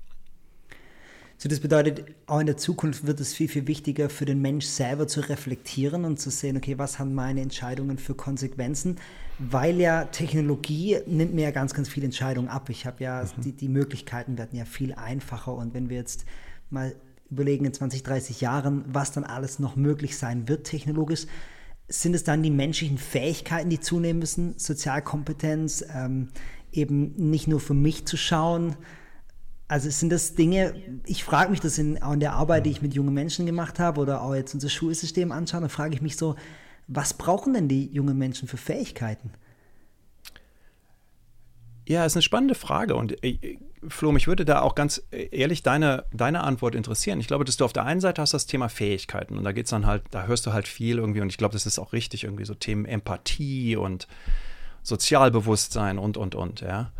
So, 1.40 1.48
das 1.48 1.60
bedeutet, 1.60 2.04
auch 2.26 2.40
in 2.40 2.46
der 2.46 2.56
Zukunft 2.56 3.06
wird 3.06 3.20
es 3.20 3.32
viel, 3.32 3.46
viel 3.46 3.68
wichtiger 3.68 4.10
für 4.10 4.24
den 4.24 4.42
Mensch 4.42 4.66
selber 4.66 5.06
zu 5.06 5.20
reflektieren 5.20 6.04
und 6.04 6.18
zu 6.18 6.30
sehen, 6.30 6.56
okay, 6.56 6.78
was 6.78 6.98
haben 6.98 7.14
meine 7.14 7.40
Entscheidungen 7.42 7.96
für 7.96 8.16
Konsequenzen? 8.16 8.96
Weil 9.38 9.78
ja 9.78 10.06
Technologie 10.06 10.98
nimmt 11.06 11.34
mir 11.34 11.42
ja 11.42 11.50
ganz, 11.52 11.74
ganz 11.74 11.88
viele 11.88 12.06
Entscheidungen 12.06 12.48
ab. 12.48 12.70
Ich 12.70 12.86
habe 12.86 13.04
ja, 13.04 13.22
mhm. 13.22 13.42
die, 13.42 13.52
die 13.52 13.68
Möglichkeiten 13.68 14.36
werden 14.36 14.58
ja 14.58 14.64
viel 14.64 14.94
einfacher 14.94 15.54
und 15.54 15.74
wenn 15.74 15.90
wir 15.90 15.96
jetzt 15.96 16.24
mal 16.70 16.92
überlegen 17.30 17.64
in 17.64 17.74
20, 17.74 18.02
30 18.02 18.40
Jahren, 18.40 18.84
was 18.86 19.12
dann 19.12 19.24
alles 19.24 19.58
noch 19.58 19.76
möglich 19.76 20.16
sein 20.16 20.48
wird 20.48 20.64
technologisch, 20.64 21.26
sind 21.88 22.14
es 22.14 22.24
dann 22.24 22.42
die 22.42 22.50
menschlichen 22.50 22.98
Fähigkeiten, 22.98 23.70
die 23.70 23.80
zunehmen 23.80 24.18
müssen, 24.18 24.58
Sozialkompetenz, 24.58 25.84
ähm, 25.94 26.28
eben 26.72 27.14
nicht 27.30 27.48
nur 27.48 27.60
für 27.60 27.74
mich 27.74 28.06
zu 28.06 28.16
schauen, 28.16 28.76
also 29.68 29.90
sind 29.90 30.10
das 30.10 30.34
Dinge, 30.34 30.74
ich 31.04 31.24
frage 31.24 31.50
mich 31.50 31.60
das 31.60 31.76
in, 31.76 32.02
auch 32.02 32.14
in 32.14 32.20
der 32.20 32.32
Arbeit, 32.32 32.64
die 32.64 32.70
ich 32.70 32.80
mit 32.80 32.94
jungen 32.94 33.12
Menschen 33.12 33.44
gemacht 33.44 33.78
habe 33.78 34.00
oder 34.00 34.22
auch 34.22 34.34
jetzt 34.34 34.54
unser 34.54 34.70
Schulsystem 34.70 35.30
anschauen, 35.30 35.62
da 35.62 35.68
frage 35.68 35.94
ich 35.94 36.00
mich 36.00 36.16
so, 36.16 36.36
was 36.86 37.12
brauchen 37.12 37.52
denn 37.52 37.68
die 37.68 37.92
jungen 37.92 38.16
Menschen 38.16 38.48
für 38.48 38.56
Fähigkeiten? 38.56 39.30
Ja, 41.88 42.04
ist 42.04 42.16
eine 42.16 42.22
spannende 42.22 42.54
Frage 42.54 42.96
und 42.96 43.24
äh, 43.24 43.56
Flo, 43.88 44.12
mich 44.12 44.26
würde 44.26 44.44
da 44.44 44.60
auch 44.60 44.74
ganz 44.74 45.02
ehrlich 45.10 45.62
deine, 45.62 46.04
deine 46.12 46.42
Antwort 46.42 46.74
interessieren. 46.74 47.18
Ich 47.18 47.28
glaube, 47.28 47.46
dass 47.46 47.56
du 47.56 47.64
auf 47.64 47.72
der 47.72 47.86
einen 47.86 48.02
Seite 48.02 48.20
hast 48.20 48.34
das 48.34 48.44
Thema 48.44 48.68
Fähigkeiten 48.68 49.38
und 49.38 49.44
da 49.44 49.52
geht's 49.52 49.70
dann 49.70 49.86
halt, 49.86 50.02
da 50.10 50.26
hörst 50.26 50.44
du 50.44 50.52
halt 50.52 50.68
viel 50.68 50.98
irgendwie 50.98 51.22
und 51.22 51.30
ich 51.30 51.38
glaube, 51.38 51.54
das 51.54 51.64
ist 51.64 51.78
auch 51.78 51.94
richtig, 51.94 52.24
irgendwie 52.24 52.44
so 52.44 52.52
Themen 52.52 52.84
Empathie 52.84 53.76
und 53.76 54.06
Sozialbewusstsein 54.82 55.98
und, 55.98 56.18
und, 56.18 56.34
und, 56.34 56.60
ja. 56.60 56.92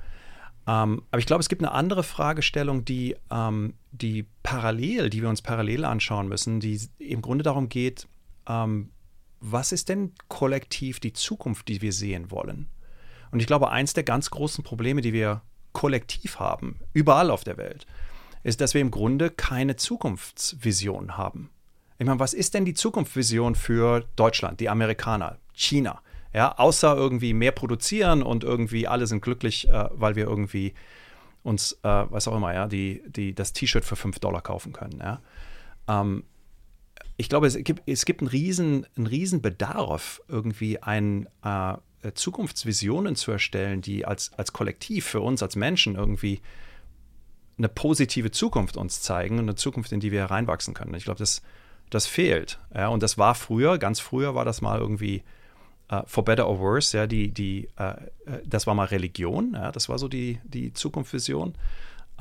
Ähm, 0.66 1.02
aber 1.10 1.18
ich 1.18 1.26
glaube, 1.26 1.40
es 1.40 1.50
gibt 1.50 1.62
eine 1.62 1.72
andere 1.72 2.02
Fragestellung, 2.02 2.86
die, 2.86 3.14
ähm, 3.30 3.74
die 3.92 4.24
parallel, 4.42 5.10
die 5.10 5.20
wir 5.20 5.28
uns 5.28 5.42
parallel 5.42 5.84
anschauen 5.84 6.28
müssen, 6.28 6.60
die 6.60 6.80
im 6.98 7.20
Grunde 7.20 7.42
darum 7.42 7.68
geht, 7.68 8.08
ähm, 8.48 8.88
was 9.40 9.72
ist 9.72 9.90
denn 9.90 10.12
kollektiv 10.28 10.98
die 10.98 11.12
Zukunft, 11.12 11.68
die 11.68 11.82
wir 11.82 11.92
sehen 11.92 12.30
wollen? 12.30 12.68
Und 13.30 13.40
ich 13.40 13.46
glaube, 13.46 13.70
eins 13.70 13.94
der 13.94 14.04
ganz 14.04 14.30
großen 14.30 14.64
Probleme, 14.64 15.00
die 15.00 15.12
wir 15.12 15.42
kollektiv 15.72 16.38
haben, 16.38 16.80
überall 16.92 17.30
auf 17.30 17.44
der 17.44 17.56
Welt, 17.56 17.86
ist, 18.42 18.60
dass 18.60 18.74
wir 18.74 18.80
im 18.80 18.90
Grunde 18.90 19.30
keine 19.30 19.76
Zukunftsvision 19.76 21.16
haben. 21.16 21.50
Ich 21.98 22.06
meine, 22.06 22.20
was 22.20 22.34
ist 22.34 22.54
denn 22.54 22.64
die 22.64 22.74
Zukunftsvision 22.74 23.54
für 23.54 24.04
Deutschland, 24.16 24.60
die 24.60 24.68
Amerikaner? 24.68 25.38
China. 25.52 26.00
Ja, 26.32 26.56
außer 26.58 26.94
irgendwie 26.96 27.32
mehr 27.32 27.52
produzieren 27.52 28.22
und 28.22 28.44
irgendwie 28.44 28.86
alle 28.86 29.06
sind 29.06 29.22
glücklich, 29.22 29.68
äh, 29.68 29.88
weil 29.92 30.14
wir 30.14 30.26
irgendwie 30.26 30.74
uns, 31.42 31.72
äh, 31.82 32.04
was 32.10 32.28
auch 32.28 32.36
immer, 32.36 32.52
ja, 32.54 32.68
die, 32.68 33.02
die, 33.06 33.34
das 33.34 33.52
T-Shirt 33.52 33.84
für 33.84 33.96
5 33.96 34.18
Dollar 34.18 34.42
kaufen 34.42 34.72
können. 34.72 35.00
Ja. 35.00 35.20
Ähm, 35.88 36.24
ich 37.16 37.28
glaube, 37.28 37.46
es 37.46 37.56
gibt, 37.56 37.82
es 37.86 38.04
gibt 38.04 38.20
einen, 38.20 38.28
riesen, 38.28 38.86
einen 38.96 39.06
riesen 39.06 39.42
Bedarf, 39.42 40.20
irgendwie 40.28 40.80
ein, 40.80 41.26
äh, 41.42 41.74
Zukunftsvisionen 42.14 43.16
zu 43.16 43.32
erstellen, 43.32 43.80
die 43.80 44.04
als, 44.04 44.32
als 44.34 44.52
Kollektiv 44.52 45.06
für 45.06 45.20
uns, 45.20 45.42
als 45.42 45.56
Menschen 45.56 45.96
irgendwie 45.96 46.40
eine 47.58 47.68
positive 47.68 48.30
Zukunft 48.30 48.76
uns 48.76 49.02
zeigen, 49.02 49.38
eine 49.38 49.56
Zukunft, 49.56 49.92
in 49.92 50.00
die 50.00 50.12
wir 50.12 50.20
hereinwachsen 50.20 50.74
können. 50.74 50.94
Ich 50.94 51.04
glaube, 51.04 51.18
das, 51.18 51.42
das 51.90 52.06
fehlt. 52.06 52.60
Ja, 52.74 52.88
und 52.88 53.02
das 53.02 53.18
war 53.18 53.34
früher, 53.34 53.78
ganz 53.78 54.00
früher 54.00 54.34
war 54.34 54.44
das 54.44 54.60
mal 54.60 54.78
irgendwie 54.78 55.24
uh, 55.92 56.02
for 56.06 56.24
better 56.24 56.48
or 56.48 56.60
worse, 56.60 56.96
ja, 56.96 57.06
die, 57.06 57.32
die, 57.32 57.68
uh, 57.80 57.94
das 58.44 58.66
war 58.66 58.74
mal 58.74 58.86
Religion, 58.86 59.54
ja, 59.54 59.72
das 59.72 59.88
war 59.88 59.98
so 59.98 60.08
die, 60.08 60.38
die 60.44 60.72
Zukunftsvision. 60.72 61.54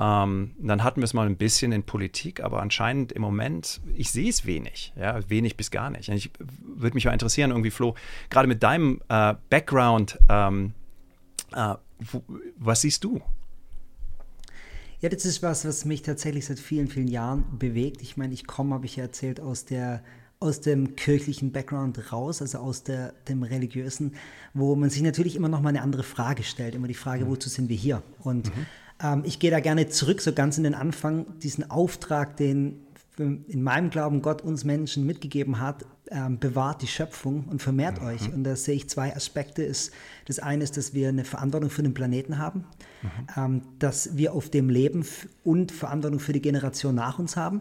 Um, 0.00 0.52
dann 0.60 0.84
hatten 0.84 1.00
wir 1.00 1.06
es 1.06 1.12
mal 1.12 1.26
ein 1.26 1.36
bisschen 1.36 1.72
in 1.72 1.82
Politik, 1.82 2.40
aber 2.40 2.62
anscheinend 2.62 3.10
im 3.10 3.20
Moment, 3.20 3.80
ich 3.96 4.12
sehe 4.12 4.30
es 4.30 4.46
wenig, 4.46 4.92
ja, 4.94 5.28
wenig 5.28 5.56
bis 5.56 5.72
gar 5.72 5.90
nicht. 5.90 6.08
Und 6.08 6.14
ich 6.14 6.30
würde 6.38 6.94
mich 6.94 7.04
mal 7.04 7.12
interessieren, 7.12 7.50
irgendwie, 7.50 7.72
Flo, 7.72 7.96
gerade 8.30 8.46
mit 8.46 8.62
deinem 8.62 9.00
uh, 9.10 9.34
Background, 9.50 10.16
ähm, 10.28 10.72
wo, 11.98 12.22
was 12.56 12.82
siehst 12.82 13.02
du? 13.02 13.20
Ja, 15.00 15.08
das 15.08 15.24
ist 15.24 15.42
was, 15.42 15.64
was 15.64 15.84
mich 15.84 16.02
tatsächlich 16.02 16.46
seit 16.46 16.60
vielen, 16.60 16.86
vielen 16.86 17.08
Jahren 17.08 17.58
bewegt. 17.58 18.00
Ich 18.00 18.16
meine, 18.16 18.34
ich 18.34 18.46
komme, 18.46 18.74
habe 18.74 18.86
ich 18.86 18.96
ja 18.96 19.04
erzählt, 19.04 19.40
aus 19.40 19.64
der 19.64 20.02
aus 20.40 20.60
dem 20.60 20.94
kirchlichen 20.94 21.50
Background 21.50 22.12
raus, 22.12 22.40
also 22.40 22.58
aus 22.58 22.84
der, 22.84 23.12
dem 23.28 23.42
religiösen, 23.42 24.14
wo 24.54 24.76
man 24.76 24.88
sich 24.88 25.02
natürlich 25.02 25.34
immer 25.34 25.48
noch 25.48 25.60
mal 25.60 25.70
eine 25.70 25.82
andere 25.82 26.04
Frage 26.04 26.44
stellt, 26.44 26.76
immer 26.76 26.86
die 26.86 26.94
Frage, 26.94 27.24
mhm. 27.24 27.30
wozu 27.30 27.48
sind 27.48 27.68
wir 27.68 27.76
hier? 27.76 28.04
Und 28.20 28.54
mhm. 28.54 28.66
Ähm, 29.02 29.22
ich 29.24 29.38
gehe 29.38 29.50
da 29.50 29.60
gerne 29.60 29.88
zurück, 29.88 30.20
so 30.20 30.32
ganz 30.32 30.58
in 30.58 30.64
den 30.64 30.74
Anfang, 30.74 31.38
diesen 31.40 31.70
Auftrag, 31.70 32.36
den 32.36 32.84
in 33.18 33.62
meinem 33.62 33.90
Glauben 33.90 34.22
Gott 34.22 34.42
uns 34.42 34.64
Menschen 34.64 35.04
mitgegeben 35.04 35.60
hat, 35.60 35.84
ähm, 36.10 36.38
bewahrt 36.38 36.82
die 36.82 36.86
Schöpfung 36.86 37.46
und 37.48 37.60
vermehrt 37.60 38.00
mhm. 38.00 38.06
euch. 38.06 38.32
Und 38.32 38.44
da 38.44 38.56
sehe 38.56 38.76
ich 38.76 38.88
zwei 38.88 39.14
Aspekte. 39.14 39.62
Ist, 39.62 39.92
das 40.26 40.38
eine 40.38 40.64
ist, 40.64 40.76
dass 40.76 40.94
wir 40.94 41.08
eine 41.08 41.24
Verantwortung 41.24 41.70
für 41.70 41.82
den 41.82 41.94
Planeten 41.94 42.38
haben, 42.38 42.64
mhm. 43.02 43.08
ähm, 43.36 43.62
dass 43.78 44.16
wir 44.16 44.32
auf 44.34 44.50
dem 44.50 44.70
leben 44.70 45.04
und 45.44 45.72
Verantwortung 45.72 46.20
für 46.20 46.32
die 46.32 46.42
Generation 46.42 46.94
nach 46.94 47.18
uns 47.18 47.36
haben. 47.36 47.60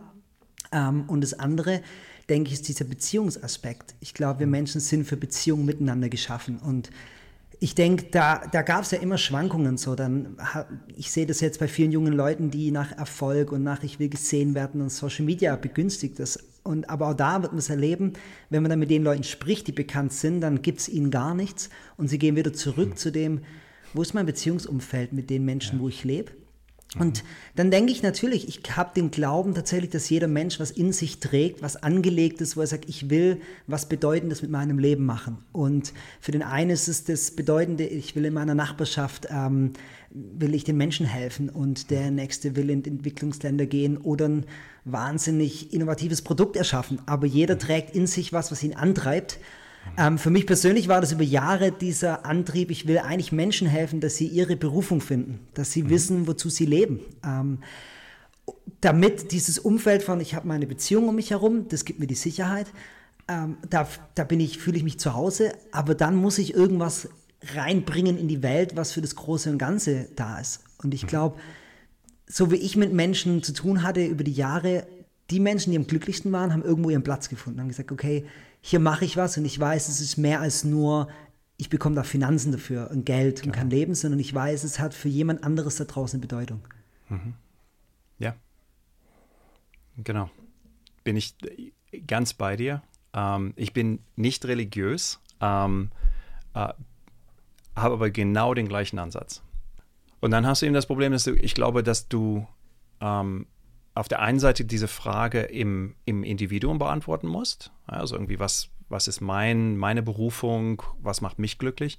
Ähm, 0.72 1.06
und 1.08 1.22
das 1.22 1.34
andere 1.34 1.82
denke 2.30 2.50
ich, 2.50 2.56
ist 2.56 2.68
dieser 2.68 2.86
Beziehungsaspekt. 2.86 3.96
Ich 4.00 4.14
glaube, 4.14 4.42
wir 4.42 4.48
Menschen 4.48 4.82
sind 4.82 5.06
für 5.06 5.18
Beziehungen 5.18 5.66
miteinander 5.66 6.10
geschaffen 6.10 6.60
und 6.60 6.90
ich 7.60 7.74
denke, 7.74 8.06
da, 8.12 8.44
da 8.52 8.62
gab 8.62 8.84
es 8.84 8.92
ja 8.92 9.00
immer 9.00 9.18
Schwankungen 9.18 9.78
so. 9.78 9.96
Dann, 9.96 10.38
ich 10.96 11.12
sehe 11.12 11.26
das 11.26 11.42
jetzt 11.42 11.60
bei 11.60 11.68
vielen 11.68 11.92
jungen 11.92 12.14
Leuten, 12.14 12.52
die 12.52 12.72
nach 12.72 12.92
Erfolg 12.92 13.52
und 13.52 13.64
nach 13.64 13.84
ich 13.84 14.00
will 14.00 14.10
gesehen 14.10 14.54
werden 14.54 14.82
und 14.82 14.92
Social 14.92 15.26
Media 15.26 15.56
begünstigt 15.56 16.20
das. 16.20 16.38
Und, 16.64 16.90
aber 16.90 17.10
auch 17.10 17.14
da 17.14 17.42
wird 17.42 17.54
man 17.54 17.60
es 17.60 17.70
erleben, 17.70 18.14
wenn 18.50 18.62
man 18.62 18.70
dann 18.70 18.80
mit 18.80 18.92
den 18.92 19.04
Leuten 19.04 19.24
spricht, 19.24 19.68
die 19.68 19.72
bekannt 19.72 20.14
sind, 20.14 20.42
dann 20.42 20.62
gibt 20.62 20.82
es 20.82 20.90
ihnen 20.90 21.10
gar 21.10 21.34
nichts 21.34 21.70
und 21.96 22.10
sie 22.10 22.20
gehen 22.20 22.36
wieder 22.36 22.54
zurück 22.54 22.90
mhm. 22.90 22.98
zu 22.98 23.12
dem, 23.12 23.42
wo 23.94 24.02
ist 24.02 24.14
mein 24.14 24.26
Beziehungsumfeld 24.26 25.14
mit 25.14 25.30
den 25.30 25.46
Menschen, 25.46 25.78
ja. 25.78 25.82
wo 25.82 25.88
ich 25.88 26.04
lebe. 26.04 26.32
Und 26.98 27.26
dann 27.56 27.70
denke 27.70 27.92
ich 27.92 28.02
natürlich, 28.02 28.48
ich 28.48 28.78
habe 28.78 28.92
den 28.96 29.12
Glauben 29.12 29.54
tatsächlich, 29.54 29.92
dass 29.92 30.10
jeder 30.10 30.28
Mensch 30.28 30.60
was 30.60 30.72
in 30.72 30.94
sich 30.94 31.20
trägt, 31.20 31.62
was 31.62 31.76
angelegt 31.84 32.40
ist, 32.40 32.56
wo 32.56 32.62
er 32.62 32.68
sagt, 32.68 32.88
ich 32.88 33.10
will 33.10 33.42
was 33.68 33.90
Bedeutendes 33.90 34.42
mit 34.42 34.52
meinem 34.52 34.80
Leben 34.80 35.06
machen. 35.06 35.38
Und 35.52 35.94
für 36.22 36.32
den 36.32 36.44
einen 36.44 36.70
ist 36.70 36.88
es 36.88 37.04
das 37.04 37.32
Bedeutende, 37.32 37.86
ich 37.86 38.16
will 38.16 38.24
in 38.24 38.34
meiner 38.34 38.56
Nachbarschaft, 38.56 39.28
ähm, 39.30 39.74
will 40.12 40.56
ich 40.56 40.64
den 40.64 40.78
Menschen 40.78 41.06
helfen 41.06 41.50
und 41.50 41.92
der 41.92 42.10
Nächste 42.10 42.56
will 42.56 42.70
in 42.70 42.84
Entwicklungsländer 42.84 43.66
gehen 43.66 43.98
oder 43.98 44.30
ein 44.30 44.46
wahnsinnig 44.86 45.74
innovatives 45.74 46.22
Produkt 46.22 46.56
erschaffen. 46.56 47.02
Aber 47.06 47.28
jeder 47.28 47.60
trägt 47.60 47.94
in 47.96 48.08
sich 48.08 48.32
was, 48.32 48.50
was 48.50 48.64
ihn 48.64 48.74
antreibt. 48.74 49.40
Ähm, 49.98 50.18
für 50.18 50.30
mich 50.30 50.46
persönlich 50.46 50.88
war 50.88 51.02
das 51.02 51.12
über 51.12 51.24
Jahre 51.24 51.72
dieser 51.72 52.26
Antrieb, 52.26 52.72
ich 52.72 52.88
will 52.88 53.00
eigentlich 53.00 53.32
Menschen 53.32 53.68
helfen, 53.68 54.00
dass 54.00 54.16
sie 54.16 54.28
ihre 54.28 54.56
Berufung 54.56 55.02
finden, 55.02 55.40
dass 55.54 55.72
sie 55.72 55.84
mhm. 55.84 55.90
wissen, 55.90 56.28
wozu 56.28 56.50
sie 56.50 56.66
leben. 56.66 57.00
Ähm, 57.26 57.60
damit 58.82 59.32
dieses 59.32 59.60
Umfeld 59.60 60.04
von, 60.04 60.20
ich 60.20 60.36
habe 60.36 60.48
meine 60.48 60.68
Beziehung 60.68 61.08
um 61.10 61.16
mich 61.16 61.32
herum, 61.32 61.68
das 61.70 61.86
gibt 61.86 62.00
mir 62.00 62.08
die 62.08 62.16
Sicherheit, 62.16 62.68
ähm, 63.28 63.58
da, 63.70 63.88
da 64.16 64.24
bin 64.24 64.40
ich, 64.40 64.58
fühle 64.58 64.78
ich 64.78 64.84
mich 64.84 65.00
zu 65.00 65.14
Hause, 65.14 65.54
aber 65.72 65.96
dann 65.96 66.16
muss 66.16 66.38
ich 66.38 66.54
irgendwas 66.54 67.10
reinbringen 67.54 68.18
in 68.18 68.28
die 68.28 68.42
Welt, 68.42 68.76
was 68.76 68.92
für 68.92 69.02
das 69.02 69.16
Große 69.16 69.52
und 69.52 69.58
Ganze 69.58 70.10
da 70.16 70.40
ist. 70.40 70.64
Und 70.82 70.94
ich 70.94 71.04
mhm. 71.04 71.08
glaube, 71.08 71.40
so 72.28 72.52
wie 72.52 72.56
ich 72.56 72.76
mit 72.76 72.94
Menschen 72.94 73.44
zu 73.44 73.54
tun 73.54 73.84
hatte 73.84 74.06
über 74.06 74.24
die 74.24 74.34
Jahre, 74.34 74.86
die 75.30 75.40
Menschen, 75.40 75.72
die 75.72 75.78
am 75.78 75.88
glücklichsten 75.88 76.32
waren, 76.32 76.54
haben 76.54 76.64
irgendwo 76.64 76.90
ihren 76.90 77.04
Platz 77.04 77.30
gefunden, 77.30 77.60
haben 77.60 77.68
gesagt, 77.68 77.92
okay, 77.92 78.26
hier 78.68 78.82
mache 78.82 79.06
ich 79.06 79.16
was 79.16 79.38
und 79.38 79.46
ich 79.46 79.58
weiß, 79.58 79.88
es 79.88 80.02
ist 80.02 80.18
mehr 80.18 80.42
als 80.42 80.66
nur, 80.66 81.08
ich 81.56 81.70
bekomme 81.70 81.96
da 81.96 82.04
Finanzen 82.04 82.52
dafür 82.52 82.92
und 82.92 83.06
Geld 83.06 83.46
und 83.46 83.54
kann 83.54 83.70
leben, 83.70 83.96
sondern 83.96 84.20
ich 84.20 84.34
weiß, 84.34 84.66
es 84.66 84.78
hat 84.78 84.94
für 84.94 85.08
jemand 85.08 85.46
anderes 85.46 85.78
da 85.78 85.86
draußen 85.86 86.18
eine 86.18 86.28
Bedeutung. 86.28 86.60
Mhm. 87.08 87.34
Ja. 88.20 88.36
Genau. 90.04 90.30
Bin 91.06 91.16
ich 91.16 91.34
ganz 92.08 92.34
bei 92.34 92.58
dir. 92.58 92.84
Ähm, 93.14 93.54
ich 93.56 93.72
bin 93.72 94.00
nicht 94.18 94.44
religiös, 94.44 95.22
ähm, 95.40 95.90
äh, 96.54 96.74
habe 97.74 97.94
aber 97.94 98.10
genau 98.10 98.54
den 98.54 98.68
gleichen 98.68 99.00
Ansatz. 99.00 99.42
Und 100.20 100.32
dann 100.32 100.46
hast 100.46 100.62
du 100.62 100.66
eben 100.66 100.76
das 100.76 100.88
Problem, 100.88 101.14
dass 101.14 101.24
du, 101.24 101.36
ich 101.36 101.56
glaube, 101.56 101.84
dass 101.84 102.10
du 102.10 102.46
ähm, 103.00 103.46
auf 103.98 104.08
der 104.08 104.22
einen 104.22 104.40
Seite 104.40 104.66
diese 104.66 104.88
Frage 104.88 105.42
im, 105.42 105.96
im 106.06 106.24
Individuum 106.24 106.78
beantworten 106.78 107.28
musst. 107.28 107.72
Also 107.86 108.16
irgendwie, 108.16 108.40
was, 108.40 108.70
was 108.90 109.08
ist 109.08 109.22
mein, 109.22 109.78
meine 109.78 110.04
Berufung, 110.04 110.84
was 111.00 111.22
macht 111.22 111.40
mich 111.40 111.58
glücklich? 111.58 111.98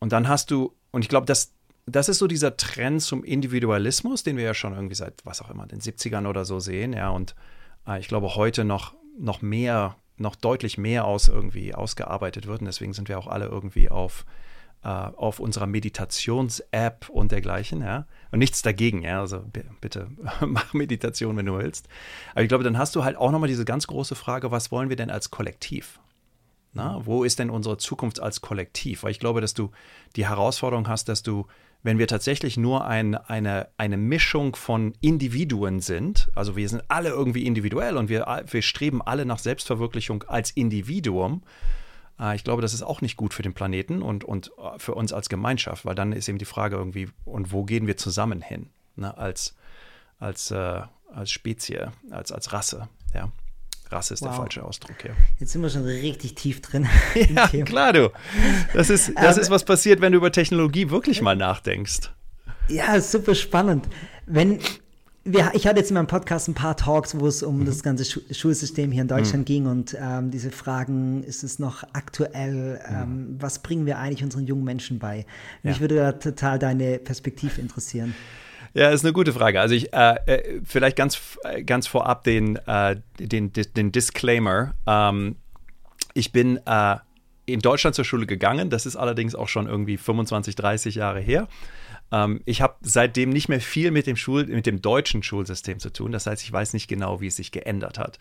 Und 0.00 0.12
dann 0.12 0.28
hast 0.28 0.50
du, 0.50 0.74
und 0.90 1.02
ich 1.02 1.08
glaube, 1.08 1.26
das, 1.26 1.52
das 1.86 2.08
ist 2.08 2.18
so 2.18 2.26
dieser 2.26 2.56
Trend 2.56 3.02
zum 3.02 3.24
Individualismus, 3.24 4.22
den 4.22 4.36
wir 4.36 4.44
ja 4.44 4.54
schon 4.54 4.74
irgendwie 4.74 4.94
seit, 4.94 5.24
was 5.24 5.42
auch 5.42 5.50
immer, 5.50 5.66
den 5.66 5.80
70ern 5.80 6.26
oder 6.26 6.44
so 6.44 6.60
sehen, 6.60 6.92
ja, 6.92 7.10
und 7.10 7.34
äh, 7.86 7.98
ich 7.98 8.08
glaube, 8.08 8.34
heute 8.34 8.64
noch, 8.64 8.94
noch 9.18 9.42
mehr, 9.42 9.96
noch 10.16 10.36
deutlich 10.36 10.78
mehr 10.78 11.04
aus 11.04 11.28
irgendwie 11.28 11.74
ausgearbeitet 11.74 12.46
wird. 12.46 12.60
Und 12.60 12.66
deswegen 12.66 12.92
sind 12.92 13.08
wir 13.08 13.18
auch 13.18 13.26
alle 13.26 13.46
irgendwie 13.46 13.90
auf 13.90 14.24
auf 14.86 15.40
unserer 15.40 15.66
Meditations-App 15.66 17.08
und 17.08 17.32
dergleichen, 17.32 17.80
ja. 17.80 18.06
Und 18.30 18.38
nichts 18.38 18.62
dagegen, 18.62 19.02
ja. 19.02 19.20
Also 19.20 19.44
bitte 19.80 20.08
mach 20.46 20.72
Meditation, 20.72 21.36
wenn 21.36 21.46
du 21.46 21.58
willst. 21.58 21.88
Aber 22.32 22.42
ich 22.42 22.48
glaube, 22.48 22.64
dann 22.64 22.78
hast 22.78 22.94
du 22.94 23.04
halt 23.04 23.16
auch 23.16 23.32
nochmal 23.32 23.48
diese 23.48 23.64
ganz 23.64 23.86
große 23.86 24.14
Frage, 24.14 24.50
was 24.50 24.70
wollen 24.70 24.88
wir 24.88 24.96
denn 24.96 25.10
als 25.10 25.30
Kollektiv? 25.30 25.98
Na, 26.74 27.04
wo 27.04 27.24
ist 27.24 27.38
denn 27.38 27.50
unsere 27.50 27.78
Zukunft 27.78 28.20
als 28.20 28.40
Kollektiv? 28.40 29.02
Weil 29.02 29.10
ich 29.10 29.18
glaube, 29.18 29.40
dass 29.40 29.54
du 29.54 29.70
die 30.16 30.28
Herausforderung 30.28 30.86
hast, 30.86 31.08
dass 31.08 31.22
du, 31.22 31.46
wenn 31.82 31.98
wir 31.98 32.06
tatsächlich 32.06 32.56
nur 32.56 32.86
ein, 32.86 33.14
eine, 33.16 33.68
eine 33.78 33.96
Mischung 33.96 34.54
von 34.54 34.92
Individuen 35.00 35.80
sind, 35.80 36.28
also 36.34 36.56
wir 36.56 36.68
sind 36.68 36.84
alle 36.88 37.08
irgendwie 37.08 37.46
individuell 37.46 37.96
und 37.96 38.08
wir, 38.08 38.44
wir 38.46 38.62
streben 38.62 39.02
alle 39.02 39.24
nach 39.24 39.38
Selbstverwirklichung 39.38 40.24
als 40.24 40.50
Individuum, 40.50 41.42
äh, 41.42 41.46
ich 42.34 42.44
glaube, 42.44 42.62
das 42.62 42.74
ist 42.74 42.82
auch 42.82 43.00
nicht 43.00 43.16
gut 43.16 43.32
für 43.32 43.42
den 43.42 43.54
Planeten 43.54 44.02
und, 44.02 44.24
und 44.24 44.50
äh, 44.58 44.78
für 44.78 44.94
uns 44.94 45.12
als 45.12 45.28
Gemeinschaft, 45.28 45.84
weil 45.84 45.94
dann 45.94 46.12
ist 46.12 46.28
eben 46.28 46.38
die 46.38 46.44
Frage 46.44 46.76
irgendwie, 46.76 47.08
und 47.24 47.52
wo 47.52 47.64
gehen 47.64 47.86
wir 47.86 47.96
zusammen 47.96 48.42
hin, 48.42 48.70
ne, 48.96 49.16
als, 49.16 49.54
als, 50.18 50.50
äh, 50.50 50.82
als 51.12 51.30
Spezie, 51.30 51.92
als, 52.10 52.32
als 52.32 52.52
Rasse, 52.52 52.88
ja. 53.14 53.30
Rasse 53.90 54.14
ist 54.14 54.20
wow. 54.20 54.28
der 54.28 54.36
falsche 54.36 54.64
Ausdruck, 54.64 55.02
ja. 55.04 55.12
Jetzt 55.38 55.52
sind 55.52 55.62
wir 55.62 55.70
schon 55.70 55.84
richtig 55.84 56.34
tief 56.34 56.60
drin. 56.60 56.86
ja, 57.34 57.46
klar, 57.64 57.92
du. 57.92 58.10
Das 58.74 58.90
ist, 58.90 59.12
das 59.16 59.38
ist, 59.38 59.48
was 59.48 59.64
passiert, 59.64 60.00
wenn 60.02 60.12
du 60.12 60.18
über 60.18 60.30
Technologie 60.30 60.90
wirklich 60.90 61.22
mal 61.22 61.36
nachdenkst. 61.36 62.10
Ja, 62.68 63.00
super 63.00 63.34
spannend. 63.34 63.88
Wenn, 64.26 64.60
wir, 65.32 65.50
ich 65.54 65.66
hatte 65.66 65.78
jetzt 65.78 65.90
in 65.90 65.94
meinem 65.94 66.06
Podcast 66.06 66.48
ein 66.48 66.54
paar 66.54 66.76
Talks, 66.76 67.18
wo 67.18 67.26
es 67.26 67.42
um 67.42 67.60
mhm. 67.60 67.64
das 67.66 67.82
ganze 67.82 68.04
Schu 68.04 68.20
Schulsystem 68.30 68.90
hier 68.90 69.02
in 69.02 69.08
Deutschland 69.08 69.40
mhm. 69.40 69.52
ging 69.52 69.66
und 69.66 69.96
ähm, 70.00 70.30
diese 70.30 70.50
Fragen, 70.50 71.22
ist 71.22 71.42
es 71.44 71.58
noch 71.58 71.84
aktuell, 71.92 72.80
ähm, 72.88 73.36
was 73.38 73.60
bringen 73.60 73.86
wir 73.86 73.98
eigentlich 73.98 74.24
unseren 74.24 74.46
jungen 74.46 74.64
Menschen 74.64 74.98
bei? 74.98 75.26
Ja. 75.62 75.70
Mich 75.70 75.80
würde 75.80 75.96
da 75.96 76.12
total 76.12 76.58
deine 76.58 76.98
Perspektive 76.98 77.60
interessieren. 77.60 78.14
Ja, 78.74 78.90
ist 78.90 79.04
eine 79.04 79.12
gute 79.12 79.32
Frage. 79.32 79.60
Also 79.60 79.74
ich 79.74 79.92
äh, 79.92 80.16
äh 80.26 80.60
vielleicht 80.64 80.96
ganz, 80.96 81.18
ganz 81.64 81.86
vorab 81.86 82.24
den, 82.24 82.56
äh, 82.66 82.96
den, 83.18 83.52
den 83.52 83.92
Disclaimer. 83.92 84.74
Ähm, 84.86 85.36
ich 86.14 86.32
bin 86.32 86.60
äh, 86.66 86.96
in 87.46 87.60
Deutschland 87.60 87.96
zur 87.96 88.04
Schule 88.04 88.26
gegangen. 88.26 88.70
Das 88.70 88.86
ist 88.86 88.96
allerdings 88.96 89.34
auch 89.34 89.48
schon 89.48 89.66
irgendwie 89.66 89.96
25, 89.96 90.54
30 90.54 90.94
Jahre 90.96 91.20
her. 91.20 91.48
Ähm, 92.10 92.40
ich 92.44 92.62
habe 92.62 92.76
seitdem 92.80 93.30
nicht 93.30 93.48
mehr 93.48 93.60
viel 93.60 93.90
mit 93.90 94.06
dem, 94.06 94.16
Schul 94.16 94.46
mit 94.46 94.66
dem 94.66 94.80
deutschen 94.80 95.22
Schulsystem 95.22 95.78
zu 95.78 95.90
tun. 95.90 96.12
Das 96.12 96.26
heißt, 96.26 96.42
ich 96.42 96.52
weiß 96.52 96.72
nicht 96.72 96.88
genau, 96.88 97.20
wie 97.20 97.26
es 97.26 97.36
sich 97.36 97.52
geändert 97.52 97.98
hat. 97.98 98.18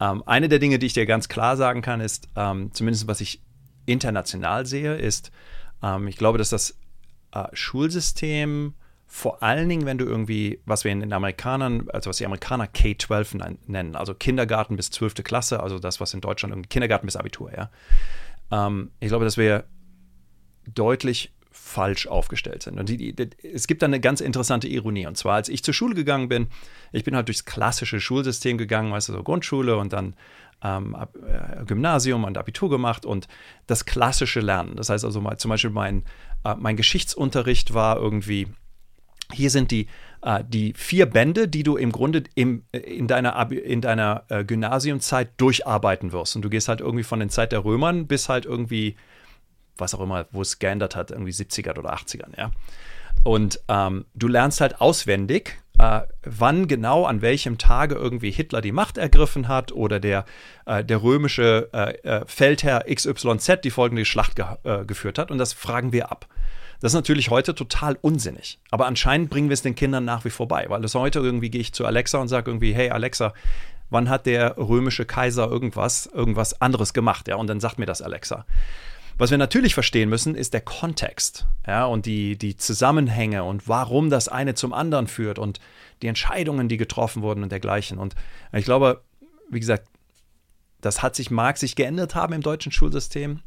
Ähm, 0.00 0.22
eine 0.26 0.48
der 0.48 0.58
Dinge, 0.58 0.78
die 0.78 0.86
ich 0.86 0.94
dir 0.94 1.06
ganz 1.06 1.28
klar 1.28 1.56
sagen 1.56 1.82
kann, 1.82 2.00
ist, 2.00 2.28
ähm, 2.36 2.72
zumindest 2.72 3.08
was 3.08 3.20
ich 3.20 3.42
international 3.86 4.66
sehe, 4.66 4.94
ist, 4.94 5.30
ähm, 5.82 6.08
ich 6.08 6.16
glaube, 6.16 6.38
dass 6.38 6.50
das 6.50 6.78
äh, 7.32 7.44
Schulsystem 7.52 8.74
vor 9.06 9.42
allen 9.42 9.68
Dingen, 9.68 9.86
wenn 9.86 9.98
du 9.98 10.06
irgendwie, 10.06 10.60
was 10.64 10.84
wir 10.84 10.90
in 10.90 11.00
den 11.00 11.12
Amerikanern, 11.12 11.88
also 11.90 12.10
was 12.10 12.16
die 12.16 12.26
Amerikaner 12.26 12.66
K-12 12.66 13.58
nennen, 13.66 13.94
also 13.94 14.14
Kindergarten 14.14 14.76
bis 14.76 14.90
12. 14.90 15.22
Klasse, 15.22 15.62
also 15.62 15.78
das, 15.78 16.00
was 16.00 16.14
in 16.14 16.20
Deutschland 16.20 16.68
Kindergarten 16.70 17.06
bis 17.06 17.16
Abitur, 17.16 17.52
ja. 17.54 17.70
Ähm, 18.50 18.90
ich 19.00 19.08
glaube, 19.08 19.24
dass 19.24 19.36
wir 19.36 19.64
deutlich 20.66 21.33
falsch 21.54 22.08
aufgestellt 22.08 22.64
sind. 22.64 22.78
Und 22.80 22.88
die, 22.88 23.14
die, 23.14 23.30
es 23.42 23.66
gibt 23.66 23.82
da 23.82 23.86
eine 23.86 24.00
ganz 24.00 24.20
interessante 24.20 24.66
Ironie. 24.66 25.06
Und 25.06 25.16
zwar, 25.16 25.36
als 25.36 25.48
ich 25.48 25.62
zur 25.62 25.72
Schule 25.72 25.94
gegangen 25.94 26.28
bin, 26.28 26.48
ich 26.92 27.04
bin 27.04 27.14
halt 27.14 27.28
durchs 27.28 27.44
klassische 27.44 28.00
Schulsystem 28.00 28.58
gegangen, 28.58 28.92
weißt 28.92 29.08
du, 29.08 29.12
so 29.12 29.22
Grundschule 29.22 29.76
und 29.76 29.92
dann 29.92 30.14
ähm, 30.62 30.96
äh, 30.96 31.64
Gymnasium 31.64 32.24
und 32.24 32.36
Abitur 32.36 32.70
gemacht 32.70 33.06
und 33.06 33.28
das 33.68 33.84
klassische 33.84 34.40
Lernen. 34.40 34.74
Das 34.74 34.88
heißt 34.88 35.04
also 35.04 35.20
mal, 35.20 35.36
zum 35.36 35.50
Beispiel 35.50 35.70
mein, 35.70 36.02
äh, 36.44 36.54
mein 36.58 36.76
Geschichtsunterricht 36.76 37.72
war 37.72 37.98
irgendwie, 37.98 38.48
hier 39.32 39.50
sind 39.50 39.70
die, 39.70 39.86
äh, 40.22 40.42
die 40.46 40.72
vier 40.74 41.06
Bände, 41.06 41.46
die 41.46 41.62
du 41.62 41.76
im 41.76 41.92
Grunde 41.92 42.24
im, 42.34 42.64
äh, 42.72 42.78
in 42.78 43.06
deiner, 43.06 43.50
in 43.52 43.80
deiner 43.80 44.24
äh, 44.28 44.44
Gymnasiumzeit 44.44 45.30
durcharbeiten 45.36 46.10
wirst. 46.10 46.34
Und 46.34 46.42
du 46.42 46.50
gehst 46.50 46.68
halt 46.68 46.80
irgendwie 46.80 47.04
von 47.04 47.20
der 47.20 47.28
Zeit 47.28 47.52
der 47.52 47.64
Römern 47.64 48.08
bis 48.08 48.28
halt 48.28 48.44
irgendwie, 48.44 48.96
was 49.76 49.94
auch 49.94 50.00
immer, 50.00 50.26
wo 50.30 50.42
es 50.42 50.58
geändert 50.58 50.96
hat, 50.96 51.10
irgendwie 51.10 51.32
70er 51.32 51.78
oder 51.78 51.94
80ern, 51.94 52.36
ja. 52.36 52.50
Und 53.22 53.60
ähm, 53.68 54.04
du 54.14 54.28
lernst 54.28 54.60
halt 54.60 54.80
auswendig, 54.80 55.58
äh, 55.78 56.02
wann 56.22 56.68
genau 56.68 57.04
an 57.04 57.22
welchem 57.22 57.58
Tage 57.58 57.94
irgendwie 57.94 58.30
Hitler 58.30 58.60
die 58.60 58.72
Macht 58.72 58.98
ergriffen 58.98 59.48
hat 59.48 59.72
oder 59.72 59.98
der, 59.98 60.24
äh, 60.66 60.84
der 60.84 61.02
römische 61.02 61.70
äh, 61.72 61.96
äh 62.06 62.24
Feldherr 62.26 62.84
XYZ 62.92 63.60
die 63.64 63.70
folgende 63.70 64.04
Schlacht 64.04 64.36
ge 64.36 64.44
äh, 64.64 64.84
geführt 64.84 65.18
hat. 65.18 65.30
Und 65.30 65.38
das 65.38 65.52
fragen 65.52 65.92
wir 65.92 66.12
ab. 66.12 66.26
Das 66.80 66.92
ist 66.92 66.96
natürlich 66.96 67.30
heute 67.30 67.54
total 67.54 67.96
unsinnig. 68.02 68.58
Aber 68.70 68.86
anscheinend 68.86 69.30
bringen 69.30 69.48
wir 69.48 69.54
es 69.54 69.62
den 69.62 69.74
Kindern 69.74 70.04
nach 70.04 70.24
wie 70.26 70.30
vor 70.30 70.46
bei, 70.46 70.66
weil 70.68 70.82
das 70.82 70.94
heute 70.94 71.20
irgendwie 71.20 71.50
gehe 71.50 71.62
ich 71.62 71.72
zu 71.72 71.86
Alexa 71.86 72.18
und 72.18 72.28
sage 72.28 72.50
irgendwie, 72.50 72.74
hey 72.74 72.90
Alexa, 72.90 73.32
wann 73.90 74.10
hat 74.10 74.26
der 74.26 74.58
römische 74.58 75.06
Kaiser 75.06 75.50
irgendwas, 75.50 76.06
irgendwas 76.06 76.60
anderes 76.60 76.92
gemacht? 76.92 77.26
Ja, 77.26 77.36
und 77.36 77.46
dann 77.46 77.60
sagt 77.60 77.78
mir 77.78 77.86
das 77.86 78.02
Alexa. 78.02 78.44
Was 79.16 79.30
wir 79.30 79.38
natürlich 79.38 79.74
verstehen 79.74 80.08
müssen, 80.08 80.34
ist 80.34 80.54
der 80.54 80.60
Kontext 80.60 81.46
ja, 81.66 81.84
und 81.86 82.06
die, 82.06 82.36
die 82.36 82.56
Zusammenhänge 82.56 83.44
und 83.44 83.68
warum 83.68 84.10
das 84.10 84.28
eine 84.28 84.54
zum 84.54 84.72
anderen 84.72 85.06
führt 85.06 85.38
und 85.38 85.60
die 86.02 86.08
Entscheidungen, 86.08 86.68
die 86.68 86.76
getroffen 86.76 87.22
wurden 87.22 87.42
und 87.42 87.52
dergleichen. 87.52 87.98
Und 87.98 88.14
ich 88.52 88.64
glaube, 88.64 89.02
wie 89.50 89.60
gesagt, 89.60 89.88
das 90.80 91.02
hat 91.02 91.14
sich, 91.14 91.30
mag 91.30 91.58
sich 91.58 91.76
geändert 91.76 92.14
haben 92.14 92.34
im 92.34 92.42
deutschen 92.42 92.72
Schulsystem. 92.72 93.40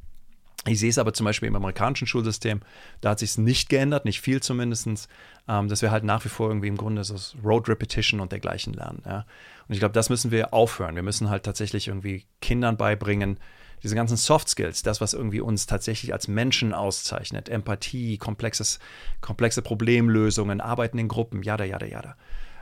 Ich 0.66 0.80
sehe 0.80 0.90
es 0.90 0.98
aber 0.98 1.14
zum 1.14 1.26
Beispiel 1.26 1.48
im 1.48 1.56
amerikanischen 1.56 2.08
Schulsystem, 2.08 2.62
da 3.00 3.12
hat 3.12 3.20
sich 3.20 3.32
es 3.32 3.38
nicht 3.38 3.70
geändert, 3.70 4.06
nicht 4.06 4.22
viel 4.22 4.42
zumindest, 4.42 5.08
ähm, 5.48 5.68
dass 5.68 5.82
wir 5.82 5.92
halt 5.92 6.04
nach 6.04 6.26
wie 6.26 6.30
vor 6.30 6.50
irgendwie 6.50 6.68
im 6.68 6.78
Grunde 6.78 7.04
so 7.04 7.16
Road 7.44 7.70
Repetition 7.70 8.20
und 8.20 8.32
dergleichen 8.32 8.74
lernen. 8.74 9.04
Ja. 9.06 9.26
Und 9.68 9.74
ich 9.74 9.80
glaube, 9.80 9.94
das 9.94 10.10
müssen 10.10 10.32
wir 10.32 10.54
aufhören. 10.54 10.96
Wir 10.96 11.04
müssen 11.04 11.30
halt 11.30 11.44
tatsächlich 11.44 11.88
irgendwie 11.88 12.26
Kindern 12.42 12.76
beibringen, 12.76 13.40
diese 13.84 13.96
ganzen 13.96 14.18
Soft 14.18 14.50
Skills, 14.50 14.82
das, 14.84 15.02
was 15.02 15.14
irgendwie 15.14 15.42
uns 15.42 15.66
tatsächlich 15.66 16.14
als 16.14 16.28
Menschen 16.28 16.74
auszeichnet, 16.74 17.50
Empathie, 17.50 18.18
komplexes, 18.18 18.80
komplexe 19.22 19.62
Problemlösungen, 19.62 20.62
Arbeiten 20.62 20.98
in 20.98 21.08
Gruppen, 21.08 21.44
jada, 21.44 21.64
jada, 21.64 21.86
jada. 21.86 22.16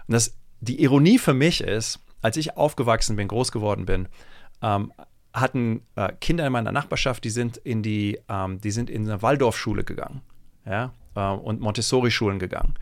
Und 0.08 0.14
das, 0.14 0.36
die 0.60 0.82
Ironie 0.82 1.18
für 1.18 1.34
mich 1.34 1.62
ist, 1.62 2.00
als 2.22 2.38
ich 2.38 2.58
aufgewachsen 2.58 3.16
bin, 3.16 3.28
groß 3.28 3.52
geworden 3.52 3.86
bin, 3.86 4.08
ähm, 4.62 4.92
hatten 5.34 5.82
äh, 5.96 6.14
Kinder 6.20 6.46
in 6.46 6.54
meiner 6.54 6.72
Nachbarschaft, 6.72 7.24
die 7.24 7.30
sind 7.30 7.58
in 7.58 7.84
die, 7.84 8.20
ähm, 8.30 8.62
die 8.62 8.72
sind 8.72 8.90
in 8.90 9.04
eine 9.04 9.22
Waldorfschule 9.22 9.84
gegangen, 9.84 10.22
ja, 10.66 10.94
äh, 11.16 11.30
und 11.30 11.60
Montessori-Schulen 11.60 12.40
gegangen. 12.40 12.76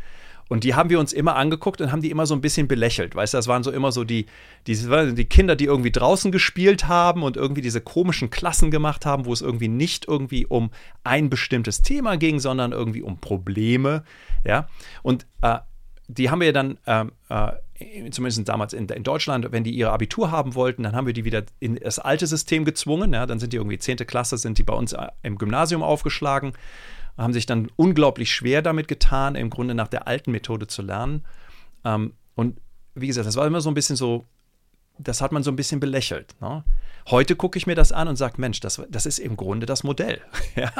Und 0.49 0.63
die 0.63 0.75
haben 0.75 0.89
wir 0.89 0.99
uns 0.99 1.13
immer 1.13 1.35
angeguckt 1.35 1.81
und 1.81 1.91
haben 1.91 2.01
die 2.01 2.11
immer 2.11 2.25
so 2.25 2.35
ein 2.35 2.41
bisschen 2.41 2.67
belächelt. 2.67 3.15
Weißt 3.15 3.33
du, 3.33 3.37
das 3.37 3.47
waren 3.47 3.63
so 3.63 3.71
immer 3.71 3.91
so 3.91 4.03
die, 4.03 4.25
die, 4.67 4.75
die 4.75 5.25
Kinder, 5.25 5.55
die 5.55 5.65
irgendwie 5.65 5.91
draußen 5.91 6.31
gespielt 6.31 6.87
haben 6.87 7.23
und 7.23 7.37
irgendwie 7.37 7.61
diese 7.61 7.81
komischen 7.81 8.29
Klassen 8.29 8.71
gemacht 8.71 9.05
haben, 9.05 9.25
wo 9.25 9.33
es 9.33 9.41
irgendwie 9.41 9.67
nicht 9.67 10.07
irgendwie 10.07 10.45
um 10.45 10.71
ein 11.03 11.29
bestimmtes 11.29 11.81
Thema 11.81 12.17
ging, 12.17 12.39
sondern 12.39 12.71
irgendwie 12.71 13.01
um 13.01 13.19
Probleme. 13.19 14.03
Ja. 14.45 14.67
Und 15.01 15.25
äh, 15.41 15.59
die 16.07 16.29
haben 16.29 16.41
wir 16.41 16.53
dann, 16.53 16.77
äh, 16.85 17.05
äh, 17.29 18.09
zumindest 18.11 18.47
damals 18.47 18.73
in, 18.73 18.87
in, 18.87 19.03
Deutschland, 19.03 19.51
wenn 19.51 19.63
die 19.63 19.71
ihr 19.71 19.91
Abitur 19.91 20.31
haben 20.31 20.55
wollten, 20.55 20.83
dann 20.83 20.95
haben 20.95 21.07
wir 21.07 21.13
die 21.13 21.25
wieder 21.25 21.43
in 21.59 21.75
das 21.75 21.99
alte 21.99 22.27
System 22.27 22.65
gezwungen. 22.65 23.13
Ja, 23.13 23.25
dann 23.25 23.39
sind 23.39 23.53
die 23.53 23.57
irgendwie 23.57 23.77
10. 23.77 23.97
Klasse, 23.97 24.37
sind 24.37 24.57
die 24.57 24.63
bei 24.63 24.73
uns 24.73 24.93
äh, 24.93 25.07
im 25.23 25.37
Gymnasium 25.37 25.81
aufgeschlagen 25.81 26.53
haben 27.17 27.33
sich 27.33 27.45
dann 27.45 27.69
unglaublich 27.75 28.31
schwer 28.31 28.61
damit 28.61 28.87
getan, 28.87 29.35
im 29.35 29.49
Grunde 29.49 29.75
nach 29.75 29.87
der 29.87 30.07
alten 30.07 30.31
Methode 30.31 30.67
zu 30.67 30.81
lernen. 30.81 31.25
Ähm, 31.85 32.13
und 32.35 32.59
wie 32.95 33.07
gesagt, 33.07 33.27
das 33.27 33.35
war 33.35 33.45
immer 33.45 33.61
so 33.61 33.69
ein 33.69 33.75
bisschen 33.75 33.95
so, 33.95 34.25
das 34.97 35.21
hat 35.21 35.31
man 35.31 35.43
so 35.43 35.51
ein 35.51 35.55
bisschen 35.55 35.79
belächelt. 35.79 36.35
Ne? 36.41 36.63
Heute 37.09 37.35
gucke 37.35 37.57
ich 37.57 37.67
mir 37.67 37.75
das 37.75 37.91
an 37.91 38.07
und 38.07 38.15
sage, 38.15 38.35
Mensch, 38.37 38.59
das, 38.59 38.81
das 38.89 39.05
ist 39.05 39.19
im 39.19 39.35
Grunde 39.35 39.65
das 39.65 39.83
Modell. 39.83 40.21
ja? 40.55 40.71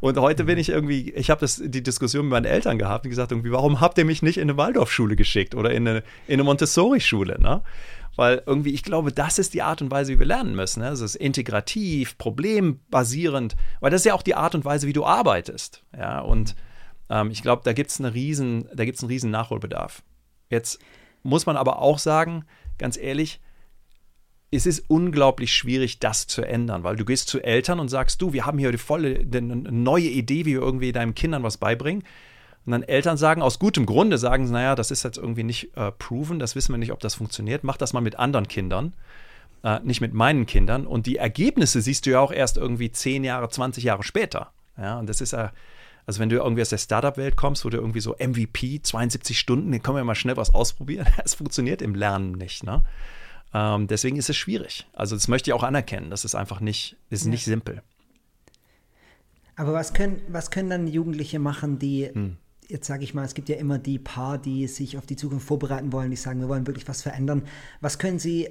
Und 0.00 0.18
heute 0.18 0.44
bin 0.44 0.58
ich 0.58 0.68
irgendwie, 0.68 1.10
ich 1.12 1.30
habe 1.30 1.46
die 1.46 1.82
Diskussion 1.82 2.26
mit 2.26 2.30
meinen 2.30 2.44
Eltern 2.44 2.78
gehabt 2.78 3.04
und 3.04 3.10
gesagt, 3.10 3.32
irgendwie, 3.32 3.52
warum 3.52 3.80
habt 3.80 3.98
ihr 3.98 4.04
mich 4.04 4.22
nicht 4.22 4.36
in 4.36 4.44
eine 4.44 4.56
Waldorfschule 4.56 5.16
geschickt 5.16 5.54
oder 5.54 5.70
in 5.70 5.88
eine, 5.88 5.98
in 6.26 6.34
eine 6.34 6.44
Montessori-Schule? 6.44 7.40
Ne? 7.40 7.62
Weil 8.16 8.42
irgendwie, 8.46 8.72
ich 8.72 8.84
glaube, 8.84 9.12
das 9.12 9.38
ist 9.38 9.54
die 9.54 9.62
Art 9.62 9.82
und 9.82 9.90
Weise, 9.90 10.12
wie 10.12 10.18
wir 10.18 10.26
lernen 10.26 10.54
müssen. 10.54 10.80
Ne? 10.80 10.88
Es 10.88 11.00
ist 11.00 11.16
integrativ, 11.16 12.16
problembasierend, 12.16 13.56
weil 13.80 13.90
das 13.90 14.02
ist 14.02 14.06
ja 14.06 14.14
auch 14.14 14.22
die 14.22 14.36
Art 14.36 14.54
und 14.54 14.64
Weise, 14.64 14.86
wie 14.86 14.92
du 14.92 15.04
arbeitest. 15.04 15.82
Ja, 15.96 16.20
und 16.20 16.54
ähm, 17.10 17.30
ich 17.30 17.42
glaube, 17.42 17.62
da 17.64 17.72
gibt 17.72 17.90
es 17.90 18.00
riesen, 18.00 18.68
einen 18.70 19.08
riesen 19.08 19.30
Nachholbedarf. 19.30 20.02
Jetzt 20.48 20.78
muss 21.22 21.46
man 21.46 21.56
aber 21.56 21.80
auch 21.80 21.98
sagen, 21.98 22.44
ganz 22.78 22.96
ehrlich, 22.96 23.40
es 24.50 24.66
ist 24.66 24.84
unglaublich 24.88 25.52
schwierig, 25.52 25.98
das 25.98 26.26
zu 26.26 26.42
ändern, 26.42 26.84
weil 26.84 26.96
du 26.96 27.04
gehst 27.04 27.28
zu 27.28 27.40
Eltern 27.40 27.80
und 27.80 27.88
sagst, 27.88 28.22
du, 28.22 28.32
wir 28.32 28.46
haben 28.46 28.58
hier 28.58 28.70
die 28.70 28.78
volle, 28.78 29.26
eine 29.32 29.56
neue 29.56 30.08
Idee, 30.08 30.44
wie 30.44 30.52
wir 30.52 30.60
irgendwie 30.60 30.92
deinen 30.92 31.14
Kindern 31.14 31.42
was 31.42 31.56
beibringen. 31.56 32.04
Und 32.66 32.72
dann 32.72 32.82
Eltern 32.82 33.16
sagen, 33.16 33.42
aus 33.42 33.58
gutem 33.58 33.84
Grunde 33.84 34.16
sagen, 34.16 34.50
naja, 34.50 34.74
das 34.74 34.90
ist 34.90 35.02
jetzt 35.02 35.18
irgendwie 35.18 35.44
nicht 35.44 35.76
äh, 35.76 35.92
proven, 35.92 36.38
das 36.38 36.56
wissen 36.56 36.72
wir 36.72 36.78
nicht, 36.78 36.92
ob 36.92 37.00
das 37.00 37.14
funktioniert. 37.14 37.62
Mach 37.62 37.76
das 37.76 37.92
mal 37.92 38.00
mit 38.00 38.18
anderen 38.18 38.48
Kindern, 38.48 38.94
äh, 39.62 39.80
nicht 39.80 40.00
mit 40.00 40.14
meinen 40.14 40.46
Kindern. 40.46 40.86
Und 40.86 41.06
die 41.06 41.16
Ergebnisse 41.16 41.82
siehst 41.82 42.06
du 42.06 42.10
ja 42.10 42.20
auch 42.20 42.32
erst 42.32 42.56
irgendwie 42.56 42.90
10 42.90 43.22
Jahre, 43.22 43.50
20 43.50 43.84
Jahre 43.84 44.02
später. 44.02 44.52
Ja, 44.78 44.98
und 44.98 45.08
das 45.08 45.20
ist 45.20 45.32
ja, 45.32 45.52
also 46.06 46.20
wenn 46.20 46.30
du 46.30 46.36
irgendwie 46.36 46.62
aus 46.62 46.70
der 46.70 46.78
Startup-Welt 46.78 47.36
kommst, 47.36 47.66
wo 47.66 47.68
du 47.68 47.76
irgendwie 47.76 48.00
so 48.00 48.16
MVP, 48.18 48.80
72 48.82 49.38
Stunden, 49.38 49.70
dann 49.70 49.82
können 49.82 49.98
wir 49.98 50.04
mal 50.04 50.14
schnell 50.14 50.38
was 50.38 50.54
ausprobieren. 50.54 51.06
Es 51.24 51.34
funktioniert 51.34 51.82
im 51.82 51.94
Lernen 51.94 52.32
nicht, 52.32 52.64
ne? 52.64 52.82
Ähm, 53.52 53.86
deswegen 53.86 54.16
ist 54.16 54.30
es 54.30 54.36
schwierig. 54.36 54.86
Also 54.94 55.14
das 55.14 55.28
möchte 55.28 55.50
ich 55.50 55.54
auch 55.54 55.62
anerkennen. 55.62 56.10
Das 56.10 56.24
ist 56.24 56.34
einfach 56.34 56.60
nicht, 56.60 56.96
ist 57.10 57.24
ja. 57.24 57.30
nicht 57.30 57.44
simpel. 57.44 57.82
Aber 59.54 59.74
was 59.74 59.92
können, 59.92 60.20
was 60.28 60.50
können 60.50 60.70
dann 60.70 60.88
Jugendliche 60.88 61.38
machen, 61.38 61.78
die 61.78 62.06
hm 62.06 62.38
jetzt 62.68 62.86
sage 62.86 63.04
ich 63.04 63.14
mal, 63.14 63.24
es 63.24 63.34
gibt 63.34 63.48
ja 63.48 63.56
immer 63.56 63.78
die 63.78 63.98
paar, 63.98 64.38
die 64.38 64.66
sich 64.66 64.96
auf 64.98 65.06
die 65.06 65.16
Zukunft 65.16 65.46
vorbereiten 65.46 65.92
wollen, 65.92 66.10
die 66.10 66.16
sagen, 66.16 66.40
wir 66.40 66.48
wollen 66.48 66.66
wirklich 66.66 66.88
was 66.88 67.02
verändern. 67.02 67.42
Was 67.80 67.98
können 67.98 68.18
Sie 68.18 68.48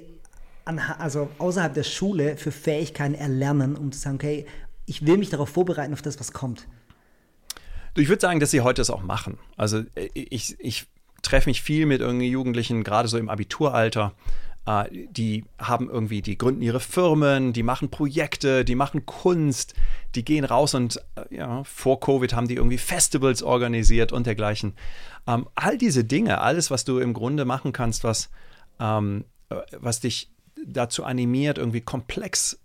an, 0.64 0.78
also 0.78 1.28
außerhalb 1.38 1.74
der 1.74 1.82
Schule 1.82 2.36
für 2.36 2.52
Fähigkeiten 2.52 3.14
erlernen, 3.14 3.76
um 3.76 3.92
zu 3.92 3.98
sagen, 3.98 4.16
okay, 4.16 4.46
ich 4.86 5.06
will 5.06 5.18
mich 5.18 5.30
darauf 5.30 5.48
vorbereiten, 5.48 5.92
auf 5.92 6.02
das, 6.02 6.18
was 6.20 6.32
kommt? 6.32 6.66
Ich 7.96 8.08
würde 8.08 8.20
sagen, 8.20 8.40
dass 8.40 8.50
sie 8.50 8.60
heute 8.60 8.80
das 8.80 8.90
auch 8.90 9.02
machen. 9.02 9.38
Also 9.56 9.78
äh, 9.94 10.08
ich, 10.14 10.56
ich 10.58 10.86
treffe 11.22 11.48
mich 11.48 11.62
viel 11.62 11.86
mit 11.86 12.00
irgendwie 12.00 12.28
Jugendlichen, 12.28 12.84
gerade 12.84 13.08
so 13.08 13.18
im 13.18 13.28
Abituralter, 13.28 14.14
äh, 14.66 14.84
die 15.10 15.44
haben 15.58 15.90
irgendwie, 15.90 16.22
die 16.22 16.38
gründen 16.38 16.62
ihre 16.62 16.80
Firmen, 16.80 17.52
die 17.52 17.62
machen 17.62 17.90
Projekte, 17.90 18.64
die 18.64 18.74
machen 18.74 19.06
Kunst, 19.06 19.74
die 20.14 20.24
gehen 20.24 20.44
raus 20.44 20.74
und 20.74 21.00
äh, 21.16 21.36
ja, 21.36 21.64
vor 21.64 22.00
Covid 22.00 22.34
haben 22.34 22.48
die 22.48 22.56
irgendwie 22.56 22.78
Festivals 22.78 23.42
organisiert 23.42 24.12
und 24.12 24.26
dergleichen. 24.26 24.74
Ähm, 25.26 25.48
all 25.54 25.78
diese 25.78 26.04
Dinge, 26.04 26.40
alles, 26.40 26.70
was 26.70 26.84
du 26.84 26.98
im 26.98 27.14
Grunde 27.14 27.44
machen 27.44 27.72
kannst, 27.72 28.04
was, 28.04 28.30
ähm, 28.80 29.24
äh, 29.50 29.56
was 29.78 30.00
dich 30.00 30.30
dazu 30.66 31.04
animiert, 31.04 31.58
irgendwie 31.58 31.82
komplex 31.82 32.58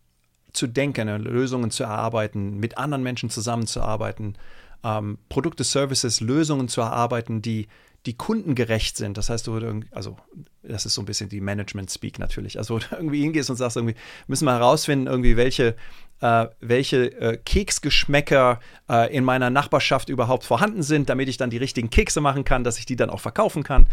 zu 0.54 0.68
denken, 0.68 1.08
Lösungen 1.22 1.70
zu 1.70 1.84
erarbeiten, 1.84 2.58
mit 2.58 2.78
anderen 2.78 3.04
Menschen 3.04 3.30
zusammenzuarbeiten, 3.30 4.38
ähm, 4.84 5.18
Produkte, 5.28 5.64
Services, 5.64 6.22
Lösungen 6.22 6.70
zu 6.70 6.82
erarbeiten, 6.82 7.42
die 7.42 7.68
die 8.10 8.18
kundengerecht 8.18 8.98
sind. 8.98 9.20
Das 9.20 9.30
heißt, 9.30 9.46
du 9.46 9.84
also 9.92 10.18
das 10.64 10.88
ist 10.88 10.96
so 10.96 11.04
ein 11.04 11.06
bisschen 11.06 11.30
die 11.30 11.42
Management-Speak 11.42 12.18
natürlich. 12.18 12.58
Also 12.58 12.74
wo 12.74 12.80
du 12.80 12.86
irgendwie 12.90 13.22
hingehst 13.22 13.52
und 13.52 13.56
sagst, 13.56 13.78
irgendwie 13.78 13.94
müssen 14.26 14.46
wir 14.46 14.54
herausfinden, 14.54 15.06
irgendwie 15.06 15.38
welche, 15.38 15.76
äh, 16.20 16.48
welche 16.60 17.12
äh, 17.22 17.38
Keksgeschmäcker 17.38 18.62
äh, 18.90 19.16
in 19.16 19.24
meiner 19.24 19.52
Nachbarschaft 19.52 20.10
überhaupt 20.10 20.44
vorhanden 20.44 20.82
sind, 20.82 21.08
damit 21.08 21.30
ich 21.30 21.38
dann 21.38 21.52
die 21.52 21.58
richtigen 21.58 21.92
Kekse 21.92 22.20
machen 22.20 22.46
kann, 22.46 22.64
dass 22.64 22.80
ich 22.80 22.88
die 22.88 22.96
dann 22.96 23.12
auch 23.12 23.20
verkaufen 23.20 23.62
kann. 23.62 23.86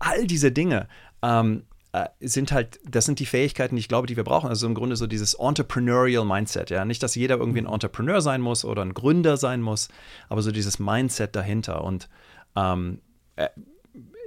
All 0.00 0.26
diese 0.26 0.50
Dinge. 0.50 0.88
Ähm, 1.22 1.62
äh, 1.92 2.08
sind 2.20 2.50
halt, 2.50 2.80
das 2.84 3.04
sind 3.04 3.20
die 3.20 3.26
Fähigkeiten, 3.26 3.76
die 3.76 3.80
ich 3.80 3.88
glaube, 3.88 4.08
die 4.08 4.16
wir 4.16 4.24
brauchen. 4.24 4.48
Also 4.48 4.66
im 4.66 4.74
Grunde 4.74 4.96
so 4.96 5.06
dieses 5.06 5.34
Entrepreneurial 5.34 6.24
Mindset, 6.24 6.70
ja. 6.70 6.84
Nicht, 6.84 7.04
dass 7.04 7.14
jeder 7.14 7.36
irgendwie 7.36 7.60
ein 7.60 7.72
Entrepreneur 7.72 8.20
sein 8.20 8.40
muss 8.40 8.64
oder 8.64 8.82
ein 8.82 8.94
Gründer 8.94 9.36
sein 9.36 9.62
muss, 9.62 9.90
aber 10.28 10.42
so 10.42 10.50
dieses 10.50 10.80
Mindset 10.80 11.36
dahinter. 11.36 11.84
Und 11.84 12.08
ähm, 12.56 12.98
äh, 12.98 13.09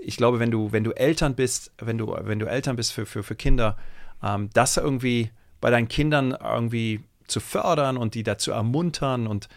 ich 0.01 0.17
glaube, 0.17 0.39
wenn 0.39 0.51
du, 0.51 0.71
wenn 0.71 0.83
du 0.83 0.91
Eltern 0.91 1.35
bist, 1.35 1.71
wenn 1.79 1.97
du, 1.97 2.15
wenn 2.21 2.39
du 2.39 2.45
Eltern 2.45 2.75
bist 2.75 2.93
für, 2.93 3.05
für, 3.05 3.23
für 3.23 3.35
Kinder, 3.35 3.77
ähm, 4.21 4.49
das 4.53 4.77
irgendwie 4.77 5.31
bei 5.61 5.69
deinen 5.69 5.87
Kindern 5.87 6.31
irgendwie 6.31 7.01
zu 7.27 7.39
fördern 7.39 7.97
und 7.97 8.15
die 8.15 8.23
dazu 8.23 8.51
ermuntern 8.51 9.27
und 9.27 9.47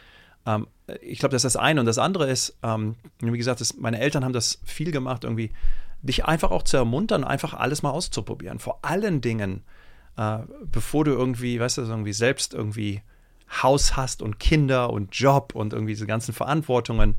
ähm, 0.46 0.68
ich 1.00 1.18
glaube, 1.18 1.32
das 1.32 1.44
ist 1.44 1.54
das 1.54 1.60
eine. 1.60 1.80
Und 1.80 1.86
das 1.86 1.98
andere 1.98 2.30
ist, 2.30 2.56
ähm, 2.62 2.94
wie 3.20 3.36
gesagt, 3.36 3.60
das, 3.60 3.76
meine 3.76 4.00
Eltern 4.00 4.24
haben 4.24 4.32
das 4.32 4.60
viel 4.64 4.92
gemacht, 4.92 5.24
irgendwie 5.24 5.50
dich 6.02 6.24
einfach 6.24 6.50
auch 6.50 6.62
zu 6.62 6.76
ermuntern, 6.76 7.24
einfach 7.24 7.54
alles 7.54 7.82
mal 7.82 7.90
auszuprobieren. 7.90 8.60
Vor 8.60 8.78
allen 8.82 9.20
Dingen, 9.20 9.64
äh, 10.16 10.38
bevor 10.70 11.04
du 11.04 11.10
irgendwie, 11.10 11.58
weißt 11.58 11.78
du, 11.78 11.82
irgendwie 11.82 12.12
selbst 12.12 12.54
irgendwie 12.54 13.02
Haus 13.62 13.96
hast 13.96 14.22
und 14.22 14.38
Kinder 14.38 14.90
und 14.90 15.14
Job 15.14 15.54
und 15.54 15.72
irgendwie 15.72 15.92
diese 15.92 16.06
ganzen 16.06 16.32
Verantwortungen. 16.32 17.16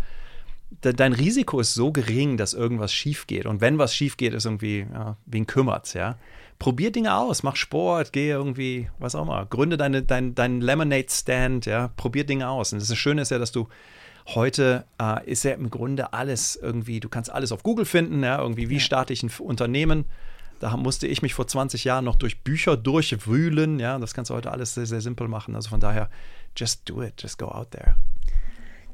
De 0.70 0.94
dein 0.94 1.14
Risiko 1.14 1.60
ist 1.60 1.74
so 1.74 1.92
gering, 1.92 2.38
dass 2.38 2.54
irgendwas 2.54 2.94
schief 2.94 3.26
geht. 3.26 3.46
Und 3.46 3.62
wenn 3.62 3.78
was 3.78 3.96
schief 3.96 4.18
geht, 4.18 4.34
ist 4.34 4.46
irgendwie, 4.46 4.86
ja, 4.92 5.18
wen 5.26 5.48
kümmert's, 5.48 5.94
ja? 5.94 6.18
Probier 6.60 6.92
Dinge 6.92 7.16
aus, 7.16 7.44
mach 7.44 7.56
Sport, 7.56 8.12
geh 8.14 8.30
irgendwie, 8.30 8.90
was 9.00 9.16
auch 9.16 9.22
immer, 9.22 9.46
gründe 9.46 9.78
deine, 9.78 10.02
dein, 10.02 10.34
deinen 10.36 10.60
Lemonade-Stand, 10.60 11.68
ja, 11.68 11.90
probier 11.96 12.26
Dinge 12.26 12.50
aus. 12.50 12.74
Und 12.74 12.82
das 12.82 12.98
Schöne 12.98 13.22
ist 13.22 13.32
ja, 13.32 13.38
dass 13.38 13.52
du 13.52 13.68
Heute 14.36 14.84
äh, 15.02 15.26
ist 15.26 15.44
ja 15.44 15.54
im 15.54 15.70
Grunde 15.70 16.12
alles 16.12 16.58
irgendwie, 16.58 17.00
du 17.00 17.08
kannst 17.08 17.32
alles 17.32 17.54
auf 17.54 17.64
Google 17.64 17.86
finden, 17.86 18.24
ja, 18.24 18.42
irgendwie, 18.42 18.70
wie 18.70 18.76
ja. 18.76 18.80
starte 18.82 19.14
ich 19.14 19.24
ein 19.24 19.32
Unternehmen. 19.40 20.04
Da 20.60 20.76
musste 20.76 21.08
ich 21.08 21.22
mich 21.22 21.34
vor 21.34 21.48
20 21.48 21.86
Jahren 21.86 22.04
noch 22.04 22.16
durch 22.16 22.42
Bücher 22.42 22.76
durchwühlen. 22.76 23.80
Ja, 23.80 23.98
das 24.00 24.14
kannst 24.14 24.30
du 24.30 24.36
heute 24.36 24.52
alles 24.52 24.74
sehr, 24.74 24.86
sehr 24.86 25.02
simpel 25.02 25.28
machen. 25.28 25.56
Also 25.56 25.70
von 25.70 25.80
daher, 25.80 26.10
just 26.58 26.90
do 26.90 27.02
it, 27.02 27.22
just 27.22 27.38
go 27.38 27.46
out 27.46 27.72
there. 27.72 27.96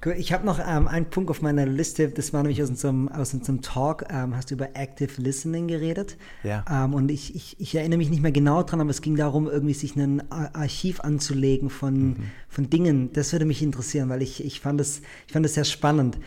Ich 0.06 0.34
habe 0.34 0.46
noch 0.46 0.60
ähm, 0.60 0.88
einen 0.88 1.10
Punkt 1.10 1.30
auf 1.30 1.42
meiner 1.42 1.66
Liste, 1.66 2.10
das 2.10 2.34
war 2.34 2.44
nämlich 2.44 2.62
aus 2.62 2.70
unserem, 2.70 3.08
aus 3.10 3.34
unserem 3.34 3.62
Talk, 3.62 4.06
ähm, 4.10 4.36
hast 4.36 4.52
du 4.52 4.56
über 4.56 4.76
Active 4.76 5.22
Listening 5.22 5.68
geredet. 5.68 6.18
Ja. 6.44 6.66
Ähm, 6.70 6.94
und 6.94 7.10
ich, 7.10 7.36
ich, 7.36 7.60
ich, 7.60 7.76
erinnere 7.76 7.98
mich 7.98 8.10
nicht 8.10 8.22
mehr 8.22 8.32
genau 8.32 8.64
dran, 8.64 8.82
aber 8.82 8.90
es 8.90 9.02
ging 9.02 9.16
darum, 9.16 9.48
irgendwie 9.48 9.74
sich 9.74 9.96
ein 9.96 10.30
Archiv 10.32 11.00
anzulegen 11.02 11.70
von, 11.70 11.94
mhm. 11.94 12.32
von 12.50 12.70
Dingen. 12.70 13.14
Das 13.14 13.32
würde 13.32 13.46
mich 13.46 13.62
interessieren, 13.62 14.10
weil 14.10 14.22
ich, 14.22 14.44
ich, 14.44 14.60
fand 14.60 14.80
das, 14.80 15.02
ich 15.28 15.34
fand 15.34 15.46
das 15.46 15.54
sehr 15.54 15.66
spannend. 15.66 16.18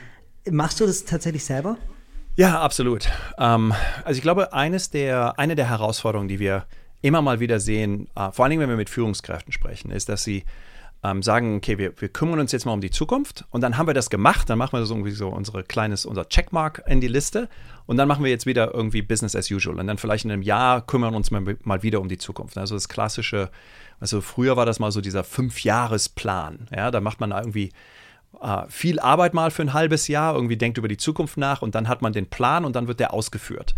Machst 0.50 0.80
du 0.80 0.86
das 0.86 1.04
tatsächlich 1.04 1.44
selber? 1.44 1.76
Ja, 2.36 2.60
absolut. 2.60 3.08
Ähm, 3.38 3.74
also 4.04 4.16
ich 4.16 4.22
glaube, 4.22 4.52
eines 4.52 4.90
der, 4.90 5.38
eine 5.38 5.54
der 5.54 5.68
Herausforderungen, 5.68 6.28
die 6.28 6.38
wir 6.38 6.66
immer 7.02 7.22
mal 7.22 7.40
wieder 7.40 7.60
sehen, 7.60 8.08
äh, 8.14 8.30
vor 8.32 8.44
allen 8.44 8.50
Dingen, 8.50 8.62
wenn 8.62 8.68
wir 8.68 8.76
mit 8.76 8.90
Führungskräften 8.90 9.52
sprechen, 9.52 9.90
ist, 9.90 10.08
dass 10.08 10.22
sie 10.22 10.44
ähm, 11.06 11.22
sagen, 11.22 11.56
okay, 11.56 11.78
wir, 11.78 11.92
wir 12.00 12.08
kümmern 12.08 12.40
uns 12.40 12.52
jetzt 12.52 12.66
mal 12.66 12.72
um 12.72 12.80
die 12.80 12.90
Zukunft. 12.90 13.44
Und 13.50 13.60
dann 13.60 13.78
haben 13.78 13.86
wir 13.86 13.94
das 13.94 14.10
gemacht, 14.10 14.50
dann 14.50 14.58
machen 14.58 14.78
wir 14.78 14.84
so 14.84 14.94
irgendwie 14.94 15.12
so 15.12 15.28
unsere 15.28 15.62
kleines, 15.62 16.04
unser 16.04 16.28
Checkmark 16.28 16.82
in 16.86 17.00
die 17.00 17.08
Liste. 17.08 17.48
Und 17.86 17.96
dann 17.96 18.08
machen 18.08 18.24
wir 18.24 18.30
jetzt 18.30 18.46
wieder 18.46 18.74
irgendwie 18.74 19.02
Business 19.02 19.36
as 19.36 19.50
usual. 19.50 19.78
Und 19.78 19.86
dann 19.86 19.98
vielleicht 19.98 20.24
in 20.24 20.32
einem 20.32 20.42
Jahr 20.42 20.84
kümmern 20.84 21.12
wir 21.12 21.16
uns 21.16 21.30
mal, 21.30 21.56
mal 21.62 21.82
wieder 21.82 22.00
um 22.00 22.08
die 22.08 22.18
Zukunft. 22.18 22.58
Also 22.58 22.74
das 22.74 22.88
klassische, 22.88 23.50
also 24.00 24.20
früher 24.20 24.56
war 24.56 24.66
das 24.66 24.80
mal 24.80 24.90
so 24.90 25.00
dieser 25.00 25.22
Fünfjahresplan, 25.22 26.68
ja, 26.74 26.90
da 26.90 27.00
macht 27.00 27.20
man 27.20 27.30
irgendwie 27.30 27.72
äh, 28.40 28.62
viel 28.68 28.98
Arbeit 28.98 29.34
mal 29.34 29.50
für 29.50 29.62
ein 29.62 29.72
halbes 29.72 30.08
Jahr, 30.08 30.34
irgendwie 30.34 30.56
denkt 30.56 30.78
über 30.78 30.88
die 30.88 30.96
Zukunft 30.96 31.36
nach 31.36 31.62
und 31.62 31.74
dann 31.74 31.88
hat 31.88 32.02
man 32.02 32.12
den 32.12 32.28
Plan 32.28 32.64
und 32.64 32.74
dann 32.74 32.88
wird 32.88 33.00
der 33.00 33.14
ausgeführt. 33.14 33.74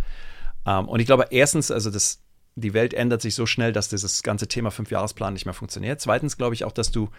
Ähm, 0.66 0.88
und 0.88 1.00
ich 1.00 1.06
glaube, 1.06 1.26
erstens, 1.30 1.70
also 1.70 1.90
das 1.90 2.22
die 2.60 2.74
Welt 2.74 2.94
ändert 2.94 3.22
sich 3.22 3.34
so 3.34 3.46
schnell, 3.46 3.72
dass 3.72 3.88
dieses 3.88 4.22
ganze 4.22 4.48
Thema 4.48 4.70
Fünfjahresplan 4.70 5.32
nicht 5.32 5.44
mehr 5.44 5.54
funktioniert. 5.54 6.00
Zweitens 6.00 6.36
glaube 6.36 6.54
ich 6.54 6.64
auch, 6.64 6.72
dass 6.72 6.90
du 6.90 7.10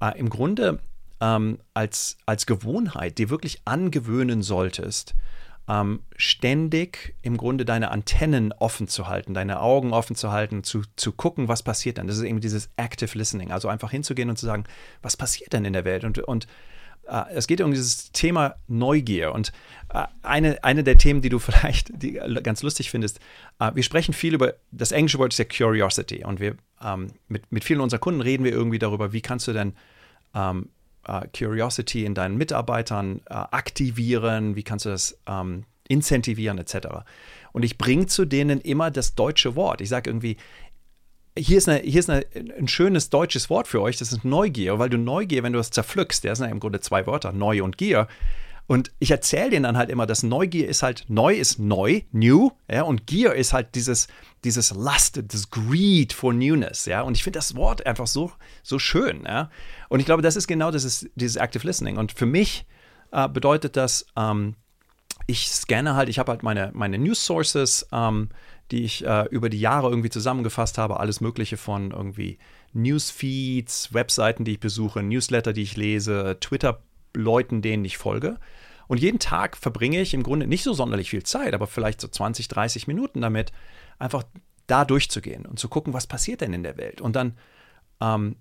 äh, 0.00 0.18
im 0.18 0.30
Grunde 0.30 0.80
ähm, 1.20 1.58
als, 1.74 2.16
als 2.26 2.46
Gewohnheit 2.46 3.18
dir 3.18 3.30
wirklich 3.30 3.62
angewöhnen 3.64 4.42
solltest, 4.42 5.14
ähm, 5.68 6.00
ständig 6.16 7.14
im 7.22 7.36
Grunde 7.36 7.64
deine 7.64 7.90
Antennen 7.90 8.52
offen 8.52 8.86
zu 8.86 9.08
halten, 9.08 9.32
deine 9.32 9.60
Augen 9.60 9.92
offen 9.92 10.14
zu 10.14 10.30
halten, 10.30 10.62
zu, 10.62 10.82
zu 10.96 11.12
gucken, 11.12 11.48
was 11.48 11.62
passiert 11.62 11.98
dann. 11.98 12.06
Das 12.06 12.18
ist 12.18 12.24
eben 12.24 12.40
dieses 12.40 12.68
Active 12.76 13.16
Listening, 13.16 13.50
also 13.50 13.68
einfach 13.68 13.90
hinzugehen 13.90 14.28
und 14.28 14.36
zu 14.36 14.46
sagen, 14.46 14.64
was 15.00 15.16
passiert 15.16 15.52
denn 15.52 15.64
in 15.64 15.72
der 15.72 15.84
Welt? 15.84 16.04
Und, 16.04 16.18
und 16.18 16.46
es 17.06 17.46
geht 17.46 17.60
um 17.60 17.70
dieses 17.70 18.12
Thema 18.12 18.56
Neugier. 18.66 19.32
Und 19.32 19.52
äh, 19.90 20.06
eine, 20.22 20.62
eine 20.64 20.84
der 20.84 20.98
Themen, 20.98 21.22
die 21.22 21.28
du 21.28 21.38
vielleicht 21.40 21.90
die 22.02 22.12
ganz 22.42 22.62
lustig 22.62 22.90
findest, 22.90 23.20
äh, 23.58 23.70
wir 23.74 23.82
sprechen 23.82 24.14
viel 24.14 24.34
über, 24.34 24.54
das 24.70 24.92
englische 24.92 25.18
Wort 25.18 25.32
ist 25.32 25.38
ja 25.38 25.44
Curiosity. 25.44 26.24
Und 26.24 26.40
wir 26.40 26.56
ähm, 26.82 27.08
mit, 27.28 27.50
mit 27.50 27.64
vielen 27.64 27.80
unserer 27.80 28.00
Kunden 28.00 28.20
reden 28.20 28.44
wir 28.44 28.52
irgendwie 28.52 28.78
darüber, 28.78 29.12
wie 29.12 29.20
kannst 29.20 29.48
du 29.48 29.52
denn 29.52 29.74
ähm, 30.34 30.68
Curiosity 31.36 32.06
in 32.06 32.14
deinen 32.14 32.38
Mitarbeitern 32.38 33.20
aktivieren, 33.26 34.56
wie 34.56 34.62
kannst 34.62 34.86
du 34.86 34.88
das 34.88 35.18
ähm, 35.26 35.64
incentivieren, 35.86 36.56
etc. 36.56 36.88
Und 37.52 37.62
ich 37.62 37.76
bringe 37.76 38.06
zu 38.06 38.24
denen 38.24 38.60
immer 38.60 38.90
das 38.90 39.14
deutsche 39.14 39.54
Wort. 39.54 39.82
Ich 39.82 39.90
sage 39.90 40.08
irgendwie, 40.08 40.38
hier 41.36 41.58
ist, 41.58 41.68
eine, 41.68 41.80
hier 41.80 42.00
ist 42.00 42.10
eine, 42.10 42.24
ein 42.56 42.68
schönes 42.68 43.10
deutsches 43.10 43.50
Wort 43.50 43.66
für 43.66 43.82
euch, 43.82 43.96
das 43.96 44.12
ist 44.12 44.24
Neugier, 44.24 44.78
weil 44.78 44.88
du 44.88 44.98
Neugier, 44.98 45.42
wenn 45.42 45.52
du 45.52 45.58
das 45.58 45.70
zerpflückst, 45.70 46.22
der 46.22 46.36
sind 46.36 46.46
ja 46.46 46.52
im 46.52 46.60
Grunde 46.60 46.80
zwei 46.80 47.06
Wörter, 47.06 47.32
Neu 47.32 47.62
und 47.62 47.76
Gier. 47.76 48.06
Und 48.66 48.92
ich 48.98 49.10
erzähle 49.10 49.50
denen 49.50 49.64
dann 49.64 49.76
halt 49.76 49.90
immer, 49.90 50.06
dass 50.06 50.22
Neugier 50.22 50.68
ist 50.68 50.82
halt, 50.82 51.04
neu 51.08 51.34
ist 51.34 51.58
neu, 51.58 52.02
new, 52.12 52.50
ja, 52.70 52.82
und 52.82 53.06
Gier 53.06 53.34
ist 53.34 53.52
halt 53.52 53.74
dieses, 53.74 54.06
dieses 54.42 54.70
Lust, 54.70 55.22
das 55.22 55.50
Greed 55.50 56.14
for 56.14 56.32
Newness, 56.32 56.86
ja. 56.86 57.02
Und 57.02 57.16
ich 57.16 57.24
finde 57.24 57.38
das 57.38 57.56
Wort 57.56 57.84
einfach 57.84 58.06
so, 58.06 58.32
so 58.62 58.78
schön, 58.78 59.24
ja. 59.26 59.50
Und 59.90 60.00
ich 60.00 60.06
glaube, 60.06 60.22
das 60.22 60.36
ist 60.36 60.46
genau 60.46 60.70
das 60.70 60.84
ist 60.84 61.10
dieses 61.14 61.36
Active 61.36 61.66
Listening. 61.66 61.98
Und 61.98 62.12
für 62.12 62.26
mich 62.26 62.64
äh, 63.12 63.28
bedeutet 63.28 63.76
das, 63.76 64.06
ähm, 64.16 64.54
ich 65.26 65.48
scanne 65.48 65.94
halt, 65.94 66.08
ich 66.08 66.18
habe 66.18 66.32
halt 66.32 66.42
meine, 66.42 66.70
meine 66.74 66.98
News 66.98 67.24
Sources, 67.24 67.86
ähm, 67.92 68.30
die 68.74 68.82
ich 68.82 69.06
äh, 69.06 69.26
über 69.30 69.48
die 69.48 69.60
Jahre 69.60 69.88
irgendwie 69.88 70.10
zusammengefasst 70.10 70.78
habe. 70.78 70.98
Alles 70.98 71.20
Mögliche 71.20 71.56
von 71.56 71.92
irgendwie 71.92 72.38
Newsfeeds, 72.72 73.94
Webseiten, 73.94 74.44
die 74.44 74.54
ich 74.54 74.60
besuche, 74.60 75.00
Newsletter, 75.00 75.52
die 75.52 75.62
ich 75.62 75.76
lese, 75.76 76.38
Twitter-Leuten, 76.40 77.62
denen 77.62 77.84
ich 77.84 77.98
folge. 77.98 78.36
Und 78.88 78.98
jeden 78.98 79.20
Tag 79.20 79.56
verbringe 79.56 80.00
ich 80.00 80.12
im 80.12 80.24
Grunde 80.24 80.48
nicht 80.48 80.64
so 80.64 80.72
sonderlich 80.72 81.10
viel 81.10 81.22
Zeit, 81.22 81.54
aber 81.54 81.68
vielleicht 81.68 82.00
so 82.00 82.08
20, 82.08 82.48
30 82.48 82.88
Minuten 82.88 83.20
damit, 83.20 83.52
einfach 84.00 84.24
da 84.66 84.84
durchzugehen 84.84 85.46
und 85.46 85.60
zu 85.60 85.68
gucken, 85.68 85.92
was 85.92 86.08
passiert 86.08 86.40
denn 86.40 86.52
in 86.52 86.64
der 86.64 86.76
Welt. 86.76 87.00
Und 87.00 87.14
dann 87.14 87.38
ähm, 88.00 88.34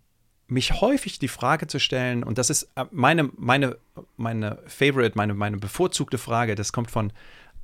mich 0.47 0.81
häufig 0.81 1.19
die 1.19 1.27
Frage 1.27 1.67
zu 1.67 1.79
stellen, 1.79 2.23
und 2.23 2.39
das 2.39 2.49
ist 2.49 2.71
äh, 2.75 2.85
meine, 2.89 3.29
meine, 3.37 3.77
meine 4.17 4.57
Favorite, 4.65 5.15
meine, 5.15 5.35
meine 5.35 5.57
bevorzugte 5.57 6.17
Frage, 6.17 6.55
das 6.55 6.73
kommt 6.73 6.89
von 6.89 7.13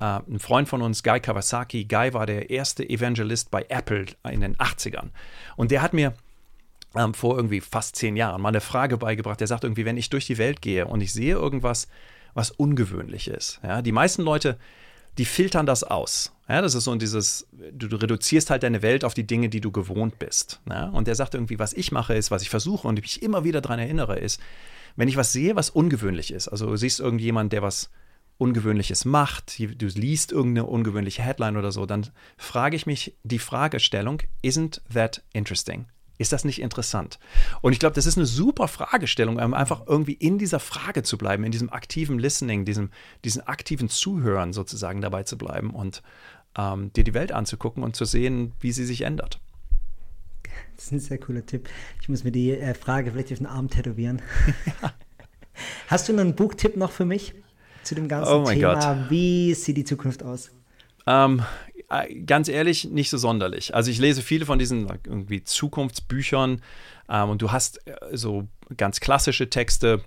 Uh, 0.00 0.20
ein 0.30 0.38
Freund 0.38 0.66
von 0.66 0.80
uns, 0.80 1.02
Guy 1.02 1.20
Kawasaki, 1.20 1.84
Guy 1.84 2.14
war 2.14 2.24
der 2.24 2.48
erste 2.48 2.88
Evangelist 2.88 3.50
bei 3.50 3.66
Apple 3.68 4.06
in 4.30 4.40
den 4.40 4.56
80ern. 4.56 5.10
Und 5.56 5.70
der 5.70 5.82
hat 5.82 5.92
mir 5.92 6.14
ähm, 6.96 7.14
vor 7.14 7.36
irgendwie 7.36 7.60
fast 7.60 7.96
zehn 7.96 8.16
Jahren 8.16 8.40
mal 8.40 8.48
eine 8.48 8.60
Frage 8.60 8.96
beigebracht. 8.96 9.40
Der 9.40 9.46
sagt 9.46 9.64
irgendwie, 9.64 9.84
wenn 9.84 9.96
ich 9.96 10.10
durch 10.10 10.26
die 10.26 10.38
Welt 10.38 10.62
gehe 10.62 10.86
und 10.86 11.00
ich 11.00 11.12
sehe 11.12 11.34
irgendwas, 11.34 11.86
was 12.34 12.50
ungewöhnlich 12.50 13.28
ist. 13.28 13.60
Ja, 13.62 13.82
die 13.82 13.92
meisten 13.92 14.22
Leute, 14.22 14.58
die 15.18 15.24
filtern 15.24 15.66
das 15.66 15.84
aus. 15.84 16.32
Ja, 16.48 16.62
das 16.62 16.74
ist 16.74 16.84
so 16.84 16.94
dieses, 16.94 17.46
du, 17.72 17.88
du, 17.88 17.96
reduzierst 17.96 18.50
halt 18.50 18.62
deine 18.62 18.82
Welt 18.82 19.04
auf 19.04 19.14
die 19.14 19.26
Dinge, 19.26 19.48
die 19.48 19.60
du 19.60 19.70
gewohnt 19.70 20.18
bist. 20.18 20.60
Ja, 20.68 20.86
und 20.86 21.06
der 21.06 21.14
sagt 21.14 21.34
irgendwie, 21.34 21.58
was 21.58 21.72
ich 21.72 21.92
mache, 21.92 22.14
ist, 22.14 22.30
was 22.30 22.42
ich 22.42 22.50
versuche 22.50 22.88
und 22.88 22.98
ich 22.98 23.22
immer 23.22 23.44
wieder 23.44 23.60
daran 23.60 23.78
erinnere, 23.78 24.18
ist, 24.18 24.40
wenn 24.96 25.08
ich 25.08 25.16
was 25.16 25.32
sehe, 25.32 25.56
was 25.56 25.70
ungewöhnlich 25.70 26.32
ist, 26.32 26.48
also 26.48 26.66
du 26.66 26.76
siehst 26.76 26.98
irgendjemand, 26.98 27.52
der 27.52 27.62
was 27.62 27.90
Ungewöhnliches 28.40 29.04
macht, 29.04 29.58
du 29.58 29.86
liest 29.86 30.32
irgendeine 30.32 30.66
ungewöhnliche 30.66 31.22
Headline 31.22 31.58
oder 31.58 31.72
so, 31.72 31.84
dann 31.84 32.06
frage 32.38 32.74
ich 32.74 32.86
mich 32.86 33.14
die 33.22 33.38
Fragestellung, 33.38 34.22
isn't 34.42 34.80
that 34.94 35.22
interesting? 35.34 35.86
Ist 36.16 36.32
das 36.32 36.44
nicht 36.44 36.60
interessant? 36.60 37.18
Und 37.60 37.72
ich 37.74 37.78
glaube, 37.78 37.94
das 37.94 38.06
ist 38.06 38.16
eine 38.16 38.26
super 38.26 38.66
Fragestellung, 38.66 39.38
um 39.38 39.54
einfach 39.54 39.86
irgendwie 39.86 40.14
in 40.14 40.38
dieser 40.38 40.60
Frage 40.60 41.02
zu 41.02 41.18
bleiben, 41.18 41.44
in 41.44 41.52
diesem 41.52 41.70
aktiven 41.70 42.18
Listening, 42.18 42.64
diesem, 42.64 42.90
diesem 43.24 43.42
aktiven 43.46 43.90
Zuhören 43.90 44.54
sozusagen 44.54 45.02
dabei 45.02 45.22
zu 45.22 45.36
bleiben 45.36 45.70
und 45.70 46.02
ähm, 46.56 46.92
dir 46.94 47.04
die 47.04 47.14
Welt 47.14 47.32
anzugucken 47.32 47.82
und 47.82 47.94
zu 47.94 48.06
sehen, 48.06 48.52
wie 48.60 48.72
sie 48.72 48.86
sich 48.86 49.02
ändert. 49.02 49.38
Das 50.76 50.86
ist 50.86 50.92
ein 50.92 51.00
sehr 51.00 51.18
cooler 51.18 51.44
Tipp. 51.44 51.68
Ich 52.00 52.08
muss 52.08 52.24
mir 52.24 52.32
die 52.32 52.52
äh, 52.52 52.72
Frage 52.72 53.12
vielleicht 53.12 53.32
auf 53.32 53.38
den 53.38 53.46
Arm 53.46 53.68
tätowieren. 53.68 54.22
Ja. 54.82 54.94
Hast 55.88 56.08
du 56.08 56.12
einen 56.12 56.36
Buchtipp 56.36 56.78
noch 56.78 56.90
für 56.90 57.04
mich 57.04 57.34
zu 57.82 57.94
dem 57.94 58.08
ganzen 58.08 58.32
oh 58.32 58.44
Thema? 58.44 58.74
Gott. 58.74 59.10
Wie 59.10 59.54
sieht 59.54 59.76
die 59.76 59.84
Zukunft 59.84 60.22
aus? 60.22 60.50
Ähm, 61.06 61.42
äh, 61.88 62.20
ganz 62.20 62.48
ehrlich, 62.48 62.84
nicht 62.84 63.10
so 63.10 63.18
sonderlich. 63.18 63.74
Also 63.74 63.90
ich 63.90 63.98
lese 63.98 64.22
viele 64.22 64.46
von 64.46 64.58
diesen 64.58 64.88
irgendwie 65.04 65.42
Zukunftsbüchern 65.42 66.62
ähm, 67.08 67.28
und 67.28 67.42
du 67.42 67.52
hast 67.52 67.86
äh, 67.86 67.96
so 68.12 68.46
ganz 68.76 69.00
klassische 69.00 69.50
Texte. 69.50 70.02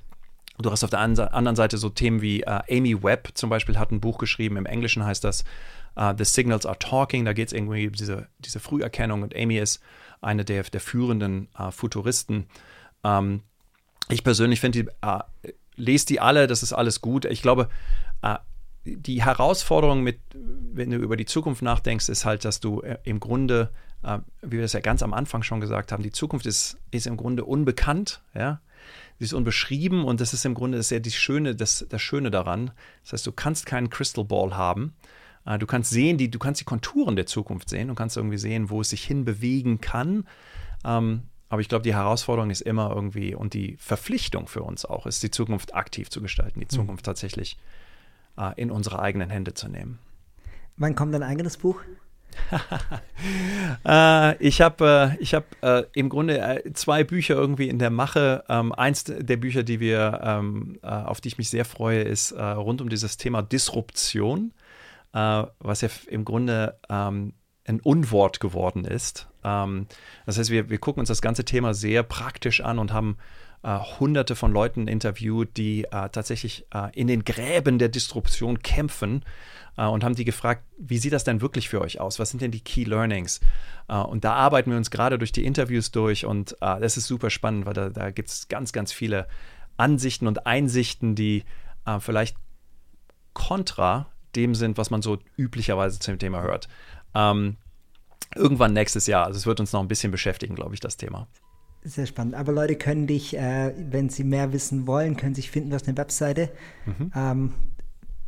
Du 0.59 0.71
hast 0.71 0.84
auf 0.84 0.91
der 0.91 0.99
anderen 0.99 1.55
Seite 1.55 1.78
so 1.78 1.89
Themen 1.89 2.21
wie 2.21 2.41
äh, 2.41 2.61
Amy 2.69 3.03
Webb 3.03 3.32
zum 3.34 3.49
Beispiel 3.49 3.78
hat 3.78 3.91
ein 3.91 4.01
Buch 4.01 4.17
geschrieben, 4.17 4.55
im 4.55 4.65
Englischen 4.65 5.03
heißt 5.03 5.24
das 5.24 5.43
uh, 5.97 6.13
The 6.15 6.26
Signals 6.26 6.65
Are 6.65 6.78
Talking, 6.78 7.26
da 7.26 7.34
geht 7.34 7.47
es 7.47 7.53
irgendwie 7.53 7.88
um 7.88 7.93
diese, 7.93 8.28
diese 8.39 8.59
Früherkennung 8.59 9.24
und 9.24 9.36
Amy 9.36 9.57
ist 9.57 9.82
eine 10.21 10.45
der, 10.45 10.63
der 10.63 10.80
führenden 10.80 11.47
uh, 11.59 11.71
Futuristen. 11.71 12.45
Ähm, 13.03 13.41
ich 14.09 14.24
persönlich 14.24 14.59
finde 14.59 14.84
die, 14.84 14.89
uh, 15.05 15.21
lese 15.76 16.05
die 16.05 16.19
alle, 16.19 16.47
das 16.47 16.63
ist 16.63 16.74
alles 16.74 17.01
gut. 17.01 17.26
Ich 17.26 17.41
glaube, 17.41 17.69
die 18.86 19.24
Herausforderung 19.24 20.03
mit, 20.03 20.19
wenn 20.34 20.91
du 20.91 20.97
über 20.97 21.15
die 21.15 21.26
Zukunft 21.26 21.61
nachdenkst, 21.61 22.09
ist 22.09 22.26
halt, 22.26 22.43
dass 22.45 22.59
du 22.59 22.82
äh, 22.82 22.97
im 23.03 23.19
Grunde, 23.19 23.69
äh, 24.03 24.19
wie 24.41 24.57
wir 24.57 24.61
das 24.61 24.74
ja 24.74 24.82
ganz 24.82 25.01
am 25.03 25.13
Anfang 25.13 25.43
schon 25.43 25.61
gesagt 25.61 25.91
haben, 25.91 26.03
die 26.03 26.11
Zukunft 26.11 26.45
ist, 26.45 26.78
ist 26.91 27.07
im 27.07 27.17
Grunde 27.17 27.45
unbekannt, 27.45 28.21
ja. 28.34 28.59
Sie 29.19 29.26
ist 29.26 29.34
unbeschrieben 29.34 30.03
und 30.03 30.19
das 30.19 30.34
ist 30.34 30.43
im 30.43 30.55
Grunde 30.55 30.78
das 30.78 30.89
ja 30.89 30.99
die 30.99 31.11
Schöne, 31.11 31.55
das, 31.55 31.86
das 31.88 32.01
Schöne 32.01 32.32
daran. 32.32 32.71
Das 33.03 33.13
heißt, 33.13 33.28
du 33.28 33.32
kannst 33.32 33.65
keinen 33.65 33.89
Crystal 33.89 34.26
Ball 34.26 34.57
haben. 34.57 34.95
Äh, 35.45 35.59
du 35.59 35.65
kannst 35.65 35.91
sehen, 35.91 36.17
die, 36.17 36.30
du 36.30 36.39
kannst 36.39 36.59
die 36.59 36.65
Konturen 36.65 37.15
der 37.15 37.26
Zukunft 37.26 37.69
sehen. 37.69 37.88
Du 37.88 37.95
kannst 37.95 38.17
irgendwie 38.17 38.38
sehen, 38.38 38.69
wo 38.69 38.82
es 38.82 38.89
sich 38.89 39.05
hinbewegen 39.05 39.80
kann. 39.80 40.28
Ähm, 40.84 41.24
aber 41.53 41.61
ich 41.61 41.69
glaube, 41.69 41.83
die 41.83 41.93
Herausforderung 41.93 42.49
ist 42.49 42.61
immer 42.61 42.89
irgendwie 42.89 43.35
und 43.35 43.53
die 43.53 43.77
Verpflichtung 43.77 44.47
für 44.47 44.63
uns 44.63 44.85
auch 44.85 45.05
ist, 45.05 45.21
die 45.21 45.29
Zukunft 45.29 45.75
aktiv 45.75 46.09
zu 46.09 46.19
gestalten, 46.19 46.59
die 46.59 46.65
hm. 46.65 46.71
Zukunft 46.71 47.03
mhm. 47.03 47.05
tatsächlich 47.05 47.59
äh, 48.39 48.59
in 48.59 48.71
unsere 48.71 48.97
eigenen 48.97 49.29
Hände 49.29 49.53
zu 49.53 49.69
nehmen. 49.69 49.99
Wann 50.77 50.95
kommt 50.95 51.13
dein 51.13 51.21
eigenes 51.21 51.57
Buch? 51.57 51.79
äh, 53.85 54.35
ich 54.37 54.61
habe 54.61 55.15
äh, 55.19 55.25
hab, 55.27 55.45
äh, 55.61 55.83
im 55.93 56.09
Grunde 56.09 56.39
äh, 56.39 56.73
zwei 56.73 57.03
Bücher 57.03 57.35
irgendwie 57.35 57.69
in 57.69 57.77
der 57.77 57.91
Mache. 57.91 58.43
Ähm, 58.49 58.73
eins 58.73 59.03
der 59.03 59.37
Bücher, 59.37 59.61
die 59.61 59.79
wir, 59.79 60.21
ähm, 60.23 60.79
äh, 60.81 60.87
auf 60.87 61.21
die 61.21 61.27
ich 61.27 61.37
mich 61.37 61.51
sehr 61.51 61.65
freue, 61.65 62.01
ist 62.01 62.31
äh, 62.31 62.41
rund 62.41 62.81
um 62.81 62.89
dieses 62.89 63.17
Thema 63.17 63.43
Disruption, 63.43 64.53
was 65.11 65.81
ja 65.81 65.89
im 66.07 66.25
Grunde 66.25 66.79
ähm, 66.89 67.33
ein 67.67 67.79
Unwort 67.79 68.39
geworden 68.39 68.85
ist. 68.85 69.27
Ähm, 69.43 69.87
das 70.25 70.37
heißt, 70.37 70.49
wir, 70.49 70.69
wir 70.69 70.77
gucken 70.77 71.01
uns 71.01 71.09
das 71.09 71.21
ganze 71.21 71.45
Thema 71.45 71.73
sehr 71.73 72.03
praktisch 72.03 72.61
an 72.61 72.79
und 72.79 72.93
haben 72.93 73.17
äh, 73.63 73.79
hunderte 73.99 74.35
von 74.35 74.51
Leuten 74.51 74.87
interviewt, 74.87 75.57
die 75.57 75.85
äh, 75.85 76.09
tatsächlich 76.09 76.65
äh, 76.73 76.89
in 76.93 77.07
den 77.07 77.23
Gräben 77.23 77.79
der 77.79 77.89
Disruption 77.89 78.59
kämpfen 78.61 79.23
äh, 79.77 79.85
und 79.85 80.03
haben 80.03 80.15
die 80.15 80.25
gefragt, 80.25 80.63
wie 80.77 80.97
sieht 80.97 81.13
das 81.13 81.23
denn 81.23 81.41
wirklich 81.41 81.69
für 81.69 81.81
euch 81.81 81.99
aus? 81.99 82.19
Was 82.19 82.29
sind 82.29 82.41
denn 82.41 82.51
die 82.51 82.59
Key 82.59 82.83
Learnings? 82.83 83.39
Äh, 83.87 83.95
und 83.95 84.23
da 84.23 84.33
arbeiten 84.33 84.69
wir 84.69 84.77
uns 84.77 84.91
gerade 84.91 85.17
durch 85.17 85.31
die 85.31 85.45
Interviews 85.45 85.91
durch 85.91 86.25
und 86.25 86.53
äh, 86.61 86.79
das 86.79 86.97
ist 86.97 87.07
super 87.07 87.29
spannend, 87.29 87.65
weil 87.65 87.73
da, 87.73 87.89
da 87.89 88.11
gibt 88.11 88.29
es 88.29 88.47
ganz, 88.49 88.73
ganz 88.73 88.91
viele 88.91 89.27
Ansichten 89.77 90.27
und 90.27 90.45
Einsichten, 90.45 91.15
die 91.15 91.43
vielleicht 91.99 92.37
kontra 93.33 94.07
dem 94.35 94.55
sind, 94.55 94.77
was 94.77 94.89
man 94.89 95.01
so 95.01 95.19
üblicherweise 95.35 95.99
zum 95.99 96.17
Thema 96.17 96.41
hört. 96.41 96.67
Ähm, 97.13 97.57
irgendwann 98.36 98.73
nächstes 98.73 99.07
Jahr. 99.07 99.25
Also 99.25 99.38
es 99.38 99.45
wird 99.45 99.59
uns 99.59 99.73
noch 99.73 99.81
ein 99.81 99.88
bisschen 99.88 100.11
beschäftigen, 100.11 100.55
glaube 100.55 100.73
ich, 100.73 100.79
das 100.79 100.97
Thema. 100.97 101.27
Sehr 101.84 102.05
spannend. 102.05 102.36
Aber 102.36 102.53
Leute 102.53 102.75
können 102.75 103.07
dich, 103.07 103.36
äh, 103.36 103.73
wenn 103.77 104.09
sie 104.09 104.23
mehr 104.23 104.53
wissen 104.53 104.88
wollen, 104.88 105.17
können 105.17 105.36
sich 105.36 105.51
finden 105.51 105.73
auf 105.73 105.81
der 105.81 105.97
Webseite. 105.97 106.49
Mhm. 106.86 107.11
Ähm, 107.13 107.53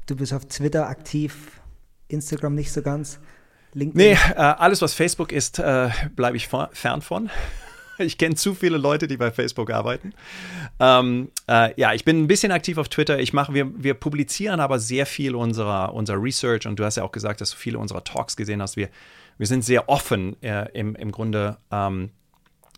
du 0.08 0.16
bist 0.16 0.34
auf 0.34 0.46
Twitter 0.46 0.90
aktiv, 0.90 1.62
Instagram 2.10 2.56
nicht 2.56 2.72
so 2.72 2.82
ganz. 2.82 3.20
LinkedIn. 3.74 4.12
Nee, 4.12 4.14
äh, 4.14 4.36
alles, 4.36 4.82
was 4.82 4.94
Facebook 4.94 5.32
ist, 5.32 5.60
äh, 5.60 5.90
bleibe 6.16 6.38
ich 6.38 6.48
fern 6.48 7.02
von. 7.02 7.30
Ich 7.98 8.18
kenne 8.18 8.36
zu 8.36 8.54
viele 8.56 8.78
Leute, 8.78 9.08
die 9.08 9.16
bei 9.16 9.32
Facebook 9.32 9.72
arbeiten. 9.72 10.14
Ähm, 10.82 11.32
äh, 11.48 11.74
ja, 11.80 11.94
ich 11.94 12.04
bin 12.04 12.22
ein 12.22 12.28
bisschen 12.28 12.52
aktiv 12.52 12.78
auf 12.78 12.90
Twitter. 12.90 13.20
Ich 13.20 13.32
mache, 13.32 13.54
wir, 13.54 13.72
wir 13.82 13.94
publizieren 13.94 14.60
aber 14.60 14.80
sehr 14.80 15.06
viel 15.06 15.34
unserer, 15.34 15.94
unserer 15.94 16.22
Research 16.22 16.68
und 16.68 16.78
du 16.78 16.84
hast 16.84 16.98
ja 16.98 17.04
auch 17.04 17.14
gesagt, 17.14 17.40
dass 17.40 17.52
du 17.52 17.56
viele 17.56 17.80
unserer 17.80 18.04
Talks 18.04 18.36
gesehen 18.36 18.62
hast. 18.62 18.76
Wir, 18.76 18.90
wir 19.38 19.48
sind 19.48 19.64
sehr 19.64 19.90
offen 19.90 20.42
äh, 20.42 20.70
im, 20.74 20.96
im 20.96 21.12
Grunde 21.12 21.58
ähm, 21.72 22.12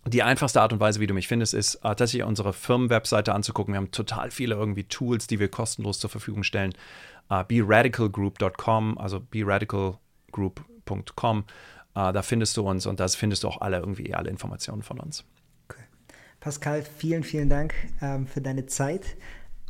die 0.08 0.24
einfachste 0.24 0.62
Art 0.62 0.74
und 0.74 0.80
Weise, 0.80 0.99
wie 1.01 1.08
du 1.08 1.14
mich 1.14 1.28
findest, 1.28 1.53
ist 1.53 1.76
äh, 1.76 1.80
tatsächlich 1.82 2.24
unsere 2.24 2.53
Firmenwebseite 2.53 3.34
anzugucken. 3.34 3.74
Wir 3.74 3.80
haben 3.80 3.91
total 3.91 4.32
viele 4.32 4.55
irgendwie 4.55 4.86
Tools, 4.86 5.28
die 5.28 5.39
wir 5.39 5.49
kostenlos 5.49 5.99
zur 5.99 6.10
Verfügung 6.10 6.43
stellen. 6.43 6.74
Uh, 7.30 7.43
beradicalgroup.com, 7.43 8.97
also 8.97 9.20
beradicalgroup.com. 9.20 11.43
Uh, 11.93 12.14
da 12.14 12.22
findest 12.22 12.55
du 12.55 12.62
uns 12.62 12.86
und 12.86 13.01
da 13.01 13.08
findest 13.10 13.43
du 13.43 13.49
auch 13.49 13.60
alle 13.60 13.80
irgendwie 13.80 14.14
alle 14.14 14.30
Informationen 14.30 14.82
von 14.82 14.97
uns. 15.01 15.26
Okay. 15.68 15.84
Pascal, 16.39 16.84
vielen, 16.84 17.24
vielen 17.24 17.49
Dank 17.49 17.74
ähm, 18.01 18.28
für 18.28 18.39
deine 18.39 18.66
Zeit 18.68 19.18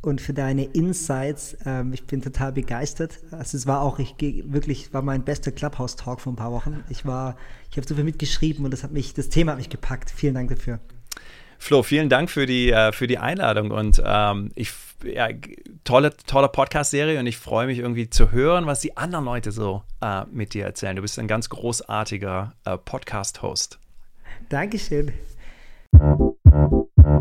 und 0.02 0.22
für 0.22 0.34
deine 0.34 0.66
Insights. 0.66 1.58
Ähm, 1.66 1.93
ich 1.93 2.06
bin 2.06 2.22
total 2.22 2.52
begeistert. 2.52 3.20
Also 3.32 3.58
es 3.58 3.68
war 3.68 3.82
auch, 3.82 4.00
ich 4.00 4.16
wirklich, 4.20 4.93
war 4.93 5.02
mein 5.02 5.24
bester 5.24 5.52
Clubhouse-Talk 5.52 6.22
vor 6.22 6.34
ein 6.34 6.36
paar 6.36 6.52
Wochen. 6.52 6.84
Ich 6.89 7.06
war, 7.06 7.36
ich 7.72 7.78
habe 7.78 7.88
so 7.88 7.95
viel 7.95 8.04
mitgeschrieben 8.04 8.66
und 8.66 8.72
das 8.72 8.84
hat 8.84 8.91
mich, 8.91 9.14
das 9.14 9.30
Thema 9.30 9.54
hat 9.54 9.58
mich 9.58 9.70
gepackt. 9.70 10.12
Vielen 10.12 10.36
Dank 10.36 10.50
dafür. 10.50 10.80
Flo, 11.60 11.82
vielen 11.82 12.10
Dank 12.10 12.30
für 12.30 12.45
die, 12.45 12.72
äh, 12.72 12.91
für 12.91 13.08
die 13.08 13.18
Einladung 13.18 13.72
und 13.72 14.02
ähm, 14.06 14.52
ich, 14.54 14.72
ja, 15.04 15.30
tolle, 15.84 16.16
tolle 16.16 16.50
Podcast-Serie 16.50 17.20
und 17.20 17.26
ich 17.26 17.38
freue 17.38 17.66
mich 17.66 17.80
irgendwie 17.80 18.10
zu 18.10 18.32
hören, 18.32 18.68
was 18.68 18.80
die 18.82 18.95
anderen 18.95 19.26
Leute 19.26 19.52
so 19.52 19.82
äh, 20.02 20.24
mit 20.32 20.54
dir 20.54 20.66
erzählen. 20.66 20.95
Du 20.95 21.02
bist 21.02 21.18
ein 21.18 21.28
ganz 21.28 21.50
großartiger 21.50 22.54
äh, 22.66 22.78
Podcast-Host. 22.78 23.80
Dankeschön. 24.50 25.12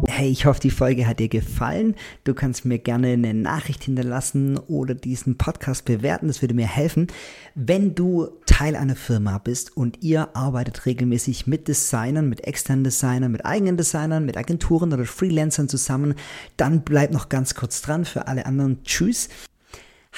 Hey, 0.08 0.30
ich 0.30 0.46
hoffe, 0.46 0.60
die 0.60 0.70
Folge 0.70 1.06
hat 1.06 1.18
dir 1.18 1.28
gefallen. 1.28 1.94
Du 2.24 2.32
kannst 2.32 2.64
mir 2.64 2.78
gerne 2.78 3.08
eine 3.08 3.34
Nachricht 3.34 3.84
hinterlassen 3.84 4.56
oder 4.56 4.94
diesen 4.94 5.36
Podcast 5.36 5.84
bewerten. 5.84 6.28
Das 6.28 6.42
würde 6.42 6.54
mir 6.54 6.66
helfen. 6.66 7.08
Wenn 7.54 7.94
du 7.94 8.28
Teil 8.46 8.76
einer 8.76 8.94
Firma 8.94 9.38
bist 9.38 9.76
und 9.76 10.02
ihr 10.02 10.34
arbeitet 10.34 10.86
regelmäßig 10.86 11.46
mit 11.46 11.68
Designern, 11.68 12.28
mit 12.28 12.46
externen 12.46 12.84
Designern, 12.84 13.32
mit 13.32 13.44
eigenen 13.44 13.76
Designern, 13.76 14.24
mit 14.24 14.36
Agenturen 14.36 14.92
oder 14.92 15.04
Freelancern 15.04 15.68
zusammen, 15.68 16.14
dann 16.56 16.82
bleib 16.82 17.12
noch 17.12 17.28
ganz 17.28 17.54
kurz 17.54 17.82
dran. 17.82 18.04
Für 18.04 18.28
alle 18.28 18.46
anderen, 18.46 18.84
tschüss. 18.84 19.28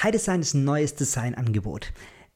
High 0.01 0.11
Design 0.11 0.41
ist 0.41 0.53
ein 0.53 0.63
neues 0.63 0.95
Designangebot. 0.95 1.91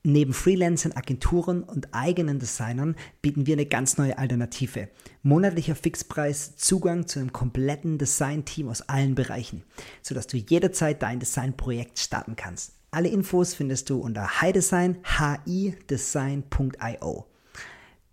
Neben 0.05 0.33
Freelancern, 0.33 0.91
Agenturen 0.91 1.63
und 1.63 1.93
eigenen 1.93 2.37
Designern 2.37 2.97
bieten 3.21 3.47
wir 3.47 3.55
eine 3.55 3.65
ganz 3.65 3.97
neue 3.97 4.17
Alternative. 4.17 4.89
Monatlicher 5.21 5.75
Fixpreis, 5.75 6.57
Zugang 6.57 7.07
zu 7.07 7.19
einem 7.19 7.31
kompletten 7.31 7.97
Design-Team 7.97 8.67
aus 8.67 8.81
allen 8.81 9.15
Bereichen, 9.15 9.63
sodass 10.01 10.27
du 10.27 10.35
jederzeit 10.35 11.01
dein 11.01 11.21
Designprojekt 11.21 11.99
starten 11.99 12.35
kannst. 12.35 12.73
Alle 12.91 13.07
Infos 13.07 13.53
findest 13.53 13.89
du 13.89 13.99
unter 14.01 14.41
hidesign, 14.41 14.97
hidesign.io. 15.45 17.25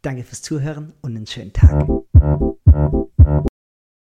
Danke 0.01 0.23
fürs 0.23 0.43
Zuhören 0.43 0.93
und 1.03 1.17
einen 1.17 1.27
schönen 1.27 1.53
Tag. 1.53 1.87